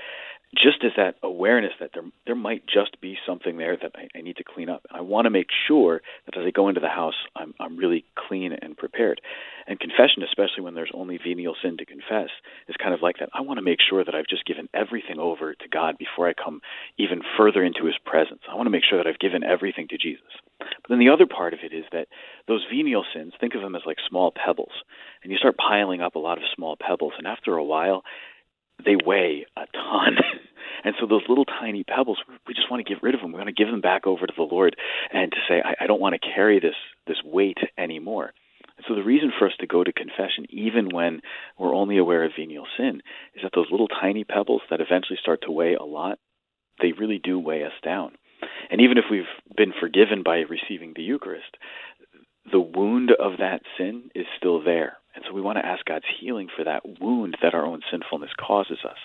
just 0.56 0.84
as 0.84 0.91
that 0.97 1.16
awareness 1.22 1.74
that 1.80 1.91
there 1.93 2.04
there 2.26 2.36
might 2.36 2.64
just 2.66 3.00
be 3.02 3.18
something 3.26 3.58
there 3.58 3.78
that 3.78 3.91
I, 3.95 4.18
I 4.18 4.22
need 4.22 4.38
to 4.38 4.43
clean 4.43 4.70
up. 4.70 4.82
I 4.91 5.02
want 5.02 5.26
to 5.26 5.30
make 5.30 5.47
sure 5.68 6.02
that 6.26 6.38
as 6.38 6.43
I 6.45 6.52
go 6.52 6.70
into 6.70 6.82
the 6.82 6.89
house, 6.89 7.16
I'm 7.36 7.54
I'm 7.60 7.78
really 7.78 8.04
clean 8.16 8.54
and 8.54 8.76
prepared. 8.76 9.22
And 9.68 9.80
confession, 9.80 10.24
especially 10.24 10.64
when 10.64 10.74
there's 10.74 10.91
only 10.93 11.20
venial 11.24 11.56
sin 11.62 11.78
to 11.78 11.86
confess, 11.86 12.30
is 12.68 12.76
kind 12.82 12.93
of 12.95 13.02
like 13.02 13.18
that. 13.20 13.30
I 13.34 13.41
want 13.41 13.60
to 13.60 13.64
make 13.64 13.80
sure 13.88 14.04
that 14.04 14.16
I've 14.16 14.28
just 14.28 14.45
given 14.45 14.68
everything 14.74 15.20
over 15.20 15.54
to 15.54 15.68
God 15.72 15.97
before 16.00 16.28
I 16.28 16.34
come 16.34 16.62
even 16.97 17.22
further 17.38 17.64
into 17.64 17.86
His 17.86 17.97
presence. 18.04 18.41
I 18.50 18.56
want 18.56 18.66
to 18.66 18.72
make 18.72 18.84
sure 18.89 18.97
that 18.97 19.08
I've 19.08 19.20
given 19.20 19.43
everything 19.43 19.88
to 19.89 19.97
Jesus. 19.97 20.34
But 20.60 20.89
then 20.89 21.00
the 21.00 21.10
other 21.10 21.28
part 21.28 21.54
of 21.54 21.60
it 21.64 21.74
is 21.74 21.86
that 21.91 22.08
those 22.47 22.66
venial 22.72 23.06
sins, 23.14 23.34
think 23.39 23.54
of 23.54 23.62
them 23.62 23.76
as 23.76 23.84
like 23.86 23.97
small 24.10 24.34
pebbles, 24.34 24.74
and 25.24 25.32
you 25.32 25.38
start 25.38 25.56
piling 25.58 26.02
up 26.02 26.16
a 26.16 26.20
lot 26.20 26.38
of 26.38 26.43
small 26.56 26.76
pebbles, 26.76 27.14
and 27.18 27.28
after 27.28 27.56
a 27.56 27.64
while, 27.64 28.04
they 28.84 28.95
weigh 29.03 29.45
a 29.55 29.65
ton. 29.73 30.17
and 30.84 30.95
so 30.99 31.07
those 31.07 31.23
little 31.27 31.45
tiny 31.45 31.84
pebbles, 31.84 32.19
we 32.47 32.53
just 32.53 32.69
want 32.69 32.86
to 32.86 32.93
get 32.93 33.03
rid 33.03 33.15
of 33.15 33.21
them. 33.21 33.32
We 33.32 33.38
want 33.38 33.47
to 33.47 33.53
give 33.53 33.71
them 33.71 33.82
back 33.82 34.07
over 34.07 34.25
to 34.25 34.34
the 34.36 34.43
Lord 34.43 34.75
and 35.11 35.32
to 35.32 35.38
say, 35.47 35.61
I, 35.63 35.84
I 35.84 35.88
don't 35.88 36.01
want 36.01 36.15
to 36.19 36.30
carry 36.36 36.59
this 36.59 36.75
this 37.07 37.17
weight 37.23 37.57
anymore. 37.77 38.34
And 38.77 38.86
so 38.88 38.95
the 38.95 39.03
reason 39.03 39.32
for 39.38 39.47
us 39.47 39.53
to 39.59 39.67
go 39.67 39.84
to 39.84 39.91
confession, 39.91 40.45
even 40.49 40.89
when 40.93 41.21
we're 41.57 41.75
only 41.75 41.97
aware 41.97 42.23
of 42.23 42.32
venial 42.38 42.65
sin, 42.77 43.01
is 43.36 43.41
that 43.43 43.51
those 43.53 43.71
little 43.71 43.89
tiny 43.89 44.23
pebbles 44.23 44.61
that 44.69 44.80
eventually 44.80 45.19
start 45.21 45.41
to 45.43 45.51
weigh 45.51 45.75
a 45.75 45.84
lot, 45.84 46.17
they 46.82 46.93
really 46.93 47.19
do 47.21 47.38
weigh 47.38 47.63
us 47.63 47.73
down. 47.84 48.13
And 48.71 48.80
even 48.80 48.97
if 48.97 49.05
we've 49.11 49.23
been 49.57 49.73
forgiven 49.77 50.23
by 50.23 50.43
receiving 50.49 50.93
the 50.95 51.03
Eucharist, 51.03 51.57
the 52.51 52.59
wound 52.59 53.11
of 53.11 53.39
that 53.39 53.61
sin 53.77 54.11
is 54.15 54.25
still 54.38 54.63
there. 54.63 54.99
And 55.16 55.24
so 55.28 55.34
we 55.34 55.41
want 55.41 55.57
to 55.57 55.66
ask 55.66 55.84
God's 55.86 56.05
healing 56.20 56.47
for 56.55 56.64
that 56.64 56.84
wound 56.99 57.38
that 57.41 57.53
our 57.53 57.66
own 57.66 57.82
sinfulness 57.91 58.32
causes 58.39 58.80
us. 58.86 58.97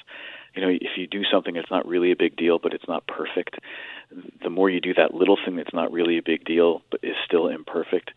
You 0.55 0.63
know, 0.63 0.69
if 0.69 0.97
you 0.97 1.07
do 1.07 1.23
something 1.31 1.55
that's 1.55 1.71
not 1.71 1.87
really 1.87 2.13
a 2.13 2.17
big 2.17 2.37
deal, 2.37 2.59
but 2.63 2.75
it's 2.75 2.87
not 2.87 3.07
perfect, 3.07 3.59
the 4.43 4.51
more 4.51 4.71
you 4.71 4.81
do 4.81 4.95
that 4.95 5.15
little 5.15 5.39
thing 5.45 5.57
that's 5.57 5.75
not 5.75 5.93
really 5.93 6.19
a 6.19 6.23
big 6.25 6.45
deal, 6.45 6.83
but 6.91 7.01
is 7.03 7.17
still 7.27 7.49
imperfect, 7.49 8.11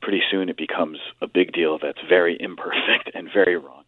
pretty 0.00 0.20
soon 0.30 0.48
it 0.48 0.56
becomes 0.56 0.98
a 1.20 1.26
big 1.26 1.52
deal 1.52 1.78
that's 1.80 1.98
very 2.08 2.36
imperfect 2.38 3.10
and 3.14 3.28
very 3.32 3.56
wrong. 3.56 3.84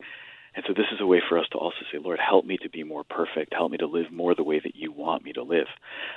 And 0.55 0.65
so 0.67 0.73
this 0.73 0.87
is 0.93 1.01
a 1.01 1.07
way 1.07 1.21
for 1.29 1.39
us 1.39 1.47
to 1.53 1.59
also 1.59 1.79
say, 1.91 1.99
Lord, 1.99 2.21
help 2.21 2.45
me 2.45 2.57
to 2.59 2.71
be 2.71 2.85
more 2.85 3.03
perfect. 3.03 3.53
Help 3.53 3.73
me 3.73 3.79
to 3.79 3.87
live 3.87 4.13
more 4.13 4.35
the 4.35 4.45
way 4.45 4.61
that 4.61 4.77
you 4.77 4.93
want 4.93 5.25
me 5.25 5.33
to 5.33 5.43
live. 5.43 5.67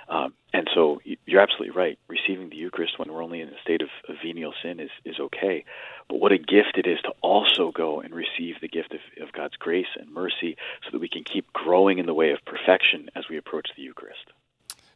Um, 0.10 0.34
and 0.54 0.68
so 0.76 1.02
you're 1.26 1.42
absolutely 1.42 1.76
right. 1.76 1.98
Receiving 2.08 2.50
the 2.50 2.56
Eucharist 2.56 3.00
when 3.00 3.12
we're 3.12 3.24
only 3.24 3.42
in 3.42 3.48
a 3.48 3.62
state 3.64 3.82
of, 3.82 3.90
of, 4.08 4.16
venial 4.24 4.54
sin 4.62 4.80
is, 4.80 4.92
is 5.06 5.16
okay. 5.20 5.66
But 6.10 6.20
what 6.20 6.32
a 6.32 6.38
gift 6.38 6.78
it 6.78 6.88
is 6.88 7.00
to 7.04 7.12
also 7.22 7.72
go 7.72 8.00
and 8.00 8.14
receive 8.14 8.56
the 8.62 8.68
gift 8.68 8.94
of, 8.94 9.02
of 9.22 9.34
God's 9.34 9.56
grace 9.58 9.88
and 10.00 10.12
mercy 10.12 10.56
so 10.84 10.92
that 10.92 11.02
we 11.02 11.10
can 11.10 11.24
keep 11.24 11.52
growing 11.54 12.00
in 12.00 12.06
the 12.06 12.14
way 12.14 12.32
of 12.32 12.40
perfection 12.46 13.10
as 13.16 13.26
we 13.30 13.38
approach 13.38 13.70
the 13.76 13.84
Eucharist. 13.84 14.32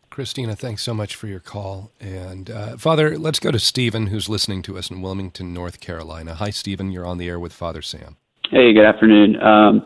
Christina, 0.10 0.58
thanks 0.58 0.84
so 0.84 0.94
much 0.94 1.16
for 1.16 1.28
your 1.28 1.40
call. 1.40 1.92
And 2.02 2.50
uh, 2.50 2.78
Father, 2.78 3.18
let's 3.18 3.40
go 3.40 3.50
to 3.50 3.60
Stephen, 3.60 4.08
who's 4.08 4.28
listening 4.28 4.62
to 4.64 4.78
us 4.78 4.90
in 4.90 5.02
Wilmington, 5.02 5.54
North 5.54 5.80
Carolina. 5.80 6.36
Hi, 6.36 6.50
Stephen. 6.50 6.92
You're 6.92 7.06
on 7.06 7.18
the 7.18 7.30
air 7.30 7.40
with 7.40 7.54
Father 7.54 7.82
Sam. 7.82 8.18
Hey, 8.50 8.74
good 8.74 8.86
afternoon. 8.86 9.42
Um, 9.42 9.86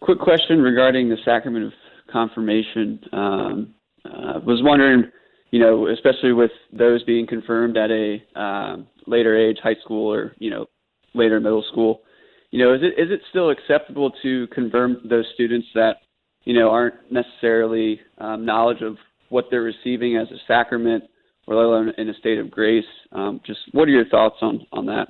quick 0.00 0.18
question 0.18 0.60
regarding 0.60 1.08
the 1.08 1.16
sacrament 1.24 1.64
of 1.66 1.72
confirmation. 2.12 3.00
Um, 3.12 3.74
uh, 4.04 4.40
was 4.44 4.60
wondering, 4.62 5.10
you 5.50 5.58
know, 5.58 5.88
especially 5.88 6.32
with 6.32 6.50
those 6.72 7.02
being 7.04 7.26
confirmed 7.26 7.78
at 7.78 7.90
a 7.90 8.22
um, 8.38 8.86
later 9.06 9.36
age, 9.36 9.58
high 9.62 9.76
school 9.82 10.12
or 10.12 10.34
you 10.38 10.50
know, 10.50 10.66
later 11.14 11.40
middle 11.40 11.64
school, 11.70 12.02
you 12.50 12.62
know, 12.64 12.74
is 12.74 12.80
it 12.82 13.00
is 13.00 13.10
it 13.10 13.20
still 13.30 13.50
acceptable 13.50 14.12
to 14.22 14.46
confirm 14.48 14.98
those 15.08 15.26
students 15.34 15.68
that 15.74 15.96
you 16.44 16.54
know 16.54 16.70
aren't 16.70 17.10
necessarily 17.10 18.00
um, 18.18 18.44
knowledge 18.44 18.82
of 18.82 18.96
what 19.28 19.46
they're 19.50 19.62
receiving 19.62 20.16
as 20.16 20.28
a 20.30 20.38
sacrament, 20.48 21.04
or 21.46 21.56
let 21.56 21.64
alone 21.64 21.92
in 21.96 22.08
a 22.08 22.14
state 22.14 22.38
of 22.38 22.50
grace? 22.50 22.84
Um, 23.12 23.40
just 23.46 23.60
what 23.72 23.88
are 23.88 23.92
your 23.92 24.08
thoughts 24.08 24.36
on 24.42 24.66
on 24.72 24.86
that? 24.86 25.08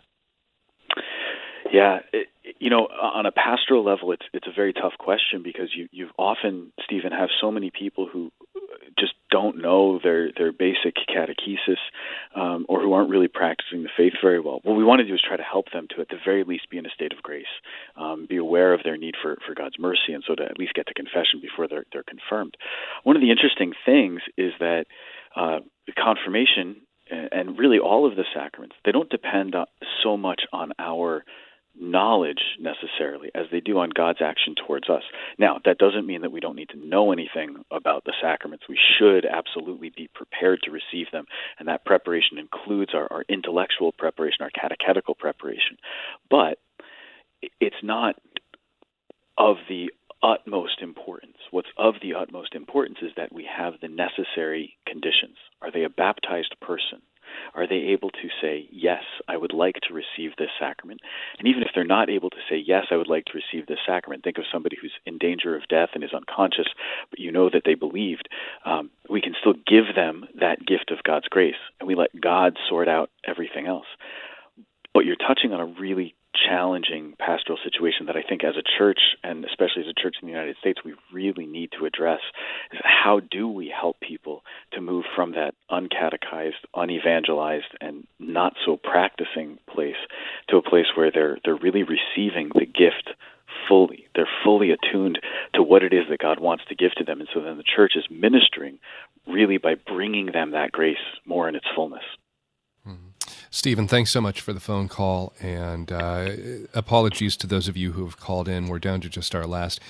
Yeah, 1.73 1.99
it, 2.13 2.27
you 2.59 2.69
know, 2.69 2.81
on 2.81 3.27
a 3.27 3.33
pastoral 3.33 3.85
level, 3.85 4.13
it's 4.13 4.25
it's 4.33 4.47
a 4.47 4.55
very 4.55 4.73
tough 4.73 4.95
question 4.99 5.43
because 5.43 5.69
you 5.75 5.89
you've 5.93 6.11
often, 6.19 6.73
Stephen, 6.85 7.13
have 7.13 7.29
so 7.41 7.51
many 7.51 7.71
people 7.71 8.09
who 8.13 8.33
just 8.99 9.15
don't 9.31 9.59
know 9.63 9.99
their 10.03 10.31
their 10.37 10.53
basic 10.53 10.97
catechesis 11.09 11.79
um, 12.35 12.67
or 12.69 12.81
who 12.81 12.93
aren't 12.93 13.11
really 13.11 13.29
practicing 13.29 13.83
the 13.83 13.89
faith 13.97 14.15
very 14.23 14.41
well. 14.41 14.61
What 14.63 14.77
we 14.77 14.85
want 14.85 15.01
to 15.01 15.07
do 15.07 15.15
is 15.15 15.21
try 15.27 15.37
to 15.37 15.43
help 15.43 15.73
them 15.73 15.87
to, 15.95 16.01
at 16.01 16.09
the 16.09 16.17
very 16.25 16.45
least, 16.45 16.71
be 16.71 16.79
in 16.79 16.87
a 16.87 16.91
state 16.91 17.13
of 17.13 17.23
grace, 17.23 17.53
um, 17.97 18.27
be 18.29 18.37
aware 18.37 18.73
of 18.75 18.81
their 18.85 18.97
need 18.97 19.15
for 19.21 19.37
for 19.47 19.55
God's 19.55 19.79
mercy, 19.79 20.13
and 20.13 20.25
so 20.27 20.35
to 20.35 20.45
at 20.45 20.59
least 20.59 20.75
get 20.75 20.87
to 20.89 20.95
confession 20.95 21.41
before 21.41 21.69
they're 21.69 21.85
they're 21.93 22.03
confirmed. 22.03 22.57
One 23.05 23.17
of 23.17 23.23
the 23.23 23.31
interesting 23.31 23.73
things 23.85 24.21
is 24.37 24.53
that 24.61 24.87
uh, 25.37 25.61
confirmation 25.97 26.83
and 27.11 27.59
really 27.59 27.79
all 27.79 28.07
of 28.07 28.15
the 28.17 28.25
sacraments 28.33 28.77
they 28.85 28.93
don't 28.93 29.11
depend 29.11 29.55
so 30.03 30.17
much 30.17 30.43
on 30.53 30.73
our 30.79 31.25
knowledge 31.81 32.43
necessarily 32.59 33.31
as 33.35 33.47
they 33.51 33.61
do 33.61 33.79
on 33.79 33.91
God's 33.91 34.21
action 34.23 34.55
towards 34.55 34.89
us. 34.89 35.03
Now, 35.39 35.61
that 35.65 35.79
doesn't 35.79 36.07
mean 36.07 36.23
that 36.23 36.33
we 36.33 36.41
don't 36.41 36.57
need 36.57 36.69
to 36.71 36.87
know 36.87 37.13
anything 37.13 37.65
about 37.71 38.05
the 38.05 38.13
sacraments. 38.21 38.65
We 38.69 38.79
should 38.99 39.25
absolutely 39.25 39.91
be 39.97 40.09
prepared 40.15 40.61
to 40.65 40.71
receive 40.71 41.11
them, 41.13 41.27
and 41.59 41.69
that 41.69 41.85
preparation 41.85 42.39
includes 42.39 42.93
our, 42.95 43.09
our 43.11 43.25
intellectual 43.29 43.93
preparation, 43.93 44.43
our 44.43 44.51
catechetical 44.51 45.15
preparation. 45.15 45.77
But 46.29 46.59
it's 47.61 47.83
not 47.83 48.17
of 49.39 49.57
the 49.69 49.91
utmost 50.23 50.83
importance. 50.83 51.37
What's 51.51 51.69
of 51.79 51.95
the 52.03 52.15
utmost 52.15 52.55
importance 52.55 52.99
is 53.03 53.13
that 53.17 53.33
we 53.33 53.49
have 53.51 53.75
the 53.81 53.89
necessary 53.89 54.77
conditions. 54.87 55.37
Are 55.63 55.73
they 55.73 55.85
a 55.85 55.91
baptized 55.91 56.55
person? 56.61 57.01
Are 57.61 57.67
they 57.67 57.93
able 57.93 58.09
to 58.09 58.29
say, 58.41 58.67
Yes, 58.73 59.03
I 59.29 59.37
would 59.37 59.53
like 59.53 59.77
to 59.87 59.93
receive 59.93 60.35
this 60.39 60.49
sacrament? 60.59 61.01
And 61.39 61.47
even 61.47 61.63
if 61.63 61.69
they're 61.75 61.85
not 61.85 62.09
able 62.09 62.31
to 62.31 62.37
say, 62.49 62.57
Yes, 62.57 62.87
I 62.91 62.97
would 62.97 63.07
like 63.07 63.27
to 63.27 63.39
receive 63.39 63.67
this 63.67 63.81
sacrament, 63.87 64.25
think 64.25 64.39
of 64.39 64.45
somebody 64.51 64.79
who's 64.81 64.95
in 65.05 65.19
danger 65.19 65.55
of 65.55 65.69
death 65.69 65.91
and 65.95 66.03
is 66.03 66.15
unconscious, 66.15 66.69
but 67.11 67.19
you 67.19 67.31
know 67.31 67.51
that 67.51 67.63
they 67.67 67.75
believed. 67.75 68.31
Um, 68.65 68.89
we 69.11 69.21
can 69.21 69.35
still 69.39 69.53
give 69.53 69.95
them 69.95 70.25
that 70.41 70.65
gift 70.65 70.91
of 70.91 71.03
God's 71.03 71.29
grace, 71.29 71.61
and 71.79 71.87
we 71.87 71.95
let 71.95 72.19
God 72.19 72.57
sort 72.67 72.89
out 72.89 73.11
everything 73.27 73.67
else. 73.67 73.87
But 74.95 75.05
you're 75.05 75.17
touching 75.17 75.53
on 75.53 75.61
a 75.61 75.67
really 75.67 76.15
challenging 76.35 77.15
pastoral 77.19 77.59
situation 77.63 78.07
that 78.07 78.17
I 78.17 78.23
think 78.23 78.45
as 78.45 78.55
a 78.57 78.79
church 78.79 79.01
and 79.23 79.45
especially 79.45 79.83
as 79.83 79.89
a 79.89 80.01
church 80.01 80.17
in 80.21 80.27
the 80.27 80.33
United 80.33 80.57
States 80.61 80.81
we 80.85 80.95
really 81.13 81.47
need 81.47 81.71
to 81.79 81.87
address 81.87 82.21
is 82.73 82.81
how 82.85 83.21
do 83.21 83.49
we 83.49 83.69
help 83.69 84.01
people 84.01 84.43
to 84.73 84.81
move 84.81 85.05
from 85.17 85.33
that 85.33 85.55
uncatechized, 85.71 86.63
unevangelized 86.75 87.75
and 87.81 88.07
not 88.19 88.55
so 88.65 88.77
practicing 88.77 89.59
place 89.73 89.97
to 90.49 90.57
a 90.57 90.63
place 90.63 90.87
where 90.97 91.11
they're 91.11 91.39
they're 91.45 91.57
really 91.57 91.83
receiving 91.83 92.51
the 92.55 92.67
gift 92.67 93.11
fully. 93.69 94.07
They're 94.15 94.29
fully 94.45 94.71
attuned 94.71 95.19
to 95.55 95.63
what 95.63 95.83
it 95.83 95.93
is 95.93 96.05
that 96.11 96.21
God 96.21 96.39
wants 96.39 96.65
to 96.69 96.75
give 96.75 96.93
to 96.93 97.05
them 97.05 97.21
and 97.21 97.29
so 97.35 97.41
then 97.41 97.57
the 97.57 97.65
church 97.65 97.93
is 97.97 98.05
ministering 98.11 98.79
really 99.27 99.59
by 99.59 99.75
bringing 99.75 100.27
them 100.27 100.53
that 100.53 100.73
grace 100.73 100.97
more 101.27 101.49
in 101.49 101.57
its 101.57 101.67
fullness. 101.75 102.05
Stephen, 103.53 103.89
thanks 103.89 104.13
so 104.13 104.21
much 104.21 104.41
for 104.41 104.53
the 104.53 104.61
phone 104.61 104.87
call, 104.87 105.33
and 105.41 105.91
uh, 105.91 106.31
apologies 106.73 107.37
to 107.37 107.49
those 107.49 107.67
of 107.67 107.77
you 107.77 107.93
who 107.93 108.05
have 108.05 108.17
called 108.17 108.47
in. 108.49 108.69
We're 108.69 108.79
down 108.79 109.01
to 109.01 109.09
just 109.09 109.35
our 109.35 109.45
last 109.45 109.81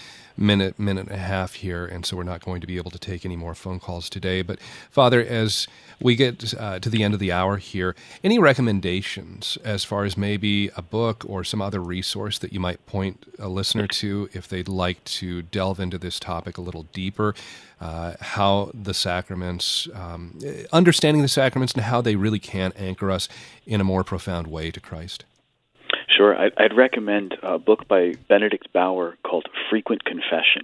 minute, 0.40 0.78
minute 0.78 1.06
and 1.06 1.14
a 1.14 1.18
half 1.18 1.54
here, 1.54 1.84
and 1.84 2.04
so 2.06 2.16
we're 2.16 2.22
not 2.22 2.44
going 2.44 2.60
to 2.60 2.66
be 2.66 2.76
able 2.76 2.90
to 2.90 2.98
take 2.98 3.24
any 3.24 3.36
more 3.36 3.54
phone 3.54 3.78
calls 3.78 4.08
today. 4.08 4.42
But, 4.42 4.58
Father, 4.90 5.22
as 5.22 5.68
we 6.00 6.16
get 6.16 6.54
uh, 6.58 6.78
to 6.80 6.88
the 6.88 7.02
end 7.02 7.14
of 7.14 7.20
the 7.20 7.30
hour 7.30 7.58
here, 7.58 7.94
any 8.24 8.38
recommendations 8.38 9.58
as 9.64 9.84
far 9.84 10.04
as 10.04 10.16
maybe 10.16 10.70
a 10.76 10.82
book 10.82 11.24
or 11.28 11.44
some 11.44 11.60
other 11.60 11.80
resource 11.80 12.38
that 12.38 12.52
you 12.52 12.60
might 12.60 12.84
point 12.86 13.26
a 13.38 13.48
listener 13.48 13.86
to 13.86 14.28
if 14.32 14.48
they'd 14.48 14.68
like 14.68 15.04
to 15.04 15.42
delve 15.42 15.78
into 15.78 15.98
this 15.98 16.18
topic 16.18 16.56
a 16.56 16.62
little 16.62 16.84
deeper? 16.92 17.34
Uh, 17.80 18.14
how 18.20 18.70
the 18.74 18.92
sacraments, 18.92 19.88
um, 19.94 20.38
understanding 20.70 21.22
the 21.22 21.28
sacraments, 21.28 21.72
and 21.72 21.82
how 21.84 22.02
they 22.02 22.14
really 22.14 22.38
can 22.38 22.72
anchor 22.76 23.10
us 23.10 23.26
in 23.66 23.80
a 23.80 23.84
more 23.84 24.04
profound 24.04 24.46
way 24.46 24.70
to 24.70 24.80
Christ. 24.80 25.24
Sure. 26.16 26.36
I'd 26.36 26.76
recommend 26.76 27.36
a 27.42 27.58
book 27.58 27.86
by 27.86 28.14
Benedict 28.28 28.72
Baur 28.72 29.16
called 29.24 29.46
Frequent 29.70 30.04
Confession, 30.04 30.62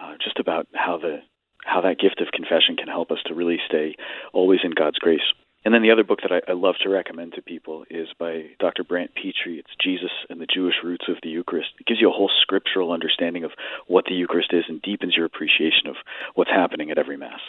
uh, 0.00 0.14
just 0.22 0.38
about 0.38 0.66
how 0.74 0.98
the 0.98 1.20
how 1.64 1.80
that 1.82 2.00
gift 2.00 2.20
of 2.20 2.32
confession 2.32 2.76
can 2.76 2.88
help 2.88 3.12
us 3.12 3.18
to 3.26 3.34
really 3.34 3.58
stay 3.68 3.94
always 4.32 4.60
in 4.64 4.72
God's 4.72 4.98
grace. 4.98 5.22
And 5.64 5.72
then 5.72 5.82
the 5.82 5.92
other 5.92 6.02
book 6.02 6.18
that 6.22 6.32
I, 6.32 6.50
I 6.50 6.54
love 6.54 6.74
to 6.82 6.88
recommend 6.88 7.34
to 7.34 7.42
people 7.42 7.84
is 7.88 8.08
by 8.18 8.46
Dr. 8.58 8.82
Brant 8.82 9.14
Pitre. 9.14 9.58
It's 9.58 9.70
Jesus 9.80 10.10
and 10.28 10.40
the 10.40 10.46
Jewish 10.52 10.74
Roots 10.82 11.04
of 11.08 11.18
the 11.22 11.28
Eucharist. 11.28 11.70
It 11.78 11.86
gives 11.86 12.00
you 12.00 12.08
a 12.08 12.12
whole 12.12 12.30
scriptural 12.40 12.90
understanding 12.90 13.44
of 13.44 13.52
what 13.86 14.06
the 14.06 14.14
Eucharist 14.14 14.52
is 14.52 14.64
and 14.68 14.82
deepens 14.82 15.14
your 15.16 15.26
appreciation 15.26 15.86
of 15.86 15.94
what's 16.34 16.50
happening 16.50 16.90
at 16.90 16.98
every 16.98 17.16
Mass. 17.16 17.40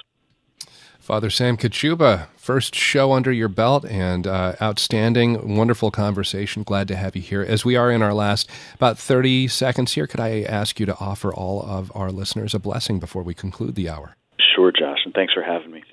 Father 1.03 1.29
Sam 1.29 1.57
Kachuba, 1.57 2.27
first 2.37 2.73
show 2.73 3.11
under 3.11 3.29
your 3.29 3.49
belt 3.49 3.83
and 3.83 4.25
uh, 4.25 4.53
outstanding, 4.61 5.57
wonderful 5.57 5.91
conversation. 5.91 6.63
Glad 6.63 6.87
to 6.87 6.95
have 6.95 7.13
you 7.17 7.21
here. 7.21 7.41
As 7.41 7.65
we 7.65 7.75
are 7.75 7.91
in 7.91 8.01
our 8.01 8.13
last 8.13 8.49
about 8.75 8.97
30 8.97 9.49
seconds 9.49 9.91
here, 9.91 10.07
could 10.07 10.21
I 10.21 10.43
ask 10.43 10.79
you 10.79 10.85
to 10.85 10.97
offer 10.99 11.33
all 11.33 11.61
of 11.61 11.91
our 11.93 12.09
listeners 12.09 12.53
a 12.53 12.59
blessing 12.59 13.01
before 13.01 13.21
we 13.21 13.33
conclude 13.33 13.75
the 13.75 13.89
hour? 13.89 14.15
Sure, 14.55 14.71
Josh, 14.71 14.99
and 15.03 15.13
thanks 15.13 15.33
for 15.33 15.43
having 15.43 15.71
me. 15.71 15.83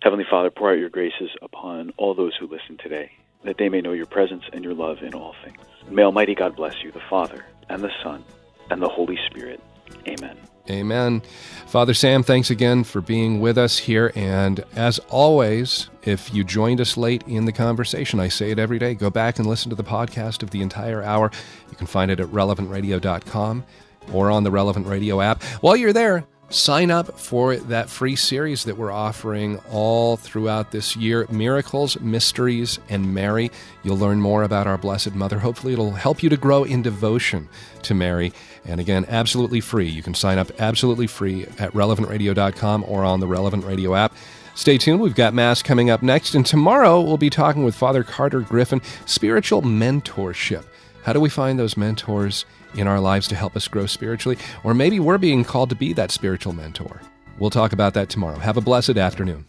Heavenly 0.00 0.24
Father, 0.30 0.50
pour 0.50 0.70
out 0.70 0.78
your 0.78 0.88
graces 0.88 1.28
upon 1.42 1.92
all 1.98 2.14
those 2.14 2.34
who 2.40 2.46
listen 2.46 2.78
today, 2.82 3.12
that 3.44 3.58
they 3.58 3.68
may 3.68 3.82
know 3.82 3.92
your 3.92 4.06
presence 4.06 4.44
and 4.50 4.64
your 4.64 4.72
love 4.72 5.02
in 5.02 5.12
all 5.12 5.34
things. 5.44 5.58
May 5.90 6.04
Almighty 6.04 6.34
God 6.34 6.56
bless 6.56 6.82
you, 6.82 6.90
the 6.90 7.02
Father, 7.10 7.44
and 7.68 7.82
the 7.82 7.92
Son, 8.02 8.24
and 8.70 8.80
the 8.80 8.88
Holy 8.88 9.18
Spirit. 9.28 9.60
Amen. 10.08 10.38
Amen. 10.70 11.22
Father 11.66 11.94
Sam, 11.94 12.22
thanks 12.22 12.50
again 12.50 12.84
for 12.84 13.00
being 13.00 13.40
with 13.40 13.58
us 13.58 13.78
here. 13.78 14.12
And 14.14 14.64
as 14.74 14.98
always, 15.10 15.88
if 16.02 16.32
you 16.32 16.44
joined 16.44 16.80
us 16.80 16.96
late 16.96 17.22
in 17.26 17.44
the 17.44 17.52
conversation, 17.52 18.20
I 18.20 18.28
say 18.28 18.50
it 18.50 18.58
every 18.58 18.78
day 18.78 18.94
go 18.94 19.10
back 19.10 19.38
and 19.38 19.46
listen 19.46 19.70
to 19.70 19.76
the 19.76 19.84
podcast 19.84 20.42
of 20.42 20.50
the 20.50 20.62
entire 20.62 21.02
hour. 21.02 21.30
You 21.70 21.76
can 21.76 21.86
find 21.86 22.10
it 22.10 22.20
at 22.20 22.28
relevantradio.com 22.28 23.64
or 24.12 24.30
on 24.30 24.44
the 24.44 24.50
Relevant 24.50 24.86
Radio 24.86 25.20
app. 25.20 25.42
While 25.60 25.76
you're 25.76 25.92
there, 25.92 26.24
Sign 26.48 26.92
up 26.92 27.18
for 27.18 27.56
that 27.56 27.90
free 27.90 28.14
series 28.14 28.62
that 28.64 28.76
we're 28.76 28.92
offering 28.92 29.58
all 29.68 30.16
throughout 30.16 30.70
this 30.70 30.94
year 30.94 31.26
Miracles, 31.28 31.98
Mysteries, 32.00 32.78
and 32.88 33.12
Mary. 33.12 33.50
You'll 33.82 33.98
learn 33.98 34.20
more 34.20 34.44
about 34.44 34.68
our 34.68 34.78
Blessed 34.78 35.16
Mother. 35.16 35.40
Hopefully, 35.40 35.72
it'll 35.72 35.90
help 35.90 36.22
you 36.22 36.28
to 36.28 36.36
grow 36.36 36.62
in 36.62 36.82
devotion 36.82 37.48
to 37.82 37.94
Mary. 37.94 38.32
And 38.64 38.80
again, 38.80 39.06
absolutely 39.08 39.60
free. 39.60 39.88
You 39.88 40.04
can 40.04 40.14
sign 40.14 40.38
up 40.38 40.52
absolutely 40.60 41.08
free 41.08 41.46
at 41.58 41.72
relevantradio.com 41.72 42.84
or 42.86 43.04
on 43.04 43.18
the 43.18 43.26
Relevant 43.26 43.64
Radio 43.64 43.96
app. 43.96 44.14
Stay 44.54 44.78
tuned. 44.78 45.00
We've 45.00 45.16
got 45.16 45.34
Mass 45.34 45.62
coming 45.62 45.90
up 45.90 46.00
next. 46.00 46.36
And 46.36 46.46
tomorrow, 46.46 47.00
we'll 47.00 47.18
be 47.18 47.28
talking 47.28 47.64
with 47.64 47.74
Father 47.74 48.04
Carter 48.04 48.40
Griffin, 48.40 48.80
spiritual 49.04 49.62
mentorship. 49.62 50.64
How 51.02 51.12
do 51.12 51.20
we 51.20 51.28
find 51.28 51.58
those 51.58 51.76
mentors 51.76 52.46
in 52.76 52.86
our 52.86 53.00
lives 53.00 53.28
to 53.28 53.34
help 53.34 53.56
us 53.56 53.68
grow 53.68 53.86
spiritually? 53.86 54.38
Or 54.64 54.74
maybe 54.74 55.00
we're 55.00 55.18
being 55.18 55.44
called 55.44 55.70
to 55.70 55.76
be 55.76 55.92
that 55.94 56.10
spiritual 56.10 56.52
mentor. 56.52 57.00
We'll 57.38 57.50
talk 57.50 57.72
about 57.72 57.94
that 57.94 58.08
tomorrow. 58.08 58.38
Have 58.38 58.56
a 58.56 58.62
blessed 58.62 58.96
afternoon. 58.96 59.46